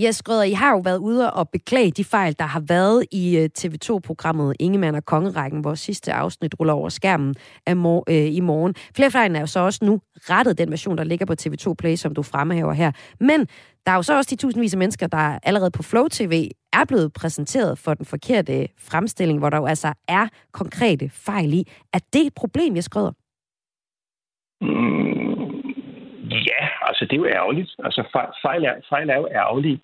Jeg 0.00 0.14
Skrøder, 0.14 0.42
I 0.42 0.52
har 0.52 0.70
jo 0.70 0.78
været 0.78 0.98
ude 0.98 1.32
og 1.32 1.48
beklage 1.48 1.90
de 1.90 2.04
fejl, 2.04 2.34
der 2.38 2.44
har 2.44 2.62
været 2.68 3.04
i 3.12 3.38
øh, 3.38 3.48
TV2-programmet 3.58 4.56
Ingemann 4.60 4.96
og 4.96 5.04
Kongerækken, 5.04 5.60
hvor 5.60 5.74
sidste 5.74 6.12
afsnit 6.12 6.54
ruller 6.60 6.72
over 6.72 6.88
skærmen 6.88 7.34
af 7.66 7.76
mor- 7.76 8.04
øh, 8.08 8.34
i 8.34 8.40
morgen. 8.40 8.74
Flere 8.96 9.10
fejl 9.10 9.36
er 9.36 9.40
jo 9.40 9.46
så 9.46 9.60
også 9.60 9.84
nu 9.84 10.00
rettet 10.16 10.58
den 10.58 10.70
version, 10.70 10.98
der 10.98 11.04
ligger 11.04 11.26
på 11.26 11.34
TV2 11.42 11.74
Play, 11.78 11.96
som 11.96 12.14
du 12.14 12.22
fremhæver 12.22 12.72
her. 12.72 12.92
Men 13.20 13.40
der 13.86 13.92
er 13.92 13.96
jo 13.96 14.02
så 14.02 14.16
også 14.16 14.28
de 14.30 14.36
tusindvis 14.36 14.74
af 14.74 14.78
mennesker, 14.78 15.06
der 15.06 15.38
allerede 15.42 15.70
på 15.70 15.82
Flow 15.82 16.08
TV 16.10 16.48
er 16.72 16.84
blevet 16.84 17.12
præsenteret 17.12 17.78
for 17.78 17.94
den 17.94 18.06
forkerte 18.06 18.68
fremstilling, 18.78 19.38
hvor 19.38 19.50
der 19.50 19.56
jo 19.56 19.66
altså 19.66 19.92
er 20.08 20.28
konkrete 20.52 21.08
fejl 21.08 21.52
i. 21.54 21.64
Er 21.92 21.98
det 22.12 22.26
et 22.26 22.34
problem, 22.34 22.74
jeg 22.74 22.84
Skrøder? 22.84 23.12
Mm, 24.60 25.28
Ja, 26.30 26.68
altså 26.82 27.04
det 27.04 27.12
er 27.12 27.16
jo 27.16 27.26
ærgerligt. 27.26 27.70
Altså 27.84 28.02
fejl 28.42 28.64
er, 28.64 28.74
fejl 28.88 29.10
er 29.10 29.16
jo 29.16 29.28
ærgerlige. 29.32 29.80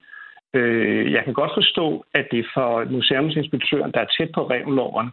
Øh, 0.55 1.13
jeg 1.13 1.25
kan 1.25 1.35
godt 1.35 1.51
forstå, 1.55 2.05
at 2.15 2.27
det 2.31 2.47
for 2.55 2.85
museumsinspektøren, 2.85 3.93
der 3.93 4.01
er 4.01 4.15
tæt 4.19 4.31
på 4.35 4.51
regelloven, 4.51 5.11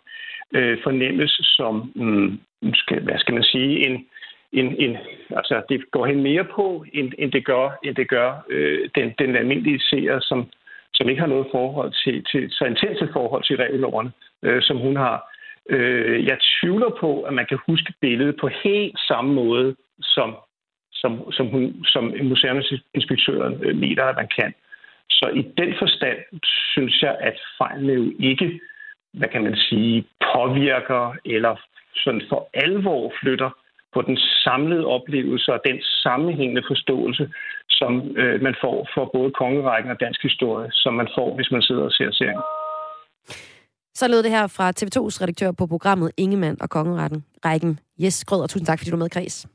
øh, 0.56 0.78
fornemmes 0.84 1.32
som, 1.44 1.92
mm, 1.96 2.40
skal, 2.74 3.02
hvad 3.04 3.18
skal 3.18 3.34
man 3.34 3.44
sige, 3.44 3.88
en, 3.88 4.06
en, 4.54 4.76
en, 4.80 4.98
altså 5.30 5.62
det 5.70 5.92
går 5.92 6.06
hen 6.06 6.24
mere 6.24 6.44
på, 6.44 6.86
end, 6.94 7.14
end 7.18 7.32
det 7.32 7.46
gør, 7.46 7.80
end 7.84 7.96
det 7.96 8.10
gør 8.10 8.46
øh, 8.50 8.90
den, 8.96 9.14
den 9.20 9.36
almindelige 9.36 9.80
seer, 9.80 10.20
som, 10.20 10.50
som 10.94 11.10
ikke 11.10 11.22
har 11.22 11.28
noget 11.28 11.48
forhold 11.52 11.92
til, 12.04 12.26
til 12.32 12.52
så 12.52 12.66
intense 12.66 13.10
forhold 13.14 13.44
til 13.44 13.58
regelloverne, 13.58 14.12
øh, 14.44 14.62
som 14.62 14.78
hun 14.78 14.96
har. 14.96 15.31
Øh, 15.70 16.26
jeg 16.26 16.38
tvivler 16.42 16.90
på, 17.00 17.22
at 17.22 17.34
man 17.34 17.46
kan 17.50 17.60
huske 17.68 17.94
billedet 18.02 18.36
på 18.42 18.50
helt 18.64 19.00
samme 19.08 19.34
måde, 19.34 19.76
som 20.02 20.36
som, 21.02 21.32
som, 21.32 21.48
hun, 21.48 21.86
som 21.86 22.14
museumsinspektøren 22.24 23.64
øh, 23.64 23.76
mener, 23.76 24.04
at 24.04 24.16
man 24.16 24.30
kan. 24.40 24.54
Så 25.10 25.26
i 25.36 25.44
den 25.58 25.74
forstand 25.80 26.20
synes 26.74 27.02
jeg, 27.02 27.18
at 27.20 27.38
fejlene 27.58 27.94
jo 27.94 28.12
ikke, 28.20 28.60
hvad 29.14 29.30
kan 29.30 29.44
man 29.44 29.56
sige, 29.56 30.06
påvirker 30.34 31.16
eller 31.26 31.56
sådan 31.96 32.22
for 32.30 32.50
alvor 32.54 33.14
flytter 33.22 33.50
på 33.94 34.02
den 34.02 34.18
samlede 34.18 34.86
oplevelse 34.86 35.54
og 35.54 35.62
den 35.66 35.82
sammenhængende 35.82 36.64
forståelse, 36.68 37.34
som 37.70 38.18
øh, 38.18 38.42
man 38.42 38.56
får 38.62 38.90
for 38.94 39.06
både 39.14 39.32
kongerækken 39.32 39.92
og 39.92 40.00
dansk 40.00 40.24
historie, 40.24 40.70
som 40.74 40.94
man 40.94 41.08
får, 41.18 41.36
hvis 41.36 41.52
man 41.52 41.62
sidder 41.62 41.84
og 41.84 41.92
ser 41.92 42.12
serien. 42.12 42.42
Så 43.96 44.08
lød 44.08 44.24
det 44.24 44.32
her 44.32 44.48
fra 44.48 44.70
TV2's 44.70 45.22
redaktør 45.22 45.52
på 45.52 45.68
programmet 45.68 46.12
Ingemann 46.18 46.62
og 46.62 46.70
Kongeretten, 46.70 47.26
Rækken 47.46 47.80
Jes 48.00 48.26
Grød, 48.26 48.42
og 48.42 48.50
tusind 48.50 48.66
tak, 48.66 48.80
fordi 48.80 48.92
du 48.92 48.96
var 48.96 49.04
med, 49.04 49.10
Kreds. 49.10 49.48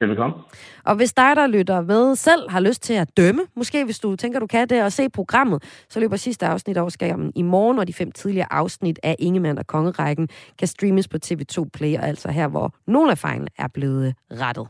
Velkommen. 0.00 0.40
Og 0.84 0.94
hvis 0.96 1.12
dig, 1.12 1.36
der 1.36 1.46
lytter 1.46 1.80
med, 1.80 2.16
selv 2.16 2.50
har 2.50 2.60
lyst 2.60 2.82
til 2.82 2.94
at 2.94 3.16
dømme, 3.16 3.42
måske 3.56 3.84
hvis 3.84 3.98
du 3.98 4.16
tænker, 4.16 4.40
du 4.40 4.46
kan 4.46 4.68
det, 4.68 4.84
og 4.84 4.92
se 4.92 5.08
programmet, 5.08 5.62
så 5.88 6.00
løber 6.00 6.16
sidste 6.16 6.46
afsnit 6.46 6.78
over 6.78 6.88
skærmen 6.88 7.32
i 7.34 7.42
morgen, 7.42 7.78
og 7.78 7.88
de 7.88 7.92
fem 7.92 8.12
tidligere 8.12 8.52
afsnit 8.52 8.98
af 9.02 9.16
Ingemann 9.18 9.58
og 9.58 9.66
Kongerækken 9.66 10.28
kan 10.58 10.68
streames 10.68 11.08
på 11.08 11.18
TV2 11.24 11.64
Play, 11.72 11.96
og 11.96 12.08
altså 12.08 12.30
her, 12.30 12.48
hvor 12.48 12.74
nogle 12.86 13.10
af 13.10 13.18
fejlene 13.18 13.48
er 13.58 13.68
blevet 13.68 14.14
rettet. 14.30 14.66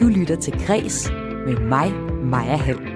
Du 0.00 0.06
lytter 0.20 0.36
til 0.36 0.66
Græs 0.66 1.10
med 1.46 1.60
mig, 1.60 1.92
Maja 2.24 2.56
Hall. 2.56 2.95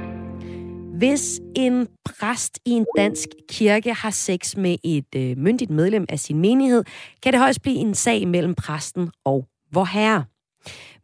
Hvis 1.00 1.40
en 1.56 1.86
præst 2.04 2.58
i 2.66 2.70
en 2.70 2.86
dansk 2.96 3.28
kirke 3.48 3.94
har 3.94 4.10
sex 4.10 4.56
med 4.56 4.76
et 4.84 5.14
øh, 5.16 5.38
myndigt 5.38 5.70
medlem 5.70 6.06
af 6.08 6.18
sin 6.18 6.38
menighed, 6.38 6.84
kan 7.22 7.32
det 7.32 7.40
højst 7.40 7.62
blive 7.62 7.76
en 7.76 7.94
sag 7.94 8.28
mellem 8.28 8.54
præsten 8.54 9.10
og 9.24 9.46
vor 9.72 9.84
herre. 9.84 10.24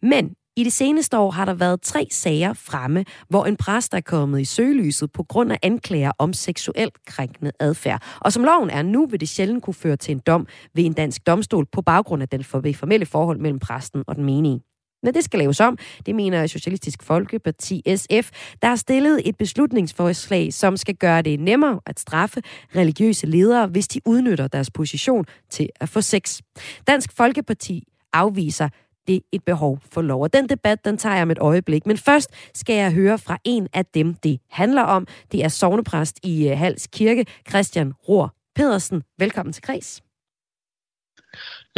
Men 0.03 0.35
i 0.57 0.65
det 0.65 0.73
seneste 0.73 1.19
år 1.19 1.31
har 1.31 1.45
der 1.45 1.55
været 1.55 1.83
tre 1.83 2.07
sager 2.11 2.53
fremme, 2.53 3.05
hvor 3.29 3.45
en 3.45 3.57
præst 3.57 3.95
er 3.95 4.01
kommet 4.01 4.41
i 4.41 4.45
søgelyset 4.45 5.13
på 5.13 5.23
grund 5.23 5.53
af 5.53 5.59
anklager 5.63 6.13
om 6.19 6.33
seksuelt 6.33 7.05
krænkende 7.07 7.53
adfærd. 7.61 8.03
Og 8.21 8.33
som 8.33 8.45
loven 8.45 8.71
er 8.71 8.83
nu, 8.83 9.07
vil 9.07 9.21
det 9.21 9.29
sjældent 9.29 9.63
kunne 9.63 9.75
føre 9.75 9.97
til 9.97 10.13
en 10.13 10.23
dom 10.27 10.47
ved 10.75 10.85
en 10.85 10.93
dansk 10.93 11.27
domstol 11.27 11.67
på 11.73 11.83
baggrund 11.83 12.23
af 12.23 12.29
den 12.29 12.45
formelle 12.45 13.07
forhold 13.07 13.39
mellem 13.39 13.59
præsten 13.59 14.05
og 14.07 14.17
den 14.17 14.25
menige. 14.25 14.61
Men 15.07 15.15
det 15.15 15.25
skal 15.25 15.39
laves 15.39 15.61
om, 15.61 15.79
det 16.07 16.15
mener 16.15 16.47
Socialistisk 16.47 17.03
Folkeparti 17.03 17.83
SF, 17.97 18.31
der 18.63 18.69
har 18.69 18.77
stillet 18.77 19.29
et 19.29 19.37
beslutningsforslag, 19.37 20.53
som 20.53 20.77
skal 20.77 20.95
gøre 20.95 21.23
det 21.23 21.41
nemmere 21.41 21.81
at 21.87 22.01
straffe 22.01 22.43
religiøse 22.77 23.27
ledere, 23.27 23.67
hvis 23.67 23.89
de 23.89 24.01
udnytter 24.05 24.49
deres 24.49 24.71
position 24.71 25.25
til 25.51 25.69
at 25.81 25.89
få 25.89 26.01
sex. 26.01 26.41
Dansk 26.87 27.13
Folkeparti 27.17 27.85
afviser 28.13 28.69
det 29.09 29.23
et 29.33 29.45
behov 29.45 29.79
for 29.93 30.03
lov. 30.03 30.23
Og 30.23 30.33
den 30.33 30.49
debat, 30.49 30.85
den 30.85 30.99
tager 30.99 31.15
jeg 31.15 31.23
om 31.23 31.31
et 31.31 31.39
øjeblik. 31.39 31.87
Men 31.87 31.99
først 31.99 32.31
skal 32.55 32.75
jeg 32.75 32.93
høre 32.93 33.19
fra 33.19 33.39
en 33.45 33.69
af 33.73 33.87
dem, 33.87 34.15
det 34.15 34.41
handler 34.51 34.83
om. 34.83 35.07
Det 35.33 35.45
er 35.45 35.49
sovnepræst 35.49 36.19
i 36.23 36.49
øh, 36.49 36.59
Hals 36.59 36.87
Kirke, 36.87 37.27
Christian 37.49 37.93
Rohr 37.93 38.35
Pedersen. 38.55 39.03
Velkommen 39.19 39.53
til 39.53 39.63
Kreds. 39.63 40.03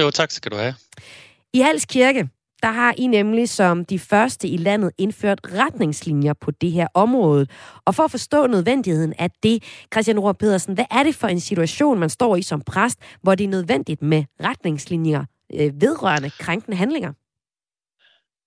Jo, 0.00 0.10
tak 0.10 0.30
skal 0.30 0.52
du 0.52 0.56
have. 0.56 0.74
I 1.52 1.60
Hals 1.60 1.84
Kirke, 1.84 2.28
der 2.62 2.70
har 2.70 2.94
I 2.98 3.06
nemlig 3.06 3.48
som 3.48 3.84
de 3.84 3.98
første 3.98 4.48
i 4.48 4.56
landet 4.56 4.90
indført 4.98 5.40
retningslinjer 5.44 6.32
på 6.32 6.50
det 6.50 6.72
her 6.72 6.86
område. 6.94 7.46
Og 7.84 7.94
for 7.94 8.02
at 8.02 8.10
forstå 8.10 8.46
nødvendigheden 8.46 9.14
af 9.18 9.30
det, 9.42 9.62
Christian 9.92 10.18
Rohr 10.18 10.32
Pedersen, 10.32 10.74
hvad 10.74 10.84
er 10.90 11.02
det 11.02 11.14
for 11.14 11.28
en 11.28 11.40
situation, 11.40 11.98
man 11.98 12.10
står 12.10 12.36
i 12.36 12.42
som 12.42 12.60
præst, 12.60 12.98
hvor 13.22 13.34
det 13.34 13.44
er 13.44 13.48
nødvendigt 13.48 14.02
med 14.02 14.24
retningslinjer 14.40 15.24
øh, 15.54 15.80
vedrørende 15.80 16.30
krænkende 16.30 16.76
handlinger? 16.76 17.12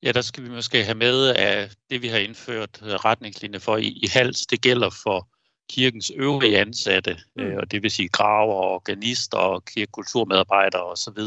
Ja, 0.04 0.12
der 0.12 0.22
skal 0.22 0.44
vi 0.44 0.50
måske 0.50 0.84
have 0.84 0.98
med, 0.98 1.28
at 1.28 1.78
det 1.90 2.02
vi 2.02 2.08
har 2.08 2.18
indført 2.18 2.80
retningslinjer 2.82 3.60
for 3.60 3.78
i, 3.78 3.88
i 3.88 4.08
hals, 4.14 4.46
det 4.46 4.62
gælder 4.62 4.90
for 5.04 5.28
kirkens 5.70 6.12
øvrige 6.16 6.60
ansatte, 6.60 7.18
mm. 7.36 7.44
øh, 7.44 7.58
og 7.58 7.72
det 7.72 7.84
vil 7.84 7.92
sige 7.92 8.10
graver, 8.10 8.54
organister 8.54 9.38
og 9.38 9.66
kirkekulturmedarbejdere 9.66 10.84
osv. 10.84 11.20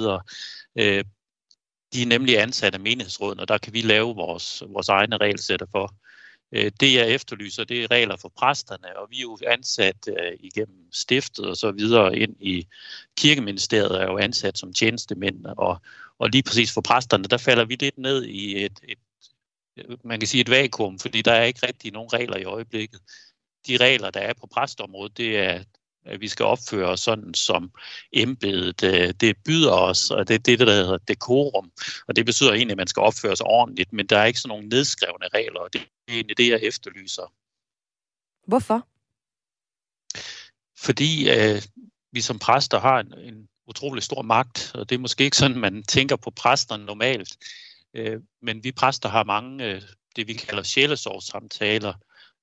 Øh, 0.78 1.05
de 1.95 2.03
er 2.03 2.07
nemlig 2.07 2.40
ansat 2.40 2.74
af 2.74 2.80
menighedsrådene, 2.80 3.42
og 3.42 3.49
der 3.49 3.59
kan 3.59 3.72
vi 3.72 3.80
lave 3.80 4.14
vores, 4.14 4.62
vores 4.68 4.88
egne 4.88 5.16
regelsætter 5.16 5.66
for. 5.70 5.95
Øh, 6.53 6.72
det 6.80 6.95
jeg 6.95 7.11
efterlyser, 7.11 7.64
det 7.64 7.84
er 7.84 7.90
regler 7.90 8.16
for 8.16 8.28
præsterne, 8.28 8.99
og 8.99 9.11
vi 9.11 9.16
er 9.16 9.22
jo 9.22 9.38
ansat 9.47 9.97
øh, 10.09 10.32
igennem 10.40 10.92
stiftet 10.92 11.47
og 11.47 11.57
så 11.57 11.70
videre 11.70 12.18
ind 12.18 12.36
i 12.40 12.66
kirkeministeriet, 13.16 14.01
er 14.01 14.05
jo 14.05 14.18
ansat 14.18 14.59
som 14.59 14.72
tjenestemænd, 14.72 15.47
og, 15.47 15.78
og 16.18 16.30
lige 16.30 16.42
præcis 16.42 16.74
for 16.74 16.80
præsterne, 16.80 17.24
der 17.24 17.38
falder 17.38 17.64
vi 17.64 17.76
lidt 17.80 17.99
ned 17.99 18.24
i 18.24 18.64
et, 18.64 18.80
et 18.82 18.99
man 20.05 20.20
kan 20.20 20.28
sige 20.28 20.40
et 20.40 20.51
vakuum, 20.51 20.99
fordi 20.99 21.22
der 21.22 21.32
er 21.32 21.45
ikke 21.45 21.66
rigtig 21.66 21.92
nogen 21.92 22.12
regler 22.12 22.36
i 22.36 22.45
øjeblikket. 22.45 23.01
De 23.66 23.76
regler, 23.76 24.11
der 24.11 24.20
er 24.20 24.32
på 24.32 24.47
præstområdet, 24.47 25.16
det 25.16 25.38
er 25.38 25.64
at 26.05 26.20
vi 26.20 26.28
skal 26.28 26.44
opføre 26.44 26.88
os 26.88 27.00
sådan, 27.00 27.34
som 27.34 27.70
embedet 28.12 28.82
øh, 28.84 29.14
det 29.20 29.36
byder 29.44 29.72
os, 29.72 30.11
og 30.11 30.28
det 30.28 30.34
er 30.34 30.38
det, 30.38 30.59
der 30.59 30.72
hedder 30.72 30.98
dekorum. 30.98 31.72
Og 32.09 32.16
det 32.16 32.26
betyder 32.26 32.52
egentlig, 32.52 32.72
at 32.72 32.78
man 32.78 32.86
skal 32.86 33.00
opføre 33.00 33.36
sig 33.36 33.46
ordentligt, 33.46 33.92
men 33.92 34.07
der 34.07 34.18
er 34.18 34.24
ikke 34.24 34.40
sådan 34.40 34.48
nogle 34.48 34.68
nedskrevne 34.68 35.28
regler, 35.34 35.61
og 35.61 35.72
det 35.72 35.80
er 35.80 36.12
egentlig 36.12 36.38
det, 36.38 36.48
jeg 36.48 36.61
efterlyser. 36.62 37.32
Hvorfor? 38.46 38.88
Fordi 40.78 41.30
øh, 41.30 41.62
vi 42.12 42.20
som 42.20 42.38
præster 42.38 42.80
har 42.80 43.00
en, 43.00 43.14
en 43.18 43.48
utrolig 43.66 44.02
stor 44.02 44.22
magt, 44.22 44.72
og 44.74 44.88
det 44.88 44.94
er 44.94 44.98
måske 44.98 45.24
ikke 45.24 45.36
sådan, 45.36 45.59
man 45.59 45.82
tænker 45.82 46.16
på 46.16 46.30
præsterne 46.30 46.84
normalt. 46.84 47.36
Øh, 47.94 48.20
men 48.42 48.64
vi 48.64 48.72
præster 48.72 49.09
har 49.09 49.24
mange, 49.24 49.64
øh, 49.64 49.82
det 50.16 50.26
vi 50.26 50.32
kalder 50.32 50.62
sjælesorgssamtaler, 50.62 51.94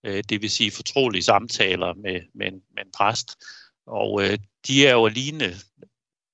øh, 0.03 0.23
det 0.29 0.41
vil 0.41 0.51
sige 0.51 0.71
fortrolige 0.71 1.23
samtaler 1.23 1.93
med, 1.93 2.21
med, 2.33 2.47
en, 2.47 2.61
med 2.75 2.85
en 2.85 2.91
præst. 2.97 3.37
Og 3.85 4.23
øh, 4.23 4.37
de 4.67 4.87
er 4.87 4.93
jo 4.93 5.05
alene 5.05 5.53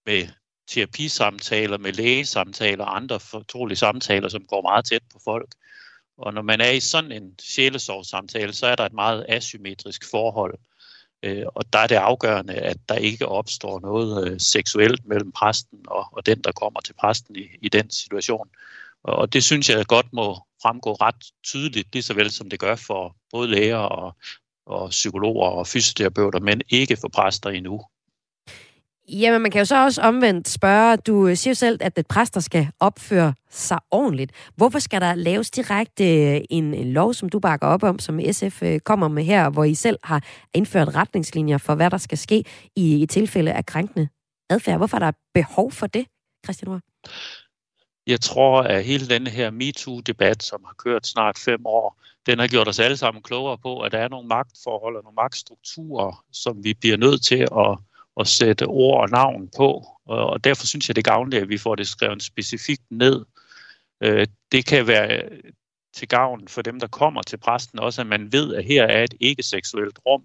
med 0.06 0.28
terapisamtaler, 0.68 1.78
med 1.78 1.94
lægesamtaler 1.94 2.86
og 2.86 2.96
andre 2.96 3.20
fortrolige 3.20 3.78
samtaler, 3.78 4.30
som 4.30 4.46
går 4.46 4.62
meget 4.62 4.86
tæt 4.86 5.04
på 5.14 5.20
folk. 5.24 5.56
Og 6.18 6.34
når 6.34 6.42
man 6.42 6.62
er 6.62 6.70
i 6.70 6.80
sådan 6.80 7.12
en 7.12 7.36
sjælesorgssamtale, 7.42 8.54
så 8.54 8.68
er 8.68 8.76
der 8.76 8.86
et 8.86 8.94
meget 8.94 9.26
asymmetrisk 9.30 10.12
forhold. 10.12 10.60
Øh, 11.24 11.46
og 11.56 11.74
der 11.74 11.80
er 11.80 11.88
det 11.88 11.96
afgørende, 11.96 12.54
at 12.54 12.78
der 12.90 12.96
ikke 12.96 13.28
opstår 13.28 13.80
noget 13.80 14.28
øh, 14.28 14.40
seksuelt 14.40 15.06
mellem 15.06 15.32
præsten 15.32 15.80
og, 15.88 16.08
og 16.12 16.26
den, 16.26 16.42
der 16.42 16.52
kommer 16.52 16.80
til 16.80 16.94
præsten 16.94 17.36
i, 17.36 17.48
i 17.62 17.70
den 17.70 17.92
situation. 17.92 18.50
Og 19.04 19.34
det 19.34 19.44
synes 19.44 19.70
jeg 19.70 19.86
godt 19.86 20.14
må 20.14 20.47
fremgå 20.62 20.94
ret 20.94 21.24
tydeligt, 21.44 21.94
lige 21.94 22.04
så 22.04 22.14
vel 22.14 22.32
som 22.32 22.50
det 22.50 22.60
gør 22.60 22.76
for 22.76 23.16
både 23.32 23.48
læger 23.48 23.78
og, 23.78 24.16
og 24.66 24.90
psykologer 24.90 25.50
og 25.50 25.68
fysioterapeuter, 25.68 26.40
men 26.40 26.62
ikke 26.70 26.98
for 27.02 27.08
præster 27.08 27.50
endnu. 27.50 27.82
Jamen, 29.10 29.42
man 29.42 29.52
kan 29.52 29.60
jo 29.60 29.66
så 29.66 29.84
også 29.84 30.02
omvendt 30.02 30.50
spørge, 30.50 30.98
du 30.98 31.36
siger 31.36 31.52
jo 31.52 31.56
selv, 31.56 31.78
at 31.82 31.96
det 31.96 32.08
præster 32.08 32.40
skal 32.40 32.68
opføre 32.80 33.34
sig 33.50 33.80
ordentligt. 33.92 34.32
Hvorfor 34.56 34.80
skal 34.80 35.02
der 35.02 35.16
laves 35.16 35.52
direkte 35.52 36.04
øh, 36.04 36.42
en, 36.50 36.74
en 36.74 36.94
lov, 36.94 37.14
som 37.14 37.30
du 37.30 37.40
bakker 37.40 37.68
op 37.68 37.84
om, 37.84 38.00
som 38.00 38.20
SF 38.32 38.64
øh, 38.64 38.80
kommer 38.80 39.08
med 39.08 39.24
her, 39.24 39.50
hvor 39.50 39.64
I 39.64 39.74
selv 39.74 39.98
har 40.04 40.24
indført 40.54 40.96
retningslinjer 40.96 41.58
for, 41.58 41.76
hvad 41.76 41.90
der 41.90 41.98
skal 41.98 42.18
ske 42.18 42.44
i, 42.76 43.02
i 43.02 43.06
tilfælde 43.06 43.54
af 43.54 43.66
krænkende 43.66 44.08
adfærd? 44.50 44.78
Hvorfor 44.78 44.98
er 44.98 45.00
der 45.00 45.12
behov 45.34 45.72
for 45.72 45.88
det, 45.88 46.06
Christian 46.46 46.70
Rohr? 46.70 46.82
Jeg 48.08 48.22
tror, 48.22 48.62
at 48.62 48.84
hele 48.84 49.10
denne 49.10 49.30
her 49.30 49.52
MeToo-debat, 49.52 50.44
som 50.44 50.64
har 50.66 50.74
kørt 50.78 51.08
snart 51.08 51.38
fem 51.38 51.66
år, 51.66 52.02
den 52.26 52.40
har 52.40 52.48
gjort 52.48 52.68
os 52.68 52.80
alle 52.80 52.98
sammen 52.98 53.24
klogere 53.24 53.58
på, 53.58 53.80
at 53.80 53.92
der 53.92 53.98
er 53.98 54.08
nogle 54.08 54.28
magtforhold 54.28 54.96
og 54.96 55.04
nogle 55.04 55.16
magtstrukturer, 55.16 56.26
som 56.32 56.64
vi 56.64 56.74
bliver 56.74 56.98
nødt 56.98 57.24
til 57.26 57.48
at, 57.58 57.78
at 58.20 58.28
sætte 58.28 58.66
ord 58.66 59.02
og 59.02 59.10
navn 59.10 59.50
på. 59.58 59.86
Og 60.06 60.44
derfor 60.44 60.66
synes 60.66 60.90
jeg, 60.90 60.96
det 60.96 61.08
er 61.08 61.12
gavnligt, 61.12 61.42
at 61.42 61.50
vi 61.50 61.58
får 61.58 61.76
det 61.76 61.88
skrevet 61.88 62.24
specifikt 62.24 62.84
ned. 62.90 63.26
Øh, 64.04 64.28
det 64.52 64.66
kan 64.66 64.88
være 64.88 65.30
til 65.94 66.08
gavn 66.08 66.48
for 66.48 66.62
dem, 66.62 66.80
der 66.80 66.88
kommer 66.88 67.22
til 67.22 67.38
præsten 67.38 67.80
også, 67.80 68.02
at 68.02 68.08
man 68.08 68.32
ved, 68.32 68.56
at 68.56 68.66
her 68.66 68.84
er 68.84 69.04
et 69.04 69.14
ikke-seksuelt 69.20 70.00
rum. 70.06 70.24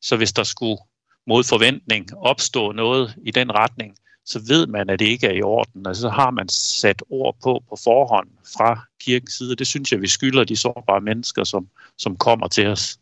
Så 0.00 0.16
hvis 0.16 0.32
der 0.32 0.44
skulle 0.44 0.78
mod 1.26 1.44
forventning 1.44 2.16
opstå 2.16 2.72
noget 2.72 3.14
i 3.22 3.30
den 3.30 3.52
retning, 3.52 3.96
så 4.24 4.38
ved 4.48 4.66
man, 4.66 4.90
at 4.90 4.98
det 4.98 5.06
ikke 5.06 5.26
er 5.26 5.32
i 5.32 5.42
orden. 5.42 5.86
Altså, 5.86 6.00
så 6.00 6.08
har 6.08 6.30
man 6.30 6.48
sat 6.48 7.02
ord 7.10 7.36
på 7.42 7.62
på 7.68 7.76
forhånd 7.84 8.28
fra 8.56 8.80
kirkens 9.00 9.32
side. 9.32 9.56
Det 9.56 9.66
synes 9.66 9.92
jeg, 9.92 10.00
vi 10.00 10.08
skylder 10.08 10.44
de 10.44 10.56
sårbare 10.56 11.00
mennesker, 11.00 11.44
som, 11.44 11.68
som 11.98 12.16
kommer 12.16 12.48
til 12.48 12.66
os. 12.66 12.98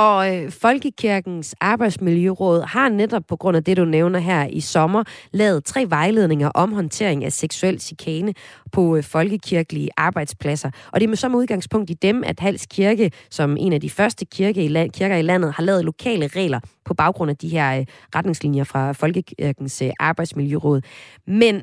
Og 0.00 0.36
øh, 0.36 0.50
Folkekirkens 0.50 1.54
Arbejdsmiljøråd 1.60 2.62
har 2.62 2.88
netop 2.88 3.22
på 3.28 3.36
grund 3.36 3.56
af 3.56 3.64
det, 3.64 3.76
du 3.76 3.84
nævner 3.84 4.18
her 4.18 4.46
i 4.46 4.60
sommer, 4.60 5.04
lavet 5.32 5.64
tre 5.64 5.86
vejledninger 5.88 6.48
om 6.48 6.72
håndtering 6.72 7.24
af 7.24 7.32
seksuel 7.32 7.80
chikane 7.80 8.34
på 8.72 8.96
øh, 8.96 9.02
folkekirkelige 9.02 9.88
arbejdspladser. 9.96 10.70
Og 10.92 11.00
det 11.00 11.06
er 11.06 11.08
med 11.08 11.16
som 11.16 11.34
udgangspunkt 11.34 11.90
i 11.90 11.94
dem, 11.94 12.22
at 12.26 12.40
Hals 12.40 12.66
Kirke, 12.66 13.10
som 13.30 13.56
en 13.56 13.72
af 13.72 13.80
de 13.80 13.90
første 13.90 14.24
kirke 14.24 14.64
i 14.64 14.68
land, 14.68 14.90
kirker 14.90 15.16
i 15.16 15.22
landet, 15.22 15.52
har 15.52 15.62
lavet 15.62 15.84
lokale 15.84 16.26
regler 16.26 16.60
på 16.84 16.94
baggrund 16.94 17.30
af 17.30 17.36
de 17.36 17.48
her 17.48 17.78
øh, 17.78 17.86
retningslinjer 18.14 18.64
fra 18.64 18.92
Folkekirkens 18.92 19.82
øh, 19.82 19.90
Arbejdsmiljøråd. 20.00 20.80
Men 21.26 21.54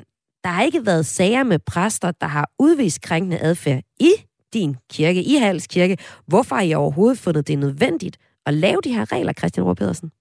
der 0.44 0.48
har 0.48 0.62
ikke 0.62 0.86
været 0.86 1.06
sager 1.06 1.42
med 1.42 1.58
præster, 1.58 2.10
der 2.10 2.26
har 2.26 2.50
udvist 2.58 3.00
krænkende 3.00 3.38
adfærd 3.38 3.82
i 4.00 4.10
din 4.52 4.76
kirke, 4.90 5.22
i 5.22 5.34
Hals 5.34 5.66
Kirke. 5.66 5.96
Hvorfor 6.26 6.56
har 6.56 6.62
I 6.62 6.74
overhovedet 6.74 7.18
fundet 7.18 7.48
det 7.48 7.58
nødvendigt 7.58 8.16
at 8.48 8.54
lave 8.54 8.80
de 8.84 8.92
her 8.92 9.12
regler, 9.12 9.32
Christian 9.32 9.64
Rohr 9.66 9.74
Pedersen? 9.74 10.12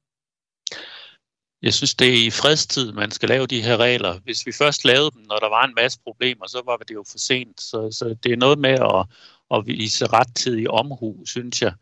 Jeg 1.61 1.73
synes, 1.73 1.95
det 1.95 2.07
er 2.07 2.27
i 2.27 2.29
fredstid, 2.29 2.91
man 2.91 3.11
skal 3.11 3.29
lave 3.29 3.47
de 3.47 3.61
her 3.61 3.77
regler. 3.77 4.19
Hvis 4.19 4.45
vi 4.45 4.51
først 4.51 4.85
lavede 4.85 5.11
dem, 5.11 5.21
når 5.21 5.37
der 5.37 5.49
var 5.49 5.65
en 5.65 5.75
masse 5.75 5.99
problemer, 6.03 6.47
så 6.47 6.61
var 6.65 6.77
det 6.77 6.93
jo 6.93 7.03
for 7.11 7.17
sent. 7.17 7.61
Så, 7.61 7.91
så 7.91 8.15
det 8.23 8.31
er 8.31 8.37
noget 8.37 8.59
med 8.59 8.69
at, 8.69 9.05
at 9.55 9.67
vise 9.67 10.05
rettidig 10.05 10.69
omhu, 10.69 11.25
synes 11.25 11.61
jeg. 11.61 11.73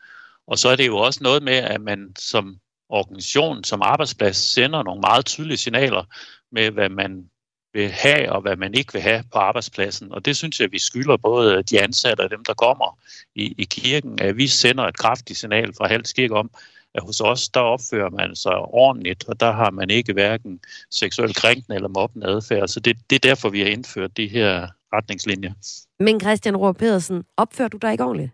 Og 0.47 0.59
så 0.59 0.69
er 0.69 0.75
det 0.75 0.87
jo 0.87 0.97
også 0.97 1.19
noget 1.23 1.43
med, 1.43 1.53
at 1.53 1.81
man 1.81 2.13
som 2.19 2.57
organisation, 2.89 3.63
som 3.63 3.81
arbejdsplads, 3.81 4.37
sender 4.37 4.83
nogle 4.83 5.01
meget 5.01 5.25
tydelige 5.25 5.57
signaler 5.57 6.03
med, 6.51 6.71
hvad 6.71 6.89
man 6.89 7.29
vil 7.75 7.91
have, 7.91 8.31
og 8.31 8.41
hvad 8.41 8.55
man 8.55 8.73
ikke 8.73 8.93
vil 8.93 9.01
have 9.01 9.23
på 9.33 9.39
arbejdspladsen. 9.39 10.11
Og 10.11 10.25
det 10.25 10.37
synes 10.37 10.59
jeg, 10.59 10.71
vi 10.71 10.79
skylder 10.79 11.17
både 11.17 11.63
de 11.63 11.81
ansatte 11.81 12.21
og 12.21 12.29
dem, 12.29 12.43
der 12.45 12.53
kommer 12.53 12.99
i, 13.35 13.55
i 13.57 13.63
kirken, 13.63 14.19
at 14.21 14.37
vi 14.37 14.47
sender 14.47 14.83
et 14.83 14.97
kraftigt 14.97 15.39
signal 15.39 15.73
fra 15.77 15.87
Hals 15.87 16.13
Kirke 16.13 16.35
om, 16.35 16.49
at 16.93 17.03
hos 17.03 17.21
os, 17.21 17.49
der 17.49 17.59
opfører 17.59 18.09
man 18.09 18.35
sig 18.35 18.57
ordentligt, 18.57 19.23
og 19.27 19.39
der 19.39 19.51
har 19.51 19.71
man 19.71 19.89
ikke 19.89 20.13
hverken 20.13 20.59
seksuel 20.91 21.33
krænkende 21.33 21.75
eller 21.75 21.87
mobbende 21.89 22.27
adfærd. 22.27 22.67
Så 22.67 22.79
det, 22.79 22.97
det 23.09 23.15
er 23.15 23.29
derfor, 23.29 23.49
vi 23.49 23.59
har 23.59 23.67
indført 23.67 24.17
de 24.17 24.27
her 24.27 24.67
retningslinjer. 24.93 25.53
Men 25.99 26.19
Christian 26.19 26.57
Rohr 26.57 26.71
Pedersen, 26.71 27.23
opfører 27.37 27.67
du 27.67 27.77
dig 27.77 27.91
ikke 27.91 28.03
ordentligt? 28.03 28.31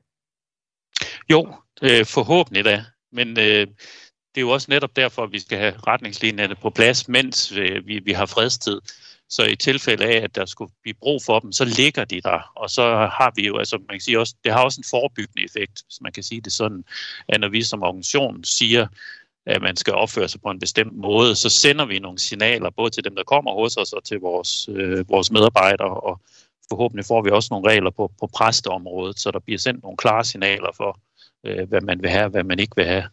Jo, 1.30 1.56
øh, 1.82 2.06
forhåbentlig 2.06 2.66
da. 2.66 2.86
Men 3.12 3.30
øh, 3.30 3.68
det 4.36 4.38
er 4.38 4.42
jo 4.42 4.50
også 4.50 4.68
netop 4.70 4.96
derfor, 4.96 5.24
at 5.24 5.32
vi 5.32 5.39
skal 5.39 5.58
have 5.58 5.74
retningslinjerne 5.88 6.56
på 6.56 6.70
plads, 6.70 7.08
mens 7.08 7.52
øh, 7.52 7.88
vi, 7.88 8.00
vi 8.00 8.12
har 8.12 8.26
fredstid. 8.26 8.82
Så 9.32 9.43
i 9.45 9.55
tilfælde 9.55 10.05
af, 10.05 10.23
at 10.23 10.36
der 10.36 10.45
skulle 10.45 10.71
blive 10.82 10.93
brug 10.93 11.23
for 11.23 11.39
dem, 11.39 11.51
så 11.51 11.65
ligger 11.65 12.05
de 12.05 12.21
der. 12.21 12.51
Og 12.55 12.69
så 12.69 12.84
har 12.95 13.32
vi 13.36 13.47
jo, 13.47 13.57
altså 13.57 13.77
man 13.77 13.88
kan 13.89 14.01
sige 14.01 14.19
også, 14.19 14.36
det 14.43 14.53
har 14.53 14.63
også 14.63 14.79
en 14.79 14.89
forebyggende 14.89 15.45
effekt, 15.45 15.84
hvis 15.88 16.01
man 16.01 16.11
kan 16.11 16.23
sige 16.23 16.41
det 16.41 16.53
sådan, 16.53 16.84
at 17.27 17.39
når 17.39 17.49
vi 17.49 17.63
som 17.63 17.84
organisation 17.84 18.43
siger, 18.43 18.88
at 19.45 19.61
man 19.61 19.75
skal 19.75 19.93
opføre 19.93 20.27
sig 20.27 20.41
på 20.41 20.49
en 20.49 20.59
bestemt 20.59 20.93
måde, 20.93 21.36
så 21.36 21.49
sender 21.49 21.86
vi 21.86 21.99
nogle 21.99 22.19
signaler 22.19 22.69
både 22.69 22.89
til 22.89 23.03
dem, 23.03 23.15
der 23.15 23.23
kommer 23.23 23.53
hos 23.53 23.77
os 23.77 23.93
og 23.93 24.03
til 24.03 24.19
vores, 24.19 24.69
øh, 24.71 25.09
vores 25.09 25.32
medarbejdere, 25.32 25.99
og 26.01 26.21
forhåbentlig 26.69 27.05
får 27.05 27.21
vi 27.21 27.29
også 27.29 27.47
nogle 27.51 27.69
regler 27.69 27.91
på, 27.91 28.11
på 28.19 28.27
præsteområdet, 28.27 29.19
så 29.19 29.32
der 29.32 29.39
bliver 29.39 29.59
sendt 29.59 29.84
nogle 29.84 29.97
klare 29.97 30.23
signaler 30.23 30.71
for, 30.77 30.99
øh, 31.45 31.69
hvad 31.69 31.82
man 31.82 32.01
vil 32.01 32.09
have 32.09 32.29
hvad 32.29 32.43
man 32.43 32.59
ikke 32.59 32.75
vil 32.75 32.86
have. 32.86 33.03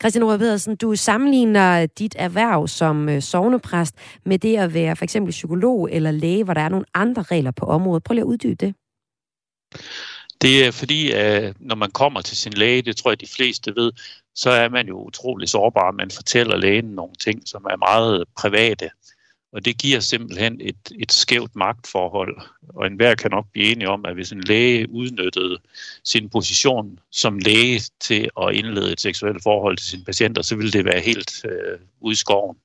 Christian 0.00 0.22
Ove 0.22 0.38
Pedersen, 0.38 0.76
du 0.76 0.96
sammenligner 0.96 1.86
dit 1.86 2.16
erhverv 2.18 2.68
som 2.68 3.08
øh, 3.08 3.22
sovnepræst 3.22 3.94
med 4.24 4.38
det 4.38 4.56
at 4.56 4.74
være 4.74 4.96
for 4.96 5.04
eksempel 5.04 5.30
psykolog 5.30 5.88
eller 5.92 6.10
læge, 6.10 6.44
hvor 6.44 6.54
der 6.54 6.60
er 6.60 6.68
nogle 6.68 6.86
andre 6.94 7.22
regler 7.22 7.50
på 7.50 7.66
området. 7.66 8.02
Prøv 8.02 8.14
lige 8.14 8.22
at 8.22 8.26
uddybe 8.26 8.54
det. 8.54 8.74
Det 10.42 10.66
er 10.66 10.70
fordi, 10.70 11.10
at 11.10 11.56
når 11.60 11.74
man 11.74 11.90
kommer 11.90 12.20
til 12.20 12.36
sin 12.36 12.52
læge, 12.52 12.82
det 12.82 12.96
tror 12.96 13.10
jeg 13.10 13.20
de 13.20 13.26
fleste 13.36 13.76
ved, 13.76 13.92
så 14.34 14.50
er 14.50 14.68
man 14.68 14.88
jo 14.88 15.04
utrolig 15.06 15.48
sårbar. 15.48 15.90
Man 15.90 16.10
fortæller 16.10 16.56
lægen 16.56 16.84
nogle 16.84 17.14
ting, 17.20 17.42
som 17.46 17.64
er 17.70 17.76
meget 17.76 18.24
private. 18.36 18.90
Og 19.54 19.64
det 19.64 19.78
giver 19.78 20.00
simpelthen 20.00 20.60
et, 20.60 20.92
et 20.98 21.12
skævt 21.12 21.56
magtforhold. 21.56 22.36
Og 22.68 22.86
enhver 22.86 23.14
kan 23.14 23.30
nok 23.30 23.46
blive 23.52 23.72
enige 23.72 23.88
om, 23.88 24.04
at 24.04 24.14
hvis 24.14 24.32
en 24.32 24.40
læge 24.40 24.90
udnyttede 24.90 25.58
sin 26.04 26.30
position 26.30 26.98
som 27.10 27.38
læge 27.38 27.80
til 28.00 28.30
at 28.40 28.54
indlede 28.54 28.92
et 28.92 29.00
seksuelt 29.00 29.42
forhold 29.42 29.76
til 29.76 29.86
sine 29.86 30.04
patienter, 30.04 30.42
så 30.42 30.56
ville 30.56 30.72
det 30.72 30.84
være 30.84 31.00
helt 31.00 31.44
øh, 31.44 31.78
udskoven. 32.00 32.56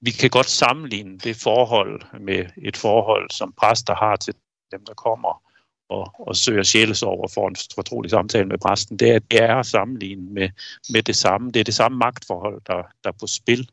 Vi 0.00 0.10
kan 0.10 0.30
godt 0.30 0.50
sammenligne 0.50 1.18
det 1.18 1.36
forhold 1.36 2.02
med 2.20 2.46
et 2.62 2.76
forhold, 2.76 3.30
som 3.30 3.52
præster 3.52 3.94
har 3.94 4.16
til 4.16 4.34
dem, 4.72 4.84
der 4.84 4.94
kommer 4.94 5.42
og, 5.88 6.14
og 6.18 6.36
søger 6.36 6.62
sjælesorg 6.62 7.20
og 7.24 7.30
får 7.30 7.48
en 7.48 7.56
fortrolig 7.74 8.10
samtale 8.10 8.48
med 8.48 8.58
præsten. 8.58 8.98
Det 8.98 9.10
er, 9.10 9.18
det 9.18 9.42
er 9.42 9.56
at 9.56 9.66
sammenligne 9.66 10.30
med, 10.32 10.48
med 10.92 11.02
det 11.02 11.16
samme. 11.16 11.50
Det 11.50 11.60
er 11.60 11.64
det 11.64 11.74
samme 11.74 11.98
magtforhold, 11.98 12.60
der, 12.66 12.82
der 13.04 13.10
er 13.10 13.16
på 13.20 13.26
spil 13.26 13.68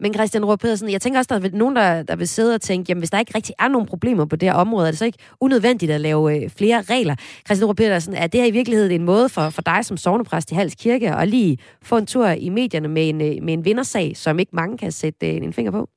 men 0.00 0.14
Christian 0.14 0.44
Rohr 0.44 0.56
Pedersen, 0.56 0.90
jeg 0.90 1.00
tænker 1.00 1.18
også, 1.18 1.38
der 1.38 1.48
er 1.48 1.50
nogen, 1.52 1.76
der, 1.76 2.02
der 2.02 2.16
vil 2.16 2.28
sidde 2.28 2.54
og 2.54 2.60
tænke, 2.60 2.90
jamen 2.90 3.00
hvis 3.00 3.10
der 3.10 3.18
ikke 3.18 3.32
rigtig 3.34 3.54
er 3.58 3.68
nogen 3.68 3.86
problemer 3.86 4.24
på 4.24 4.36
det 4.36 4.48
her 4.48 4.56
område, 4.56 4.86
er 4.86 4.90
det 4.90 4.98
så 4.98 5.04
ikke 5.04 5.18
unødvendigt 5.40 5.92
at 5.92 6.00
lave 6.00 6.36
øh, 6.36 6.50
flere 6.50 6.82
regler? 6.82 7.16
Christian 7.46 7.66
Rohr 7.66 7.74
Pedersen, 7.74 8.14
er 8.14 8.26
det 8.26 8.40
her 8.40 8.46
i 8.46 8.50
virkeligheden 8.50 8.92
en 8.92 9.04
måde 9.04 9.28
for, 9.28 9.50
for 9.50 9.62
dig 9.62 9.84
som 9.84 9.96
sovnepræst 9.96 10.50
i 10.50 10.54
Hals 10.54 10.74
Kirke 10.74 11.10
at 11.10 11.28
lige 11.28 11.58
få 11.82 11.96
en 11.96 12.06
tur 12.06 12.28
i 12.28 12.48
medierne 12.48 12.88
med 12.88 13.08
en, 13.08 13.20
øh, 13.20 13.42
med 13.42 13.54
en 13.54 13.64
vindersag, 13.64 14.16
som 14.16 14.38
ikke 14.38 14.56
mange 14.56 14.78
kan 14.78 14.92
sætte 14.92 15.28
øh, 15.28 15.36
en 15.36 15.52
finger 15.52 15.72
på? 15.72 15.88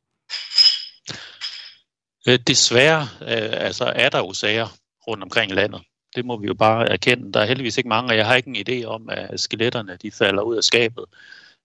Øh, 2.27 2.39
desværre 2.47 3.01
øh, 3.21 3.65
altså 3.67 3.93
er 3.95 4.09
der 4.09 4.17
jo 4.17 4.33
sager 4.33 4.67
rundt 5.07 5.23
omkring 5.23 5.51
i 5.51 5.55
landet. 5.55 5.81
Det 6.15 6.25
må 6.25 6.37
vi 6.37 6.47
jo 6.47 6.53
bare 6.53 6.89
erkende. 6.89 7.33
Der 7.33 7.39
er 7.39 7.45
heldigvis 7.45 7.77
ikke 7.77 7.89
mange, 7.89 8.09
og 8.09 8.17
jeg 8.17 8.25
har 8.25 8.35
ikke 8.35 8.49
en 8.49 8.65
idé 8.69 8.85
om, 8.85 9.09
at 9.09 9.39
skeletterne 9.39 9.97
de 10.01 10.11
falder 10.11 10.41
ud 10.41 10.55
af 10.57 10.63
skabet. 10.63 11.05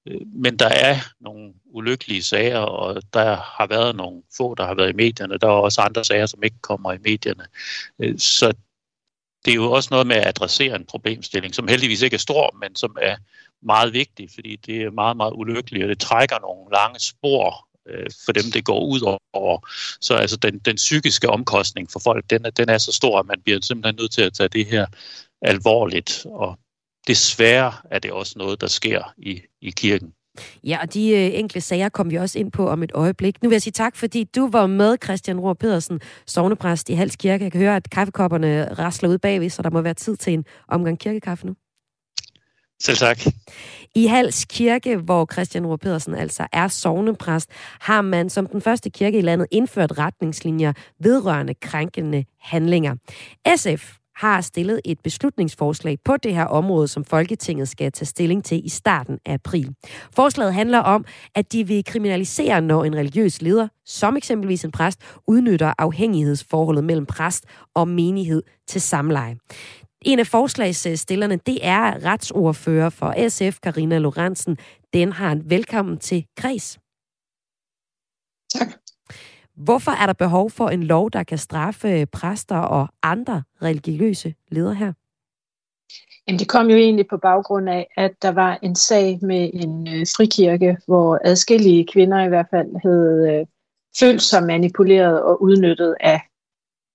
Øh, 0.07 0.21
men 0.27 0.57
der 0.59 0.69
er 0.69 0.97
nogle 1.21 1.53
ulykkelige 1.65 2.23
sager, 2.23 2.59
og 2.59 3.03
der 3.15 3.37
har 3.37 3.67
været 3.67 3.97
nogle 3.97 4.23
få, 4.37 4.55
der 4.55 4.67
har 4.67 4.75
været 4.75 4.91
i 4.91 4.97
medierne. 4.97 5.39
Der 5.39 5.47
er 5.47 5.53
også 5.53 5.81
andre 5.81 6.05
sager, 6.05 6.27
som 6.27 6.43
ikke 6.43 6.61
kommer 6.61 6.93
i 6.93 6.99
medierne. 6.99 7.45
Øh, 7.99 8.19
så 8.19 8.53
det 9.45 9.51
er 9.51 9.55
jo 9.55 9.73
også 9.73 9.89
noget 9.91 10.07
med 10.07 10.17
at 10.17 10.27
adressere 10.27 10.77
en 10.77 10.87
problemstilling, 10.87 11.55
som 11.55 11.69
heldigvis 11.69 12.03
ikke 12.03 12.15
er 12.15 12.19
stor, 12.19 12.57
men 12.61 12.77
som 12.77 12.97
er 13.03 13.17
meget 13.63 13.93
vigtig, 13.93 14.29
fordi 14.35 14.57
det 14.57 14.83
er 14.83 14.91
meget, 14.91 15.17
meget 15.17 15.33
ulykkeligt, 15.35 15.85
og 15.85 15.89
det 15.89 16.01
trækker 16.01 16.39
nogle 16.41 16.71
lange 16.73 16.99
spor 17.01 17.69
øh, 17.89 18.11
for 18.25 18.33
dem, 18.33 18.45
det 18.53 18.65
går 18.65 18.81
ud 18.81 19.19
over. 19.33 19.69
Så 20.01 20.15
altså 20.15 20.37
den, 20.37 20.59
den 20.59 20.77
psykiske 20.77 21.31
omkostning 21.31 21.91
for 21.91 21.99
folk, 21.99 22.31
den 22.31 22.45
er, 22.45 22.51
den 22.51 22.69
er 22.69 22.79
så 22.79 22.93
stor, 22.93 23.19
at 23.19 23.27
man 23.27 23.43
bliver 23.43 23.59
simpelthen 23.63 23.97
nødt 24.01 24.13
til 24.13 24.23
at 24.23 24.33
tage 24.33 24.49
det 24.49 24.67
her 24.67 24.87
alvorligt 25.43 26.27
og 26.27 26.59
desværre 27.07 27.73
er 27.91 27.99
det 27.99 28.13
også 28.13 28.35
noget, 28.37 28.61
der 28.61 28.67
sker 28.67 29.15
i, 29.17 29.43
i 29.61 29.71
kirken. 29.71 30.13
Ja, 30.65 30.79
og 30.83 30.95
de 30.95 31.11
øh, 31.11 31.39
enkle 31.39 31.61
sager 31.61 31.89
kom 31.89 32.11
vi 32.11 32.17
også 32.17 32.39
ind 32.39 32.53
på 32.53 32.69
om 32.69 32.83
et 32.83 32.91
øjeblik. 32.95 33.43
Nu 33.43 33.49
vil 33.49 33.55
jeg 33.55 33.63
sige 33.63 33.73
tak, 33.73 33.97
fordi 33.97 34.25
du 34.25 34.51
var 34.51 34.67
med, 34.67 34.97
Christian 35.05 35.41
Rohr 35.41 35.55
Pedersen, 35.55 36.01
sovnepræst 36.27 36.89
i 36.89 36.95
Hals 36.95 37.17
Kirke. 37.17 37.45
Jeg 37.45 37.53
kan 37.53 37.61
høre, 37.61 37.77
at 37.77 37.91
kaffekopperne 37.91 38.75
rasler 38.75 39.09
ud 39.09 39.19
bagved, 39.19 39.51
så 39.51 39.63
der 39.63 39.71
må 39.71 39.81
være 39.81 39.95
tid 39.95 40.17
til 40.17 40.33
en 40.33 40.45
omgang 40.69 40.99
kirkekaffe 40.99 41.47
nu. 41.47 41.55
Selv 42.83 42.97
tak. 42.97 43.19
I 43.95 44.07
Hals 44.07 44.45
Kirke, 44.45 44.97
hvor 44.97 45.29
Christian 45.33 45.67
Rohr 45.67 45.77
Pedersen 45.77 46.15
altså 46.15 46.47
er 46.53 46.69
sovnepræst, 46.69 47.51
har 47.81 48.03
man 48.03 48.31
som 48.31 48.47
den 48.47 48.61
første 48.61 48.91
kirke 48.91 49.19
i 49.19 49.23
landet 49.23 49.47
indført 49.51 49.99
retningslinjer 49.99 50.73
vedrørende 51.01 51.55
krænkende 51.55 52.25
handlinger. 52.41 52.95
SF 53.57 53.93
har 54.17 54.41
stillet 54.41 54.81
et 54.85 55.01
beslutningsforslag 55.01 55.99
på 56.05 56.17
det 56.17 56.35
her 56.35 56.45
område, 56.45 56.89
som 56.89 57.05
Folketinget 57.05 57.69
skal 57.69 57.93
tage 57.93 58.07
stilling 58.07 58.45
til 58.45 58.67
i 58.67 58.69
starten 58.69 59.19
af 59.27 59.33
april. 59.33 59.75
Forslaget 60.13 60.55
handler 60.55 60.79
om, 60.79 61.05
at 61.35 61.53
de 61.53 61.67
vil 61.67 61.85
kriminalisere, 61.85 62.61
når 62.61 62.85
en 62.85 62.97
religiøs 62.97 63.43
leder, 63.43 63.69
som 63.85 64.17
eksempelvis 64.17 64.65
en 64.65 64.73
præst, 64.73 65.01
udnytter 65.27 65.73
afhængighedsforholdet 65.79 66.85
mellem 66.85 67.07
præst 67.07 67.45
og 67.75 67.89
menighed 67.89 68.43
til 68.67 68.81
samleje. 68.81 69.37
En 70.05 70.19
af 70.19 70.27
forslagsstillerne, 70.27 71.37
det 71.37 71.59
er 71.63 72.05
retsordfører 72.05 72.91
for 72.91 73.29
SF, 73.29 73.59
Karina 73.61 73.99
Lorentzen. 73.99 74.57
Den 74.93 75.13
har 75.13 75.33
en 75.33 75.51
velkommen 75.51 75.99
til 75.99 76.27
Kreds. 76.37 76.79
Tak. 78.55 78.84
Hvorfor 79.65 79.91
er 79.91 80.07
der 80.07 80.13
behov 80.13 80.51
for 80.51 80.69
en 80.69 80.83
lov, 80.83 81.11
der 81.11 81.23
kan 81.23 81.39
straffe 81.39 81.89
øh, 81.89 82.07
præster 82.07 82.57
og 82.57 82.89
andre 83.03 83.43
religiøse 83.63 84.35
ledere 84.49 84.75
her? 84.75 84.93
Jamen, 86.29 86.39
det 86.39 86.49
kom 86.49 86.71
jo 86.71 86.77
egentlig 86.77 87.07
på 87.11 87.17
baggrund 87.17 87.69
af, 87.69 87.87
at 87.97 88.13
der 88.23 88.29
var 88.29 88.59
en 88.63 88.75
sag 88.75 89.19
med 89.23 89.51
en 89.55 89.89
øh, 89.89 90.07
frikirke, 90.17 90.77
hvor 90.87 91.19
adskillige 91.25 91.87
kvinder 91.93 92.25
i 92.25 92.29
hvert 92.29 92.47
fald 92.51 92.71
havde 92.83 93.33
øh, 93.33 93.47
følt 94.01 94.23
sig 94.23 94.43
manipuleret 94.43 95.23
og 95.23 95.43
udnyttet 95.43 95.95
af, 96.01 96.21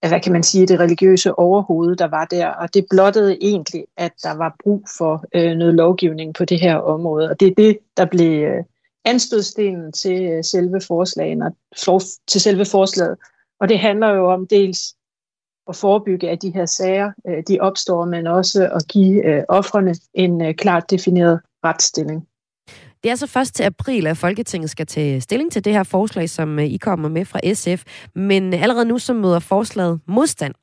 af, 0.02 0.10
hvad 0.10 0.20
kan 0.20 0.34
man 0.34 0.44
sige, 0.44 0.68
det 0.68 0.80
religiøse 0.80 1.40
overhoved, 1.40 1.96
der 1.96 2.08
var 2.08 2.26
der. 2.26 2.48
Og 2.48 2.74
det 2.74 2.86
blottede 2.90 3.38
egentlig, 3.42 3.86
at 3.98 4.12
der 4.24 4.34
var 4.34 4.56
brug 4.64 4.84
for 4.98 5.24
øh, 5.36 5.56
noget 5.58 5.74
lovgivning 5.74 6.34
på 6.34 6.46
det 6.46 6.60
her 6.60 6.76
område. 6.76 7.30
Og 7.30 7.40
det 7.40 7.48
er 7.48 7.56
det, 7.56 7.78
der 7.98 8.06
blev 8.06 8.44
øh, 8.44 8.64
anstødstenen 9.06 9.92
til 9.92 10.24
øh, 10.24 10.44
selve 10.44 10.82
forslagene, 10.88 11.52
for, 11.86 12.02
til 12.28 12.42
selve 12.42 12.66
forslaget. 12.66 13.18
Og 13.60 13.70
det 13.70 13.80
handler 13.80 14.10
jo 14.10 14.32
om 14.32 14.48
dels 14.48 14.80
at 15.68 15.76
forebygge, 15.76 16.30
at 16.30 16.42
de 16.42 16.54
her 16.54 16.66
sager 16.66 17.12
øh, 17.28 17.44
de 17.48 17.58
opstår, 17.60 18.06
men 18.06 18.28
også 18.28 18.70
at 18.76 18.88
give 18.88 19.26
øh, 19.26 19.44
offrene 19.50 19.96
en 20.14 20.56
klart 20.56 20.90
defineret 20.90 21.40
retsstilling. 21.64 22.28
Det 23.04 23.12
er 23.12 23.16
så 23.16 23.28
først 23.28 23.56
til 23.56 23.64
april, 23.64 24.08
at 24.08 24.18
Folketinget 24.18 24.70
skal 24.70 24.86
tage 24.86 25.22
stilling 25.22 25.52
til 25.52 25.66
det 25.66 25.74
her 25.74 25.84
forslag, 25.84 26.30
som 26.30 26.60
I 26.60 26.78
kommer 26.78 27.10
med 27.10 27.26
fra 27.26 27.40
SF. 27.54 27.84
Men 28.16 28.54
allerede 28.54 28.86
nu 28.86 28.98
så 28.98 29.14
møder 29.14 29.40
forslaget 29.40 30.00
modstand 30.08 30.54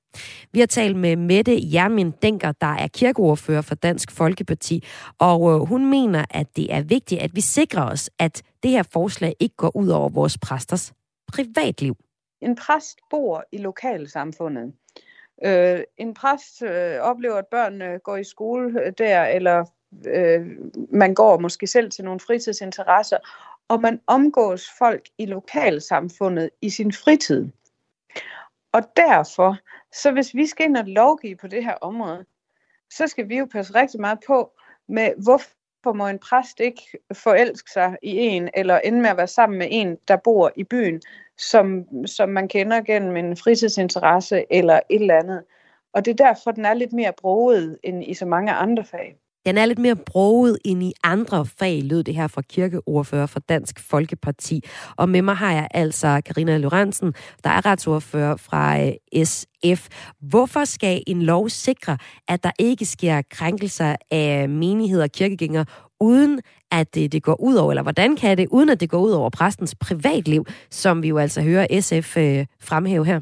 vi 0.53 0.61
har 0.61 0.67
talt 0.67 0.97
med 0.97 1.17
Mette 1.17 1.59
Jermin 1.73 2.11
Denker, 2.23 2.53
der 2.53 2.75
er 2.75 2.89
kirkeordfører 2.89 3.63
for 3.63 3.75
Dansk 3.75 4.11
Folkeparti, 4.11 4.85
og 5.19 5.53
øh, 5.53 5.61
hun 5.61 5.91
mener, 5.91 6.25
at 6.31 6.47
det 6.57 6.75
er 6.75 6.83
vigtigt, 6.83 7.21
at 7.21 7.31
vi 7.35 7.41
sikrer 7.41 7.91
os, 7.91 8.11
at 8.19 8.43
det 8.63 8.71
her 8.71 8.83
forslag 8.83 9.35
ikke 9.41 9.57
går 9.57 9.77
ud 9.77 9.89
over 9.89 10.09
vores 10.09 10.39
præsters 10.39 10.93
privatliv. 11.33 11.97
En 12.41 12.57
præst 12.57 12.99
bor 13.11 13.45
i 13.53 13.59
lokalsamfundet. 13.59 14.73
Øh, 15.45 15.81
en 15.99 16.15
præst 16.15 16.63
øh, 16.63 16.99
oplever, 17.01 17.37
at 17.37 17.47
børnene 17.51 17.99
går 17.99 18.17
i 18.17 18.25
skole 18.25 18.81
øh, 18.83 18.93
der, 18.99 19.25
eller 19.25 19.65
øh, 20.07 20.47
man 20.93 21.15
går 21.15 21.39
måske 21.39 21.67
selv 21.67 21.91
til 21.91 22.05
nogle 22.05 22.21
fritidsinteresser, 22.21 23.19
og 23.69 23.81
man 23.81 24.01
omgås 24.07 24.71
folk 24.79 25.03
i 25.19 25.27
lokalsamfundet 25.27 26.51
i 26.61 26.71
sin 26.71 26.93
fritid. 26.93 27.49
Og 28.77 28.83
derfor 28.97 29.57
så 29.93 30.13
hvis 30.13 30.35
vi 30.35 30.47
skal 30.47 30.67
ind 30.67 30.77
og 30.77 30.85
lovgive 30.87 31.37
på 31.37 31.47
det 31.47 31.65
her 31.65 31.75
område, 31.75 32.25
så 32.91 33.07
skal 33.07 33.29
vi 33.29 33.39
jo 33.39 33.47
passe 33.53 33.75
rigtig 33.75 34.01
meget 34.01 34.19
på 34.27 34.53
med, 34.89 35.13
hvorfor 35.25 35.93
må 35.93 36.07
en 36.07 36.19
præst 36.19 36.61
ikke 36.61 36.83
forelske 37.13 37.71
sig 37.71 37.97
i 38.03 38.17
en, 38.17 38.51
eller 38.55 38.79
ende 38.79 39.01
med 39.01 39.11
at 39.11 39.17
være 39.17 39.27
sammen 39.27 39.59
med 39.59 39.69
en, 39.71 39.97
der 40.09 40.17
bor 40.17 40.53
i 40.57 40.65
byen, 40.65 41.03
som, 41.39 41.85
som 42.07 42.29
man 42.29 42.49
kender 42.49 42.81
gennem 42.81 43.17
en 43.17 43.37
fritidsinteresse 43.37 44.45
eller 44.51 44.81
et 44.91 45.01
eller 45.01 45.19
andet. 45.19 45.45
Og 45.93 46.05
det 46.05 46.21
er 46.21 46.27
derfor, 46.27 46.51
den 46.51 46.65
er 46.65 46.75
lidt 46.75 46.93
mere 46.93 47.13
broget 47.19 47.79
end 47.83 48.05
i 48.05 48.15
så 48.15 48.27
mange 48.27 48.53
andre 48.53 48.85
fag. 48.85 49.19
Den 49.47 49.59
er 49.59 49.67
lidt 49.67 49.79
mere 49.79 49.97
broget 49.97 50.59
end 50.65 50.83
i 50.83 50.93
andre 51.05 51.47
fag, 51.47 51.83
lød 51.83 52.05
det 52.05 52.15
her 52.15 52.27
fra 52.27 52.43
kirkeordfører 52.43 53.27
for 53.27 53.41
Dansk 53.41 53.81
Folkeparti. 53.81 54.65
Og 54.97 55.09
med 55.09 55.23
mig 55.23 55.37
har 55.37 55.53
jeg 55.53 55.69
altså 55.71 56.21
Karina 56.27 56.57
Lorentzen, 56.57 57.15
der 57.45 57.51
er 57.51 57.67
retsordfører 57.67 58.37
fra 58.37 58.81
øh, 58.81 59.25
SF. 59.25 59.89
Hvorfor 60.21 60.65
skal 60.65 61.03
en 61.07 61.23
lov 61.23 61.49
sikre, 61.49 61.99
at 62.29 62.43
der 62.43 62.51
ikke 62.59 62.85
sker 62.85 63.23
krænkelser 63.31 63.97
af 64.11 64.49
menigheder 64.49 65.05
og 65.05 65.11
kirkegængere, 65.11 65.65
uden 66.01 66.41
at 66.71 66.95
det, 66.95 67.13
det 67.13 67.23
går 67.23 67.41
ud 67.41 67.55
over, 67.55 67.73
eller 67.73 67.83
hvordan 67.83 68.17
kan 68.17 68.39
det, 68.39 68.49
uden 68.51 68.69
at 68.69 68.81
det 68.81 68.91
går 68.91 69.01
ud 69.01 69.11
over 69.11 69.31
præstens 69.31 69.75
privatliv, 69.75 70.45
som 70.71 71.03
vi 71.03 71.09
jo 71.09 71.19
altså 71.19 71.43
hører 71.43 71.81
SF 71.81 72.17
øh, 72.17 72.47
fremhæve 72.61 73.07
her? 73.07 73.21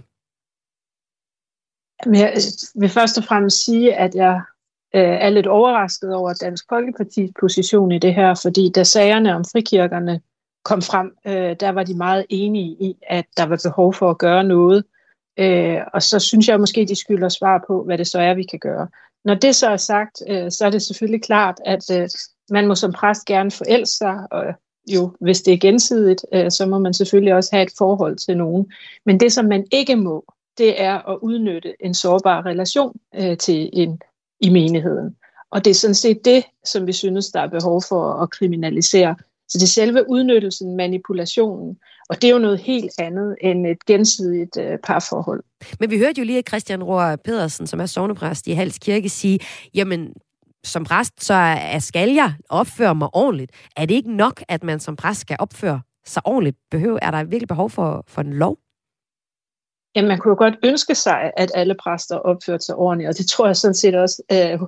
Jeg 2.07 2.35
vil 2.75 2.89
først 2.89 3.19
og 3.19 3.25
fremmest 3.25 3.65
sige, 3.65 3.95
at 3.95 4.15
jeg 4.15 4.41
Øh, 4.95 5.03
er 5.03 5.31
lidt 5.31 5.47
overrasket 5.47 6.15
over 6.15 6.33
Dansk 6.33 6.65
Folkepartis 6.69 7.31
position 7.41 7.93
i 7.93 7.99
det 7.99 8.15
her, 8.15 8.41
fordi 8.43 8.71
da 8.71 8.85
sagerne 8.85 9.35
om 9.35 9.45
frikirkerne 9.53 10.21
kom 10.65 10.83
frem, 10.83 11.17
øh, 11.27 11.57
der 11.61 11.69
var 11.69 11.83
de 11.83 11.95
meget 11.95 12.27
enige 12.29 12.77
i, 12.81 12.97
at 13.09 13.25
der 13.37 13.47
var 13.47 13.61
behov 13.65 13.95
for 13.95 14.11
at 14.11 14.19
gøre 14.19 14.45
noget. 14.45 14.85
Øh, 15.39 15.79
og 15.93 16.03
så 16.03 16.19
synes 16.19 16.49
jeg 16.49 16.61
måske, 16.61 16.85
de 16.85 16.97
skylder 16.97 17.29
svar 17.29 17.65
på, 17.67 17.85
hvad 17.85 17.99
det 17.99 18.07
så 18.07 18.21
er, 18.21 18.35
vi 18.35 18.43
kan 18.43 18.59
gøre. 18.59 18.89
Når 19.25 19.35
det 19.35 19.55
så 19.55 19.69
er 19.69 19.77
sagt, 19.77 20.23
øh, 20.29 20.51
så 20.51 20.67
er 20.67 20.71
det 20.71 20.83
selvfølgelig 20.83 21.23
klart, 21.23 21.61
at 21.67 21.91
øh, 21.91 22.09
man 22.51 22.67
må 22.67 22.75
som 22.75 22.93
præst 22.93 23.25
gerne 23.25 23.51
forelske 23.51 23.97
sig, 23.97 24.27
og 24.31 24.45
jo, 24.95 25.17
hvis 25.21 25.43
det 25.43 25.55
er 25.55 25.59
gensidigt, 25.59 26.27
øh, 26.33 26.51
så 26.51 26.67
må 26.67 26.79
man 26.79 26.95
selvfølgelig 26.95 27.35
også 27.35 27.51
have 27.53 27.63
et 27.63 27.73
forhold 27.79 28.17
til 28.17 28.37
nogen. 28.37 28.73
Men 29.07 29.21
det, 29.21 29.33
som 29.33 29.45
man 29.45 29.67
ikke 29.73 29.97
må, 29.97 30.25
det 30.59 30.83
er 30.83 31.09
at 31.11 31.19
udnytte 31.23 31.75
en 31.81 31.95
sårbar 31.95 32.47
relation 32.47 33.01
øh, 33.15 33.39
til 33.39 33.71
en 33.73 34.01
i 34.41 34.51
menigheden. 34.51 35.17
Og 35.51 35.65
det 35.65 35.71
er 35.71 35.75
sådan 35.75 35.95
set 35.95 36.25
det, 36.25 36.45
som 36.65 36.87
vi 36.87 36.93
synes, 36.93 37.29
der 37.29 37.41
er 37.41 37.49
behov 37.49 37.83
for 37.89 38.13
at 38.13 38.31
kriminalisere. 38.31 39.17
Så 39.49 39.59
det 39.59 39.63
er 39.63 39.67
selve 39.67 40.11
udnyttelsen, 40.11 40.77
manipulationen, 40.77 41.77
og 42.09 42.23
det 42.23 42.29
er 42.29 42.33
jo 42.33 42.39
noget 42.39 42.59
helt 42.59 42.93
andet 42.99 43.37
end 43.41 43.67
et 43.67 43.85
gensidigt 43.87 44.57
øh, 44.57 44.79
parforhold. 44.85 45.43
Men 45.81 45.91
vi 45.91 45.99
hørte 45.99 46.21
jo 46.21 46.25
lige 46.25 46.43
Christian 46.43 46.83
Rohr 46.83 47.17
Pedersen, 47.17 47.67
som 47.67 47.81
er 47.81 47.87
sovnepræst 47.87 48.47
i 48.47 48.53
Hals 48.53 48.79
Kirke, 48.79 49.09
sige, 49.09 49.39
jamen 49.75 50.15
som 50.65 50.85
præst, 50.85 51.25
så 51.25 51.35
er, 51.35 51.79
skal 51.79 52.11
jeg 52.11 52.35
opføre 52.49 52.95
mig 52.95 53.09
ordentligt. 53.13 53.53
Er 53.77 53.87
det 53.87 53.95
ikke 53.95 54.17
nok, 54.17 54.43
at 54.49 54.65
man 54.65 54.81
som 54.81 54.97
præst 54.97 55.21
skal 55.21 55.37
opføre 55.39 55.81
sig 56.07 56.23
ordentligt? 56.27 56.57
Behøver, 56.71 56.99
er 57.03 57.11
der 57.11 57.25
virkelig 57.25 57.49
behov 57.49 57.71
for, 57.71 58.05
for 58.09 58.21
en 58.21 58.33
lov? 58.33 58.59
Ja, 59.97 60.03
man 60.03 60.19
kunne 60.19 60.31
jo 60.31 60.37
godt 60.39 60.55
ønske 60.65 60.95
sig, 60.95 61.33
at 61.37 61.53
alle 61.55 61.75
præster 61.75 62.17
opførte 62.17 62.65
sig 62.65 62.75
ordentligt, 62.75 63.09
og 63.09 63.19
det 63.19 63.29
tror 63.29 63.47
jeg 63.47 63.57
sådan 63.57 63.75
set 63.75 63.95
også, 63.95 64.23
øh, 64.33 64.61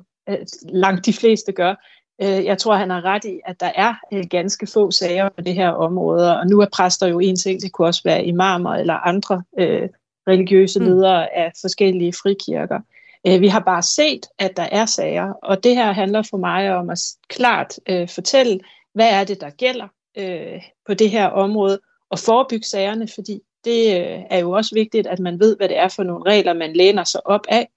langt 0.68 1.06
de 1.06 1.12
fleste 1.12 1.52
gør. 1.52 1.74
Øh, 2.22 2.44
jeg 2.44 2.58
tror, 2.58 2.74
han 2.74 2.90
har 2.90 3.04
ret 3.04 3.24
i, 3.24 3.40
at 3.46 3.60
der 3.60 3.72
er 3.74 3.94
øh, 4.12 4.24
ganske 4.30 4.66
få 4.66 4.90
sager 4.90 5.28
på 5.28 5.40
det 5.40 5.54
her 5.54 5.70
område, 5.70 6.38
og 6.38 6.46
nu 6.46 6.60
er 6.60 6.66
præster 6.72 7.06
jo 7.06 7.18
en 7.18 7.36
ting, 7.36 7.62
det 7.62 7.72
kunne 7.72 7.88
også 7.88 8.02
være 8.04 8.24
imamer 8.24 8.74
eller 8.74 8.94
andre 8.94 9.42
øh, 9.58 9.88
religiøse 10.28 10.80
mm. 10.80 10.86
ledere 10.86 11.36
af 11.36 11.52
forskellige 11.60 12.12
frikirker. 12.12 12.80
Øh, 13.26 13.40
vi 13.40 13.48
har 13.48 13.60
bare 13.60 13.82
set, 13.82 14.26
at 14.38 14.56
der 14.56 14.68
er 14.72 14.86
sager, 14.86 15.32
og 15.42 15.64
det 15.64 15.76
her 15.76 15.92
handler 15.92 16.22
for 16.30 16.36
mig 16.36 16.76
om 16.76 16.90
at 16.90 16.98
klart 17.28 17.74
øh, 17.88 18.08
fortælle, 18.08 18.60
hvad 18.94 19.10
er 19.10 19.24
det, 19.24 19.40
der 19.40 19.50
gælder 19.50 19.88
øh, 20.18 20.62
på 20.86 20.94
det 20.94 21.10
her 21.10 21.26
område, 21.26 21.78
og 22.10 22.18
forebygge 22.18 22.66
sagerne, 22.66 23.08
fordi 23.14 23.40
det 23.66 24.00
øh, 24.00 24.22
er 24.30 24.38
jo 24.38 24.50
også 24.50 24.74
vigtigt, 24.74 25.06
at 25.06 25.18
man 25.18 25.40
ved, 25.40 25.56
hvad 25.56 25.68
det 25.68 25.78
er 25.78 25.88
for 25.88 26.02
nogle 26.02 26.24
regler, 26.30 26.52
man 26.52 26.72
læner 26.72 27.04
sig 27.04 27.26
op 27.26 27.46
af. 27.48 27.68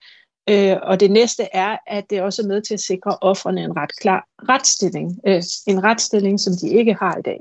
Øh, 0.50 0.78
og 0.84 1.00
det 1.00 1.12
næste 1.12 1.44
er, 1.54 1.78
at 1.88 2.10
det 2.10 2.22
også 2.22 2.42
er 2.42 2.48
med 2.48 2.62
til 2.62 2.74
at 2.74 2.80
sikre 2.80 3.18
offrene 3.22 3.62
en 3.62 3.76
ret 3.78 3.96
klar 4.02 4.28
retsstilling. 4.50 5.20
Øh, 5.28 5.44
en 5.68 5.84
retsstilling, 5.84 6.40
som 6.40 6.54
de 6.62 6.70
ikke 6.70 6.94
har 6.94 7.18
i 7.18 7.22
dag. 7.22 7.40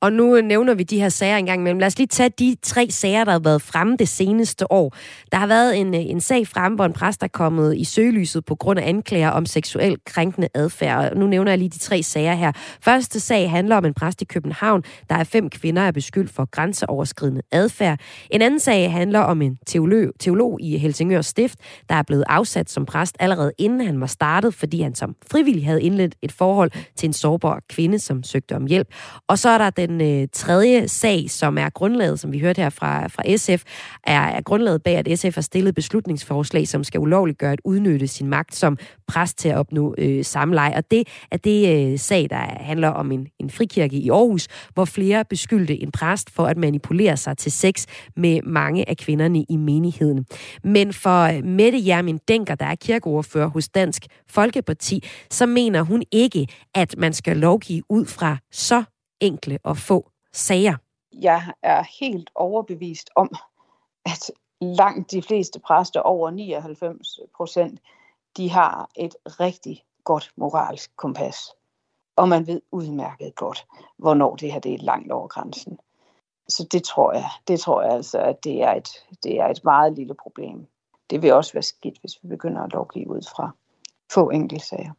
Og 0.00 0.12
nu 0.12 0.36
øh, 0.36 0.44
nævner 0.44 0.74
vi 0.74 0.82
de 0.82 1.00
her 1.00 1.08
sager 1.08 1.36
engang 1.36 1.60
imellem. 1.60 1.78
Lad 1.78 1.86
os 1.86 1.98
lige 1.98 2.06
tage 2.06 2.28
de 2.38 2.56
tre 2.62 2.90
sager, 2.90 3.24
der 3.24 3.32
har 3.32 3.38
været 3.38 3.62
fremme 3.62 3.96
det 3.96 4.08
seneste 4.08 4.72
år. 4.72 4.96
Der 5.32 5.38
har 5.38 5.46
været 5.46 5.78
en, 5.78 5.94
øh, 5.94 6.00
en 6.00 6.20
sag 6.20 6.46
frem, 6.46 6.74
hvor 6.74 6.84
en 6.84 6.92
præst 6.92 7.22
er 7.22 7.28
kommet 7.28 7.76
i 7.76 7.84
søgelyset 7.84 8.44
på 8.44 8.54
grund 8.54 8.78
af 8.78 8.88
anklager 8.88 9.30
om 9.30 9.46
seksuel 9.46 9.96
krænkende 10.06 10.48
adfærd. 10.54 11.10
Og 11.10 11.16
nu 11.16 11.26
nævner 11.26 11.50
jeg 11.52 11.58
lige 11.58 11.68
de 11.68 11.78
tre 11.78 12.02
sager 12.02 12.34
her. 12.34 12.52
Første 12.82 13.20
sag 13.20 13.50
handler 13.50 13.76
om 13.76 13.84
en 13.84 13.94
præst 13.94 14.22
i 14.22 14.24
København, 14.24 14.82
der 15.10 15.16
er 15.16 15.24
fem 15.24 15.50
kvinder 15.50 15.82
er 15.82 15.92
beskyldt 15.92 16.30
for 16.30 16.48
grænseoverskridende 16.50 17.42
adfærd. 17.52 18.00
En 18.30 18.42
anden 18.42 18.60
sag 18.60 18.92
handler 18.92 19.20
om 19.20 19.42
en 19.42 19.58
teolog, 19.66 20.12
teolog 20.20 20.58
i 20.60 20.78
Helsingør 20.78 21.20
Stift, 21.20 21.58
der 21.88 21.94
er 21.94 22.02
blevet 22.02 22.24
afsat 22.26 22.70
som 22.70 22.86
præst 22.86 23.16
allerede 23.20 23.52
inden 23.58 23.80
han 23.80 24.00
var 24.00 24.06
startet, 24.06 24.54
fordi 24.54 24.80
han 24.80 24.94
som 24.94 25.14
frivillig 25.30 25.66
havde 25.66 25.82
indledt 25.82 26.14
et 26.22 26.32
forhold 26.32 26.70
til 26.96 27.06
en 27.06 27.12
sårbar 27.12 27.60
kvinde, 27.68 27.98
som 27.98 28.22
søgte 28.22 28.56
om 28.56 28.66
hjælp. 28.66 28.88
Og 29.28 29.38
så 29.38 29.48
er 29.48 29.58
der 29.58 29.70
den 29.70 29.87
øh, 29.90 30.28
tredje 30.32 30.88
sag, 30.88 31.30
som 31.30 31.58
er 31.58 31.68
grundlaget, 31.70 32.20
som 32.20 32.32
vi 32.32 32.38
hørte 32.38 32.62
her 32.62 32.70
fra, 32.70 33.06
fra 33.06 33.36
SF, 33.36 33.64
er, 34.04 34.20
er 34.20 34.40
grundlaget 34.40 34.82
bag, 34.82 34.96
at 34.96 35.18
SF 35.18 35.34
har 35.34 35.42
stillet 35.42 35.74
beslutningsforslag, 35.74 36.68
som 36.68 36.84
skal 36.84 37.00
ulovligt 37.00 37.38
gøre 37.38 37.52
at 37.52 37.60
udnytte 37.64 38.06
sin 38.06 38.28
magt 38.28 38.54
som 38.54 38.78
præst 39.08 39.38
til 39.38 39.48
at 39.48 39.56
opnå 39.56 39.94
øh, 39.98 40.24
samleje. 40.24 40.76
Og 40.76 40.90
det 40.90 41.08
er 41.30 41.36
det 41.36 41.92
øh, 41.92 41.98
sag, 41.98 42.26
der 42.30 42.36
handler 42.60 42.88
om 42.88 43.12
en, 43.12 43.26
en 43.40 43.50
frikirke 43.50 43.96
i 43.96 44.10
Aarhus, 44.10 44.46
hvor 44.74 44.84
flere 44.84 45.24
beskyldte 45.24 45.82
en 45.82 45.90
præst 45.90 46.30
for 46.30 46.46
at 46.46 46.56
manipulere 46.56 47.16
sig 47.16 47.36
til 47.36 47.52
sex 47.52 47.86
med 48.16 48.40
mange 48.42 48.88
af 48.88 48.96
kvinderne 48.96 49.44
i 49.48 49.56
menigheden. 49.56 50.26
Men 50.64 50.92
for 50.92 51.22
øh, 51.22 51.44
Mette 51.44 51.86
Jermin 51.86 52.18
Denker, 52.28 52.54
der 52.54 52.66
er 52.66 52.74
kirkeordfører 52.74 53.48
hos 53.48 53.68
Dansk 53.68 54.06
Folkeparti, 54.28 55.04
så 55.30 55.46
mener 55.46 55.82
hun 55.82 56.02
ikke, 56.12 56.46
at 56.74 56.94
man 56.98 57.12
skal 57.12 57.36
lovgive 57.36 57.82
ud 57.88 58.06
fra 58.06 58.36
så 58.52 58.84
enkle 59.20 59.58
og 59.62 59.76
få 59.76 60.10
sager. 60.32 60.76
Jeg 61.12 61.42
er 61.62 61.84
helt 62.00 62.30
overbevist 62.34 63.10
om, 63.14 63.34
at 64.04 64.30
langt 64.60 65.10
de 65.10 65.22
fleste 65.22 65.60
præster, 65.60 66.00
over 66.00 66.30
99 66.30 67.20
procent, 67.36 67.80
de 68.36 68.50
har 68.50 68.90
et 68.96 69.16
rigtig 69.26 69.84
godt 70.04 70.32
moralsk 70.36 70.96
kompas. 70.96 71.36
Og 72.16 72.28
man 72.28 72.46
ved 72.46 72.60
udmærket 72.70 73.34
godt, 73.34 73.66
hvornår 73.96 74.36
det 74.36 74.52
her 74.52 74.60
det 74.60 74.74
er 74.74 74.78
langt 74.78 75.12
over 75.12 75.28
grænsen. 75.28 75.78
Så 76.48 76.68
det 76.72 76.82
tror 76.82 77.12
jeg, 77.12 77.30
det 77.48 77.60
tror 77.60 77.82
jeg 77.82 77.92
altså, 77.92 78.18
at 78.18 78.44
det 78.44 78.62
er, 78.62 78.74
et, 78.74 78.88
det 79.22 79.40
er 79.40 79.46
et 79.46 79.64
meget 79.64 79.92
lille 79.92 80.14
problem. 80.14 80.66
Det 81.10 81.22
vil 81.22 81.32
også 81.32 81.52
være 81.52 81.62
skidt, 81.62 82.00
hvis 82.00 82.22
vi 82.22 82.28
begynder 82.28 82.62
at 82.62 82.72
lovgive 82.72 83.10
ud 83.10 83.22
fra 83.36 83.50
få 84.12 84.30
enkeltsager 84.30 84.92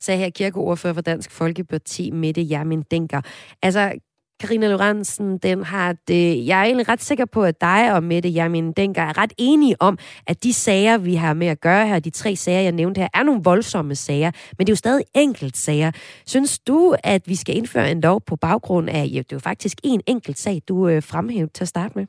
sagde 0.00 0.20
her 0.20 0.30
kirkeordfører 0.30 0.94
for 0.94 1.00
Dansk 1.00 1.30
Folkeparti, 1.30 2.10
Mette 2.10 2.46
Jermin 2.50 2.82
Denker. 2.82 3.20
Altså, 3.62 3.92
Karina 4.42 4.68
Lorentzen, 4.68 5.38
den 5.38 5.64
har 5.64 5.96
det, 6.08 6.46
jeg 6.46 6.60
er 6.60 6.64
egentlig 6.64 6.88
ret 6.88 7.02
sikker 7.02 7.24
på, 7.24 7.44
at 7.44 7.60
dig 7.60 7.94
og 7.94 8.02
Mette 8.02 8.34
Jermin 8.34 8.72
Denker 8.72 9.02
er 9.02 9.18
ret 9.18 9.32
enige 9.38 9.82
om, 9.82 9.98
at 10.26 10.42
de 10.42 10.52
sager, 10.52 10.98
vi 10.98 11.14
har 11.14 11.34
med 11.34 11.46
at 11.46 11.60
gøre 11.60 11.86
her, 11.86 11.98
de 11.98 12.10
tre 12.10 12.36
sager, 12.36 12.60
jeg 12.60 12.72
nævnte 12.72 13.00
her, 13.00 13.08
er 13.14 13.22
nogle 13.22 13.40
voldsomme 13.44 13.94
sager, 13.94 14.30
men 14.58 14.66
det 14.66 14.70
er 14.70 14.72
jo 14.72 14.76
stadig 14.76 15.04
enkelt 15.14 15.56
sager. 15.56 15.90
Synes 16.26 16.58
du, 16.58 16.96
at 17.04 17.28
vi 17.28 17.34
skal 17.34 17.56
indføre 17.56 17.90
en 17.90 18.00
lov 18.00 18.20
på 18.20 18.36
baggrund 18.36 18.90
af, 18.90 19.08
ja, 19.12 19.18
det 19.18 19.32
er 19.32 19.36
jo 19.36 19.38
faktisk 19.38 19.78
en 19.84 20.00
enkelt 20.06 20.38
sag, 20.38 20.62
du 20.68 20.88
øh, 20.88 21.02
fremhævede 21.02 21.52
til 21.52 21.64
at 21.64 21.68
starte 21.68 21.98
med? 21.98 22.06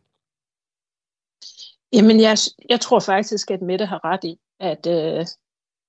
Jamen, 1.94 2.20
jeg, 2.20 2.38
jeg 2.70 2.82
tror 2.82 3.00
faktisk, 3.00 3.52
at 3.52 3.62
Mette 3.62 3.86
har 3.86 4.06
ret 4.06 4.24
i, 4.24 4.38
at 4.60 4.88
øh, 4.88 5.26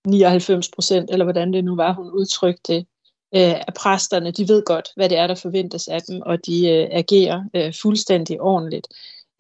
99 0.07 0.69
procent, 0.69 1.11
eller 1.11 1.25
hvordan 1.25 1.53
det 1.53 1.65
nu 1.65 1.77
var, 1.77 1.93
hun 1.93 2.11
udtrykte 2.11 2.73
det, 2.73 2.87
øh, 3.35 3.55
af 3.69 3.75
præsterne, 3.77 4.31
de 4.31 4.49
ved 4.49 4.63
godt, 4.67 4.89
hvad 4.97 5.09
det 5.09 5.19
er, 5.19 5.27
der 5.27 5.35
forventes 5.35 5.89
af 5.89 6.03
dem, 6.03 6.23
og 6.27 6.47
de 6.47 6.69
øh, 6.71 6.89
agerer 6.91 7.45
øh, 7.55 7.75
fuldstændig 7.83 8.41
ordentligt. 8.41 8.89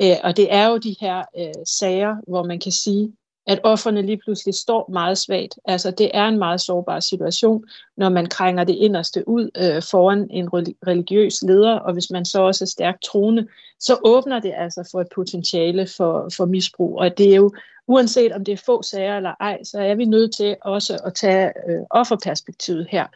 Øh, 0.02 0.16
og 0.24 0.36
det 0.36 0.52
er 0.52 0.68
jo 0.68 0.76
de 0.76 0.96
her 1.00 1.22
øh, 1.38 1.64
sager, 1.66 2.16
hvor 2.26 2.42
man 2.42 2.60
kan 2.60 2.72
sige, 2.72 3.12
at 3.46 3.60
offerne 3.62 4.02
lige 4.02 4.20
pludselig 4.24 4.54
står 4.54 4.90
meget 4.92 5.18
svagt. 5.18 5.58
Altså 5.64 5.90
det 5.90 6.10
er 6.14 6.28
en 6.28 6.38
meget 6.38 6.60
sårbar 6.60 7.00
situation, 7.00 7.64
når 7.96 8.08
man 8.08 8.26
krænger 8.26 8.64
det 8.64 8.74
inderste 8.74 9.28
ud 9.28 9.50
øh, 9.56 9.82
foran 9.82 10.28
en 10.30 10.48
religiøs 10.86 11.42
leder, 11.42 11.78
og 11.78 11.92
hvis 11.92 12.10
man 12.10 12.24
så 12.24 12.42
også 12.42 12.64
er 12.64 12.66
stærkt 12.66 13.02
troende, 13.02 13.46
så 13.80 13.98
åbner 14.04 14.40
det 14.40 14.52
altså 14.56 14.88
for 14.90 15.00
et 15.00 15.08
potentiale 15.14 15.86
for, 15.96 16.28
for 16.36 16.44
misbrug. 16.44 16.98
Og 16.98 17.18
det 17.18 17.30
er 17.30 17.36
jo, 17.36 17.52
uanset 17.86 18.32
om 18.32 18.44
det 18.44 18.52
er 18.52 18.62
få 18.66 18.82
sager 18.82 19.16
eller 19.16 19.34
ej, 19.40 19.62
så 19.64 19.80
er 19.80 19.94
vi 19.94 20.04
nødt 20.04 20.34
til 20.34 20.56
også 20.62 21.00
at 21.04 21.14
tage 21.14 21.52
øh, 21.68 21.80
offerperspektivet 21.90 22.86
her. 22.90 23.06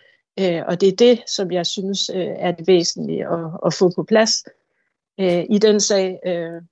Øh, 0.40 0.62
og 0.66 0.80
det 0.80 0.88
er 0.88 0.96
det, 0.96 1.22
som 1.26 1.52
jeg 1.52 1.66
synes 1.66 2.10
øh, 2.14 2.26
er 2.38 2.52
det 2.52 2.66
væsentlige 2.66 3.28
at, 3.28 3.50
at 3.66 3.74
få 3.74 3.92
på 3.96 4.02
plads. 4.02 4.44
Øh, 5.20 5.44
I 5.50 5.58
den 5.58 5.80
sag, 5.80 6.18
øh, 6.26 6.62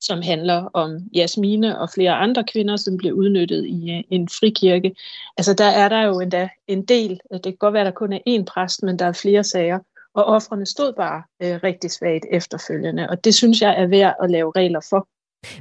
som 0.00 0.22
handler 0.22 0.70
om 0.72 0.98
Jasmine 1.14 1.78
og 1.78 1.90
flere 1.90 2.12
andre 2.12 2.44
kvinder, 2.44 2.76
som 2.76 2.96
blev 2.96 3.14
udnyttet 3.14 3.64
i 3.66 3.90
øh, 3.90 4.04
en 4.10 4.28
frikirke. 4.28 4.96
Altså 5.36 5.54
der 5.54 5.64
er 5.64 5.88
der 5.88 6.02
jo 6.02 6.20
endda 6.20 6.48
en 6.66 6.84
del, 6.84 7.20
øh, 7.32 7.36
det 7.36 7.44
kan 7.44 7.56
godt 7.56 7.74
være, 7.74 7.80
at 7.82 7.86
der 7.86 7.92
kun 7.92 8.12
er 8.12 8.18
én 8.28 8.44
præst, 8.44 8.82
men 8.82 8.98
der 8.98 9.06
er 9.06 9.12
flere 9.12 9.44
sager, 9.44 9.78
og 10.14 10.24
offrene 10.24 10.66
stod 10.66 10.92
bare 10.92 11.22
øh, 11.42 11.60
rigtig 11.64 11.90
svagt 11.90 12.24
efterfølgende, 12.30 13.08
og 13.10 13.24
det 13.24 13.34
synes 13.34 13.62
jeg 13.62 13.82
er 13.82 13.86
værd 13.86 14.14
at 14.22 14.30
lave 14.30 14.52
regler 14.56 14.80
for. 14.90 15.08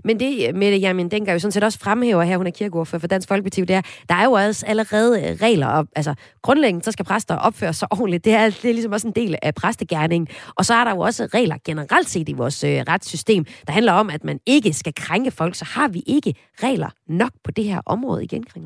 Men 0.04 0.20
det, 0.20 0.56
Mette 0.56 0.78
Jamen 0.78 1.12
Denker 1.12 1.34
jo 1.34 1.40
sådan 1.40 1.52
set 1.52 1.64
også 1.64 1.80
fremhæver 1.80 2.24
her, 2.24 2.38
hun 2.38 2.48
er 2.48 2.52
kirkeordfører 2.52 3.00
for 3.00 3.08
Dansk 3.08 3.28
Folkeparti, 3.28 3.62
det 3.62 3.76
er, 3.76 3.82
der 4.10 4.16
er 4.16 4.24
jo 4.24 4.32
også 4.32 4.66
allerede 4.66 5.20
øh, 5.20 5.36
regler, 5.42 5.68
og 5.68 5.88
altså 5.96 6.16
grundlæggende, 6.42 6.86
så 6.86 6.92
skal 6.92 7.06
præster 7.06 7.36
opføre 7.36 7.74
sig 7.74 7.88
ordentligt. 7.92 8.26
Det 8.26 8.34
er, 8.34 8.46
det 8.46 8.66
er 8.66 8.74
ligesom 8.74 8.92
også 8.92 9.08
en 9.08 9.16
del 9.16 9.36
af 9.42 9.56
præstegærningen. 9.56 10.28
Og 10.56 10.66
så 10.66 10.74
er 10.74 10.84
der 10.84 10.92
jo 10.92 11.00
også 11.00 11.26
regler 11.34 11.58
generelt 11.66 12.10
set 12.10 12.30
i 12.30 12.34
vores 12.34 12.64
øh, 12.64 12.84
retssystem, 12.88 13.46
der 13.68 13.74
handler 13.74 13.92
om, 13.92 14.10
at 14.10 14.24
man 14.24 14.40
ikke 14.46 14.74
skal 14.74 14.94
krænke 14.94 15.32
folk. 15.32 15.56
Så 15.56 15.66
har 15.66 15.88
vi 15.88 16.04
ikke 16.08 16.36
regler 16.64 16.90
nok 17.08 17.32
på 17.44 17.52
det 17.52 17.64
her 17.64 17.82
område 17.86 18.24
igen, 18.24 18.44
Kring 18.44 18.66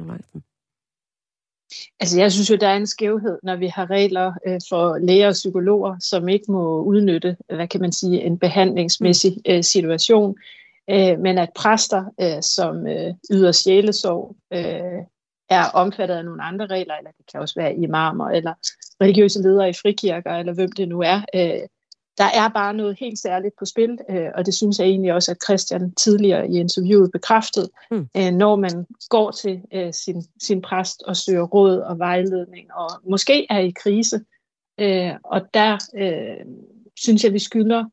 Altså, 1.99 2.19
jeg 2.19 2.31
synes 2.31 2.49
jo, 2.49 2.55
der 2.55 2.67
er 2.67 2.77
en 2.77 2.87
skævhed, 2.87 3.37
når 3.43 3.55
vi 3.55 3.67
har 3.67 3.89
regler 3.89 4.33
øh, 4.47 4.59
for 4.69 4.97
læger 4.97 5.27
og 5.27 5.33
psykologer, 5.33 5.95
som 5.99 6.29
ikke 6.29 6.51
må 6.51 6.81
udnytte, 6.83 7.37
hvad 7.55 7.67
kan 7.67 7.81
man 7.81 7.91
sige, 7.91 8.21
en 8.21 8.37
behandlingsmæssig 8.37 9.37
øh, 9.49 9.63
situation 9.63 10.35
øh, 10.91 11.19
men 11.19 11.37
at 11.37 11.49
præster, 11.55 12.05
øh, 12.21 12.41
som 12.41 12.87
øh, 12.87 13.13
yder 13.31 13.51
sjælesorg, 13.51 14.35
øh, 14.53 15.03
er 15.49 15.65
omfattet 15.73 16.15
af 16.15 16.25
nogle 16.25 16.43
andre 16.43 16.65
regler, 16.65 16.95
eller 16.95 17.11
det 17.11 17.25
kan 17.31 17.39
også 17.39 17.55
være 17.57 17.75
imamer, 17.75 18.29
eller 18.29 18.53
religiøse 19.01 19.41
ledere 19.41 19.69
i 19.69 19.73
frikirker, 19.73 20.31
eller 20.31 20.53
hvem 20.53 20.71
det 20.71 20.87
nu 20.87 21.01
er. 21.01 21.21
Øh, 21.35 21.67
der 22.17 22.25
er 22.25 22.49
bare 22.49 22.73
noget 22.73 22.99
helt 22.99 23.19
særligt 23.19 23.55
på 23.59 23.65
spil, 23.65 23.97
øh, 24.09 24.27
og 24.35 24.45
det 24.45 24.53
synes 24.53 24.79
jeg 24.79 24.87
egentlig 24.87 25.13
også, 25.13 25.31
at 25.31 25.43
Christian 25.43 25.93
tidligere 25.95 26.49
i 26.49 26.59
interviewet 26.59 27.11
bekræftede, 27.11 27.69
mm. 27.91 28.07
øh, 28.17 28.31
når 28.31 28.55
man 28.55 28.85
går 29.09 29.31
til 29.31 29.61
øh, 29.73 29.93
sin, 29.93 30.23
sin 30.41 30.61
præst 30.61 31.03
og 31.07 31.17
søger 31.17 31.43
råd 31.43 31.77
og 31.77 31.99
vejledning, 31.99 32.73
og 32.73 32.89
måske 33.09 33.47
er 33.49 33.59
i 33.59 33.73
krise. 33.83 34.21
Øh, 34.79 35.11
og 35.23 35.41
der 35.53 35.77
øh, 35.97 36.45
synes 36.95 37.23
jeg, 37.23 37.33
vi 37.33 37.39
skylder 37.39 37.85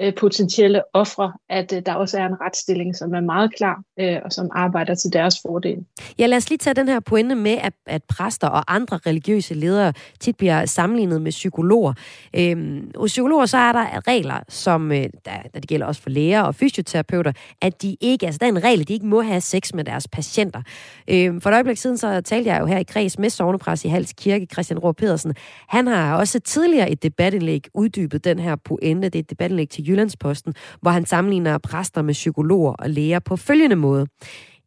øh, 0.00 0.14
potentielle 0.14 0.82
ofre, 0.92 1.32
at 1.48 1.72
øh, 1.72 1.82
der 1.86 1.94
også 1.94 2.18
er 2.18 2.26
en 2.26 2.40
retsstilling, 2.40 2.96
som 2.96 3.14
er 3.14 3.20
meget 3.20 3.54
klar 3.54 3.82
øh, 4.00 4.16
og 4.24 4.32
som 4.32 4.50
arbejder 4.54 4.94
til 4.94 5.12
deres 5.12 5.34
fordel. 5.46 5.84
Ja, 6.18 6.26
lad 6.26 6.36
os 6.36 6.48
lige 6.50 6.58
tage 6.58 6.74
den 6.74 6.88
her 6.88 7.00
pointe 7.00 7.34
med, 7.34 7.58
at, 7.60 7.72
at 7.86 8.02
præster 8.04 8.48
og 8.48 8.74
andre 8.74 8.98
religiøse 9.06 9.54
ledere 9.54 9.92
tit 10.20 10.36
bliver 10.36 10.66
sammenlignet 10.66 11.22
med 11.22 11.30
psykologer. 11.30 11.92
Øhm, 12.36 12.90
hos 12.96 13.10
psykologer 13.10 13.46
så 13.46 13.56
er 13.56 13.72
der 13.72 14.08
regler, 14.08 14.40
som 14.48 14.92
øh, 14.92 14.98
der, 14.98 15.08
der 15.24 15.60
det 15.60 15.68
gælder 15.68 15.86
også 15.86 16.02
for 16.02 16.10
læger 16.10 16.42
og 16.42 16.54
fysioterapeuter, 16.54 17.32
at 17.62 17.82
de 17.82 17.96
ikke, 18.00 18.26
altså 18.26 18.38
der 18.38 18.46
er 18.46 18.50
en 18.50 18.64
regel, 18.64 18.80
at 18.80 18.88
de 18.88 18.92
ikke 18.92 19.06
må 19.06 19.22
have 19.22 19.40
sex 19.40 19.74
med 19.74 19.84
deres 19.84 20.08
patienter. 20.08 20.62
Øhm, 21.08 21.40
for 21.40 21.50
et 21.50 21.54
øjeblik 21.54 21.76
siden, 21.76 21.98
så 21.98 22.20
talte 22.20 22.50
jeg 22.50 22.60
jo 22.60 22.66
her 22.66 22.78
i 22.78 22.82
kreds 22.82 23.18
med 23.18 23.30
sovnepræst 23.30 23.84
i 23.84 23.88
Hals 23.88 24.12
Kirke, 24.12 24.46
Christian 24.52 24.78
Rohr 24.78 24.92
Pedersen. 24.92 25.34
Han 25.68 25.86
har 25.86 26.16
også 26.16 26.40
tidligere 26.40 26.90
et 26.90 27.02
debatindlæg 27.02 27.66
uddybet 27.74 28.24
den 28.24 28.38
her 28.38 28.56
pointe. 28.56 29.08
Det 29.08 29.14
er 29.14 29.22
et 29.22 29.30
debatindlæg 29.30 29.68
til 29.68 29.85
Jyllandsposten, 29.88 30.54
hvor 30.80 30.90
han 30.90 31.06
sammenligner 31.06 31.58
præster 31.58 32.02
med 32.02 32.14
psykologer 32.14 32.72
og 32.72 32.90
læger 32.90 33.18
på 33.18 33.36
følgende 33.36 33.76
måde. 33.76 34.06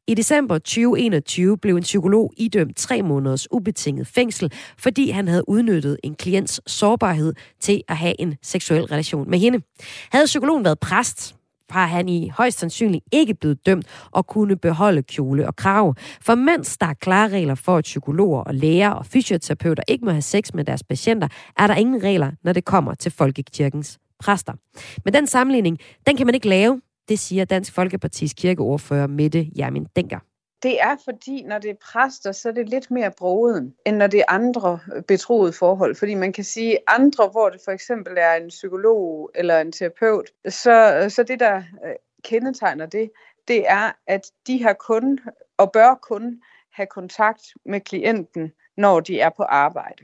I 0.07 0.13
december 0.13 0.57
2021 0.57 1.57
blev 1.57 1.75
en 1.75 1.83
psykolog 1.83 2.33
idømt 2.37 2.77
tre 2.77 3.01
måneders 3.01 3.51
ubetinget 3.51 4.07
fængsel, 4.07 4.51
fordi 4.77 5.09
han 5.09 5.27
havde 5.27 5.49
udnyttet 5.49 5.97
en 6.03 6.15
klients 6.15 6.61
sårbarhed 6.71 7.33
til 7.59 7.81
at 7.87 7.97
have 7.97 8.21
en 8.21 8.35
seksuel 8.41 8.83
relation 8.83 9.29
med 9.29 9.39
hende. 9.39 9.59
Havde 10.11 10.25
psykologen 10.25 10.63
været 10.63 10.79
præst, 10.79 11.35
har 11.69 11.85
han 11.85 12.09
i 12.09 12.29
højst 12.29 12.59
sandsynligt 12.59 13.05
ikke 13.11 13.33
blevet 13.33 13.65
dømt 13.65 13.85
og 14.11 14.27
kunne 14.27 14.55
beholde 14.55 15.03
kjole 15.03 15.47
og 15.47 15.55
krav. 15.55 15.95
For 16.21 16.35
mens 16.35 16.77
der 16.77 16.85
er 16.85 16.93
klare 16.93 17.29
regler 17.29 17.55
for, 17.55 17.77
at 17.77 17.83
psykologer 17.83 18.41
og 18.41 18.55
læger 18.55 18.89
og 18.89 19.05
fysioterapeuter 19.05 19.83
ikke 19.87 20.05
må 20.05 20.11
have 20.11 20.21
sex 20.21 20.53
med 20.53 20.63
deres 20.63 20.83
patienter, 20.83 21.27
er 21.57 21.67
der 21.67 21.75
ingen 21.75 22.03
regler, 22.03 22.31
når 22.43 22.53
det 22.53 22.65
kommer 22.65 22.93
til 22.93 23.11
folkekirkens 23.11 23.99
præster. 24.19 24.53
Men 25.05 25.13
den 25.13 25.27
sammenligning, 25.27 25.79
den 26.07 26.17
kan 26.17 26.25
man 26.25 26.35
ikke 26.35 26.47
lave, 26.47 26.81
det 27.09 27.19
siger 27.19 27.45
Dansk 27.45 27.73
Folkepartis 27.73 28.33
kirkeordfører 28.33 29.07
Mette 29.07 29.47
Jermin 29.57 29.87
Denker. 29.95 30.19
Det 30.63 30.81
er 30.81 30.95
fordi, 31.05 31.43
når 31.43 31.57
det 31.59 31.69
er 31.69 31.75
præster, 31.93 32.31
så 32.31 32.49
er 32.49 32.53
det 32.53 32.69
lidt 32.69 32.91
mere 32.91 33.11
broden, 33.17 33.73
end 33.85 33.97
når 33.97 34.07
det 34.07 34.19
er 34.19 34.23
andre 34.27 34.79
øh, 34.95 35.03
betroede 35.03 35.53
forhold. 35.53 35.95
Fordi 35.95 36.13
man 36.13 36.33
kan 36.33 36.43
sige, 36.43 36.77
andre, 36.87 37.27
hvor 37.27 37.49
det 37.49 37.61
for 37.65 37.71
eksempel 37.71 38.13
er 38.17 38.33
en 38.33 38.47
psykolog 38.47 39.31
eller 39.35 39.61
en 39.61 39.71
terapeut, 39.71 40.29
så, 40.49 41.01
øh, 41.03 41.09
så 41.09 41.23
det, 41.23 41.39
der 41.39 41.55
øh, 41.57 41.95
kendetegner 42.23 42.85
det, 42.85 43.11
det 43.47 43.69
er, 43.69 43.91
at 44.07 44.21
de 44.47 44.63
har 44.63 44.73
kun 44.73 45.19
og 45.57 45.71
bør 45.71 45.99
kun 46.01 46.41
have 46.73 46.87
kontakt 46.87 47.41
med 47.65 47.81
klienten, 47.81 48.51
når 48.77 48.99
de 48.99 49.19
er 49.19 49.29
på 49.29 49.43
arbejde 49.43 50.03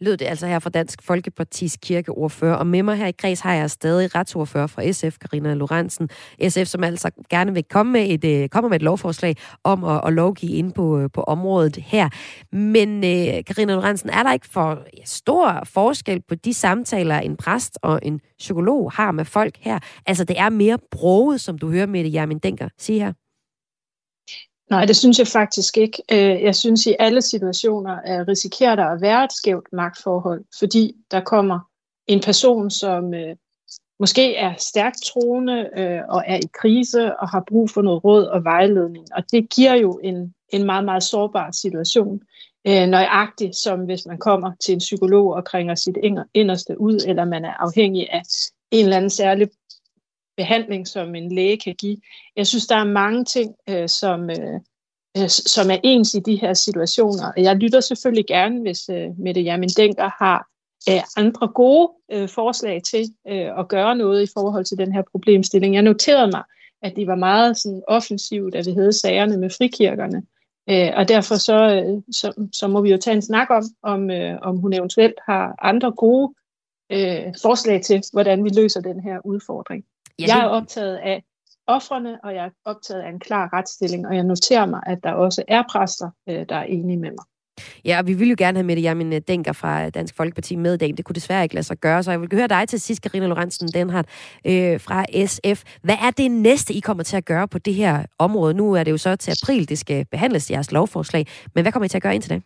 lød 0.00 0.16
det 0.16 0.26
altså 0.26 0.46
her 0.46 0.58
fra 0.58 0.70
Dansk 0.70 1.02
Folkepartis 1.02 1.76
kirkeordfører. 1.82 2.54
Og 2.54 2.66
med 2.66 2.82
mig 2.82 2.96
her 2.96 3.06
i 3.06 3.12
kreds 3.12 3.40
har 3.40 3.54
jeg 3.54 3.70
stadig 3.70 4.14
retsordfører 4.14 4.66
fra 4.66 4.92
SF, 4.92 5.18
Karina 5.18 5.54
Lorentzen. 5.54 6.08
SF, 6.48 6.64
som 6.64 6.84
altså 6.84 7.10
gerne 7.30 7.54
vil 7.54 7.64
komme 7.64 7.92
med 7.92 8.10
et, 8.10 8.24
øh, 8.24 8.48
kommer 8.48 8.68
med 8.68 8.76
et 8.76 8.82
lovforslag 8.82 9.36
om 9.64 9.84
at, 9.84 10.00
at 10.06 10.12
lovgive 10.12 10.52
ind 10.52 10.72
på, 10.72 10.98
øh, 10.98 11.10
på 11.14 11.22
området 11.22 11.76
her. 11.76 12.08
Men 12.52 13.04
øh, 13.04 13.44
Karina 13.44 13.74
Lorentzen, 13.74 14.10
er 14.10 14.22
der 14.22 14.32
ikke 14.32 14.48
for 14.48 14.84
stor 15.04 15.62
forskel 15.64 16.22
på 16.28 16.34
de 16.34 16.54
samtaler, 16.54 17.18
en 17.18 17.36
præst 17.36 17.78
og 17.82 18.00
en 18.02 18.20
psykolog 18.38 18.92
har 18.92 19.12
med 19.12 19.24
folk 19.24 19.56
her? 19.60 19.78
Altså, 20.06 20.24
det 20.24 20.38
er 20.38 20.50
mere 20.50 20.78
broget, 20.90 21.40
som 21.40 21.58
du 21.58 21.70
hører 21.70 21.86
med 21.86 22.04
det, 22.04 22.14
Jermin 22.14 22.38
Denker 22.38 22.68
sige 22.78 23.00
her. 23.00 23.12
Nej, 24.70 24.84
det 24.84 24.96
synes 24.96 25.18
jeg 25.18 25.26
faktisk 25.26 25.76
ikke. 25.76 26.02
Øh, 26.12 26.42
jeg 26.42 26.54
synes 26.54 26.86
i 26.86 26.94
alle 26.98 27.22
situationer 27.22 28.26
risikerer 28.28 28.76
der 28.76 28.84
at 28.84 29.00
være 29.00 29.24
et 29.24 29.32
skævt 29.32 29.66
magtforhold, 29.72 30.44
fordi 30.58 30.94
der 31.10 31.20
kommer 31.20 31.58
en 32.06 32.20
person, 32.20 32.70
som 32.70 33.14
øh, 33.14 33.36
måske 34.00 34.36
er 34.36 34.54
stærkt 34.58 35.02
troende 35.02 35.70
øh, 35.76 36.00
og 36.08 36.24
er 36.26 36.36
i 36.36 36.48
krise 36.60 37.16
og 37.16 37.28
har 37.28 37.44
brug 37.48 37.70
for 37.70 37.82
noget 37.82 38.04
råd 38.04 38.24
og 38.24 38.44
vejledning. 38.44 39.06
Og 39.14 39.22
det 39.32 39.50
giver 39.50 39.74
jo 39.74 40.00
en, 40.02 40.34
en 40.52 40.66
meget, 40.66 40.84
meget 40.84 41.02
sårbar 41.02 41.50
situation. 41.50 42.20
Nøjagtigt 42.64 43.56
som 43.56 43.80
hvis 43.80 44.06
man 44.06 44.18
kommer 44.18 44.52
til 44.64 44.72
en 44.72 44.78
psykolog 44.78 45.34
og 45.34 45.44
kringer 45.44 45.74
sit 45.74 45.96
inderste 46.34 46.80
ud, 46.80 47.04
eller 47.06 47.24
man 47.24 47.44
er 47.44 47.52
afhængig 47.52 48.12
af 48.12 48.22
en 48.70 48.84
eller 48.84 48.96
anden 48.96 49.10
særlig 49.10 49.48
behandling, 50.38 50.88
som 50.88 51.14
en 51.14 51.32
læge 51.32 51.56
kan 51.56 51.74
give. 51.74 51.96
Jeg 52.36 52.46
synes, 52.46 52.66
der 52.66 52.76
er 52.76 52.84
mange 52.84 53.24
ting, 53.24 53.54
øh, 53.70 53.88
som, 53.88 54.30
øh, 54.30 54.60
øh 55.18 55.28
som 55.28 55.70
er 55.70 55.78
ens 55.82 56.14
i 56.14 56.20
de 56.20 56.36
her 56.36 56.54
situationer. 56.54 57.32
Jeg 57.36 57.56
lytter 57.56 57.80
selvfølgelig 57.80 58.26
gerne, 58.26 58.60
hvis 58.60 58.88
øh, 58.88 59.08
Mette 59.18 59.40
Jamen 59.40 59.68
Denker 59.68 60.10
har 60.24 60.38
øh, 60.90 61.02
andre 61.16 61.48
gode 61.48 61.88
øh, 62.12 62.28
forslag 62.28 62.82
til 62.90 63.04
øh, 63.28 63.58
at 63.58 63.68
gøre 63.68 63.96
noget 63.96 64.22
i 64.22 64.32
forhold 64.34 64.64
til 64.64 64.78
den 64.78 64.92
her 64.92 65.02
problemstilling. 65.12 65.74
Jeg 65.74 65.82
noterede 65.82 66.30
mig, 66.30 66.42
at 66.82 66.96
de 66.96 67.06
var 67.06 67.14
meget 67.14 67.58
sådan, 67.58 67.82
offensivt, 67.88 68.54
at 68.54 68.66
vi 68.66 68.72
havde 68.72 68.92
sagerne 68.92 69.36
med 69.36 69.50
frikirkerne. 69.50 70.22
Øh, 70.70 70.90
og 70.96 71.08
derfor 71.08 71.34
så, 71.34 71.58
øh, 71.76 72.02
så, 72.12 72.48
så 72.52 72.68
må 72.68 72.80
vi 72.80 72.90
jo 72.90 72.96
tage 72.96 73.14
en 73.14 73.22
snak 73.22 73.50
om, 73.50 73.62
om, 73.82 74.10
øh, 74.10 74.38
om 74.42 74.56
hun 74.56 74.72
eventuelt 74.72 75.14
har 75.28 75.54
andre 75.62 75.92
gode 75.92 76.34
øh, 76.92 77.34
forslag 77.42 77.82
til, 77.82 78.02
hvordan 78.12 78.44
vi 78.44 78.48
løser 78.48 78.80
den 78.80 79.00
her 79.00 79.18
udfordring. 79.24 79.84
Ja, 80.18 80.26
jeg 80.26 80.44
er 80.44 80.48
optaget 80.48 80.96
af 80.96 81.22
offrene, 81.66 82.18
og 82.24 82.34
jeg 82.34 82.44
er 82.44 82.50
optaget 82.64 83.00
af 83.00 83.08
en 83.08 83.20
klar 83.20 83.52
retsstilling, 83.52 84.06
og 84.06 84.14
jeg 84.16 84.24
noterer 84.24 84.66
mig, 84.66 84.80
at 84.86 84.98
der 85.02 85.12
også 85.12 85.44
er 85.48 85.62
præster, 85.70 86.10
øh, 86.28 86.46
der 86.48 86.56
er 86.56 86.64
enige 86.64 86.98
med 86.98 87.10
mig. 87.10 87.24
Ja, 87.84 87.98
og 87.98 88.06
vi 88.06 88.14
vil 88.14 88.28
jo 88.28 88.34
gerne 88.38 88.58
have 88.58 88.66
Mette 88.66 88.82
Jamin 88.82 89.12
øh, 89.12 89.20
Denker 89.28 89.52
fra 89.52 89.90
Dansk 89.90 90.16
Folkeparti 90.16 90.56
med 90.56 90.74
i 90.74 90.76
dag. 90.76 90.96
Det 90.96 91.04
kunne 91.04 91.14
desværre 91.14 91.42
ikke 91.42 91.54
lade 91.54 91.66
sig 91.66 91.78
gøre, 91.78 92.02
så 92.02 92.10
jeg 92.10 92.20
vil 92.20 92.28
høre 92.32 92.48
dig 92.48 92.68
til 92.68 92.80
sidst, 92.80 93.02
Karina 93.02 93.26
Lorentzen 93.26 93.68
Denhardt 93.68 94.08
øh, 94.46 94.80
fra 94.80 95.04
SF. 95.26 95.78
Hvad 95.82 95.96
er 96.02 96.10
det 96.10 96.30
næste, 96.30 96.74
I 96.74 96.80
kommer 96.80 97.02
til 97.02 97.16
at 97.16 97.24
gøre 97.24 97.48
på 97.48 97.58
det 97.58 97.74
her 97.74 98.04
område? 98.18 98.54
Nu 98.54 98.72
er 98.72 98.84
det 98.84 98.90
jo 98.90 98.96
så 98.96 99.16
til 99.16 99.38
april, 99.42 99.68
det 99.68 99.78
skal 99.78 100.06
behandles, 100.10 100.50
jeres 100.50 100.72
lovforslag. 100.72 101.26
Men 101.54 101.64
hvad 101.64 101.72
kommer 101.72 101.84
I 101.84 101.88
til 101.88 101.98
at 101.98 102.02
gøre 102.02 102.14
indtil 102.14 102.30
da? 102.30 102.40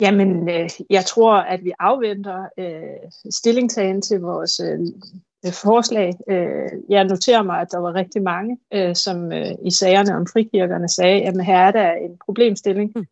Jamen, 0.00 0.48
øh, 0.48 0.70
jeg 0.90 1.04
tror, 1.04 1.34
at 1.34 1.64
vi 1.64 1.72
afventer 1.78 2.48
øh, 2.58 3.10
stillingtagen 3.30 4.02
til 4.02 4.20
vores 4.20 4.60
øh, 4.60 4.78
Øh, 4.78 5.27
forslag. 5.52 6.12
Øh, 6.28 6.70
jeg 6.88 7.04
noterer 7.04 7.42
mig, 7.42 7.60
at 7.60 7.68
der 7.70 7.78
var 7.78 7.94
rigtig 7.94 8.22
mange, 8.22 8.58
øh, 8.74 8.96
som 8.96 9.32
i 9.64 9.70
sagerne 9.70 10.16
om 10.16 10.26
frikirkerne 10.32 10.88
sagde, 10.88 11.22
at 11.22 11.44
her 11.44 11.58
er 11.58 11.70
der 11.70 11.92
en 11.92 12.18
problemstilling, 12.24 12.92
mm. 12.96 13.04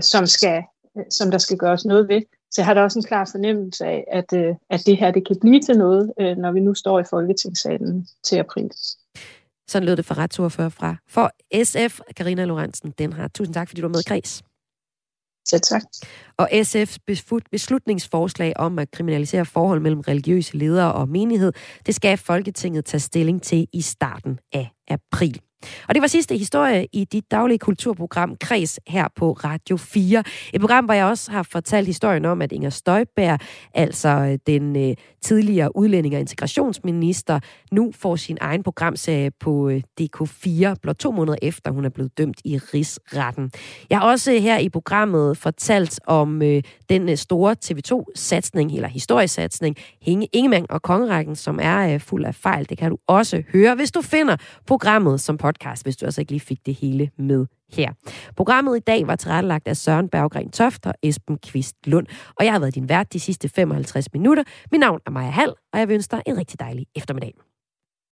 som, 0.00 0.26
skal, 0.26 0.62
som 1.10 1.30
der 1.30 1.38
skal 1.38 1.56
gøres 1.58 1.84
noget 1.84 2.08
ved. 2.08 2.22
Så 2.50 2.60
jeg 2.60 2.66
har 2.66 2.74
da 2.74 2.82
også 2.82 2.98
en 2.98 3.04
klar 3.04 3.28
fornemmelse 3.30 3.84
af, 3.84 4.04
at, 4.12 4.32
at 4.70 4.86
det 4.86 4.96
her 4.96 5.10
det 5.10 5.26
kan 5.26 5.36
blive 5.40 5.60
til 5.60 5.78
noget, 5.78 6.12
når 6.18 6.52
vi 6.52 6.60
nu 6.60 6.74
står 6.74 7.00
i 7.00 7.04
Folketingssalen 7.10 8.06
til 8.24 8.36
april. 8.36 8.70
Sådan 9.68 9.86
lød 9.86 9.96
det 9.96 10.04
fra 10.04 10.14
retsordfører 10.14 10.68
fra 10.68 10.96
for 11.08 11.30
SF, 11.64 12.00
Karina 12.16 12.44
Lorentzen. 12.44 12.94
Den 12.98 13.12
har 13.12 13.28
tusind 13.28 13.54
tak, 13.54 13.68
fordi 13.68 13.80
du 13.80 13.86
var 13.86 13.92
med 13.92 14.04
kreds. 14.06 14.42
Selv 15.46 15.60
tak. 15.60 15.82
Og 16.38 16.48
SF's 16.52 16.98
beslutningsforslag 17.50 18.52
om 18.56 18.78
at 18.78 18.90
kriminalisere 18.90 19.44
forhold 19.44 19.80
mellem 19.80 20.00
religiøse 20.00 20.56
ledere 20.56 20.92
og 20.92 21.08
menighed, 21.08 21.52
det 21.86 21.94
skal 21.94 22.18
Folketinget 22.18 22.84
tage 22.84 23.00
stilling 23.00 23.42
til 23.42 23.66
i 23.72 23.80
starten 23.80 24.38
af 24.52 24.70
april. 24.88 25.40
Og 25.88 25.94
det 25.94 26.02
var 26.02 26.06
sidste 26.06 26.36
historie 26.36 26.86
i 26.92 27.04
dit 27.04 27.30
daglige 27.30 27.58
kulturprogram 27.58 28.36
Kreds 28.40 28.80
her 28.86 29.08
på 29.16 29.32
Radio 29.32 29.76
4. 29.76 30.24
Et 30.52 30.60
program, 30.60 30.84
hvor 30.84 30.94
jeg 30.94 31.04
også 31.04 31.32
har 31.32 31.42
fortalt 31.42 31.86
historien 31.86 32.24
om, 32.24 32.42
at 32.42 32.52
Inger 32.52 32.70
Støjberg, 32.70 33.38
altså 33.74 34.08
øh, 34.08 34.38
den 34.46 34.76
øh, 34.76 34.96
tidligere 35.22 35.76
udlænding- 35.76 36.14
og 36.14 36.20
integrationsminister, 36.20 37.40
nu 37.72 37.92
får 37.94 38.16
sin 38.16 38.38
egen 38.40 38.62
programserie 38.62 39.30
på 39.30 39.68
øh, 39.68 39.82
DK4, 40.00 40.74
blot 40.82 40.96
to 40.96 41.10
måneder 41.10 41.38
efter 41.42 41.70
hun 41.70 41.84
er 41.84 41.88
blevet 41.88 42.18
dømt 42.18 42.40
i 42.44 42.58
rigsretten. 42.58 43.50
Jeg 43.90 43.98
har 43.98 44.06
også 44.06 44.32
øh, 44.32 44.42
her 44.42 44.58
i 44.58 44.68
programmet 44.68 45.38
fortalt 45.38 46.00
om 46.06 46.42
øh, 46.42 46.62
den 46.88 47.08
øh, 47.08 47.16
store 47.16 47.56
TV2-satsning, 47.64 48.72
eller 48.72 48.88
historiesatsning, 48.88 49.76
Ingemann 50.32 50.66
og 50.70 50.82
Kongerækken, 50.82 51.36
som 51.36 51.58
er 51.62 51.94
øh, 51.94 52.00
fuld 52.00 52.24
af 52.24 52.34
fejl. 52.34 52.68
Det 52.68 52.78
kan 52.78 52.90
du 52.90 52.98
også 53.06 53.42
høre, 53.52 53.74
hvis 53.74 53.92
du 53.92 54.02
finder 54.02 54.36
programmet 54.66 55.20
som 55.20 55.36
podcast, 55.46 55.82
hvis 55.82 55.96
du 55.96 56.04
altså 56.06 56.20
ikke 56.20 56.32
lige 56.32 56.40
fik 56.40 56.66
det 56.66 56.74
hele 56.74 57.10
med 57.18 57.46
her. 57.72 57.92
Programmet 58.36 58.76
i 58.76 58.80
dag 58.80 59.06
var 59.06 59.16
tilrettelagt 59.16 59.68
af 59.68 59.76
Søren 59.76 60.08
Berggren 60.08 60.50
Toft 60.50 60.86
og 60.86 60.94
Esben 61.02 61.38
Kvist 61.38 61.76
Lund, 61.86 62.06
og 62.36 62.44
jeg 62.44 62.52
har 62.52 62.60
været 62.60 62.74
din 62.74 62.88
vært 62.88 63.12
de 63.12 63.20
sidste 63.20 63.48
55 63.48 64.12
minutter. 64.12 64.44
Mit 64.72 64.80
navn 64.80 65.00
er 65.06 65.10
Maja 65.10 65.30
Hall, 65.30 65.54
og 65.72 65.78
jeg 65.78 65.88
vil 65.88 65.94
ønske 65.94 66.16
dig 66.16 66.22
en 66.26 66.36
rigtig 66.36 66.60
dejlig 66.60 66.86
eftermiddag. 66.96 67.34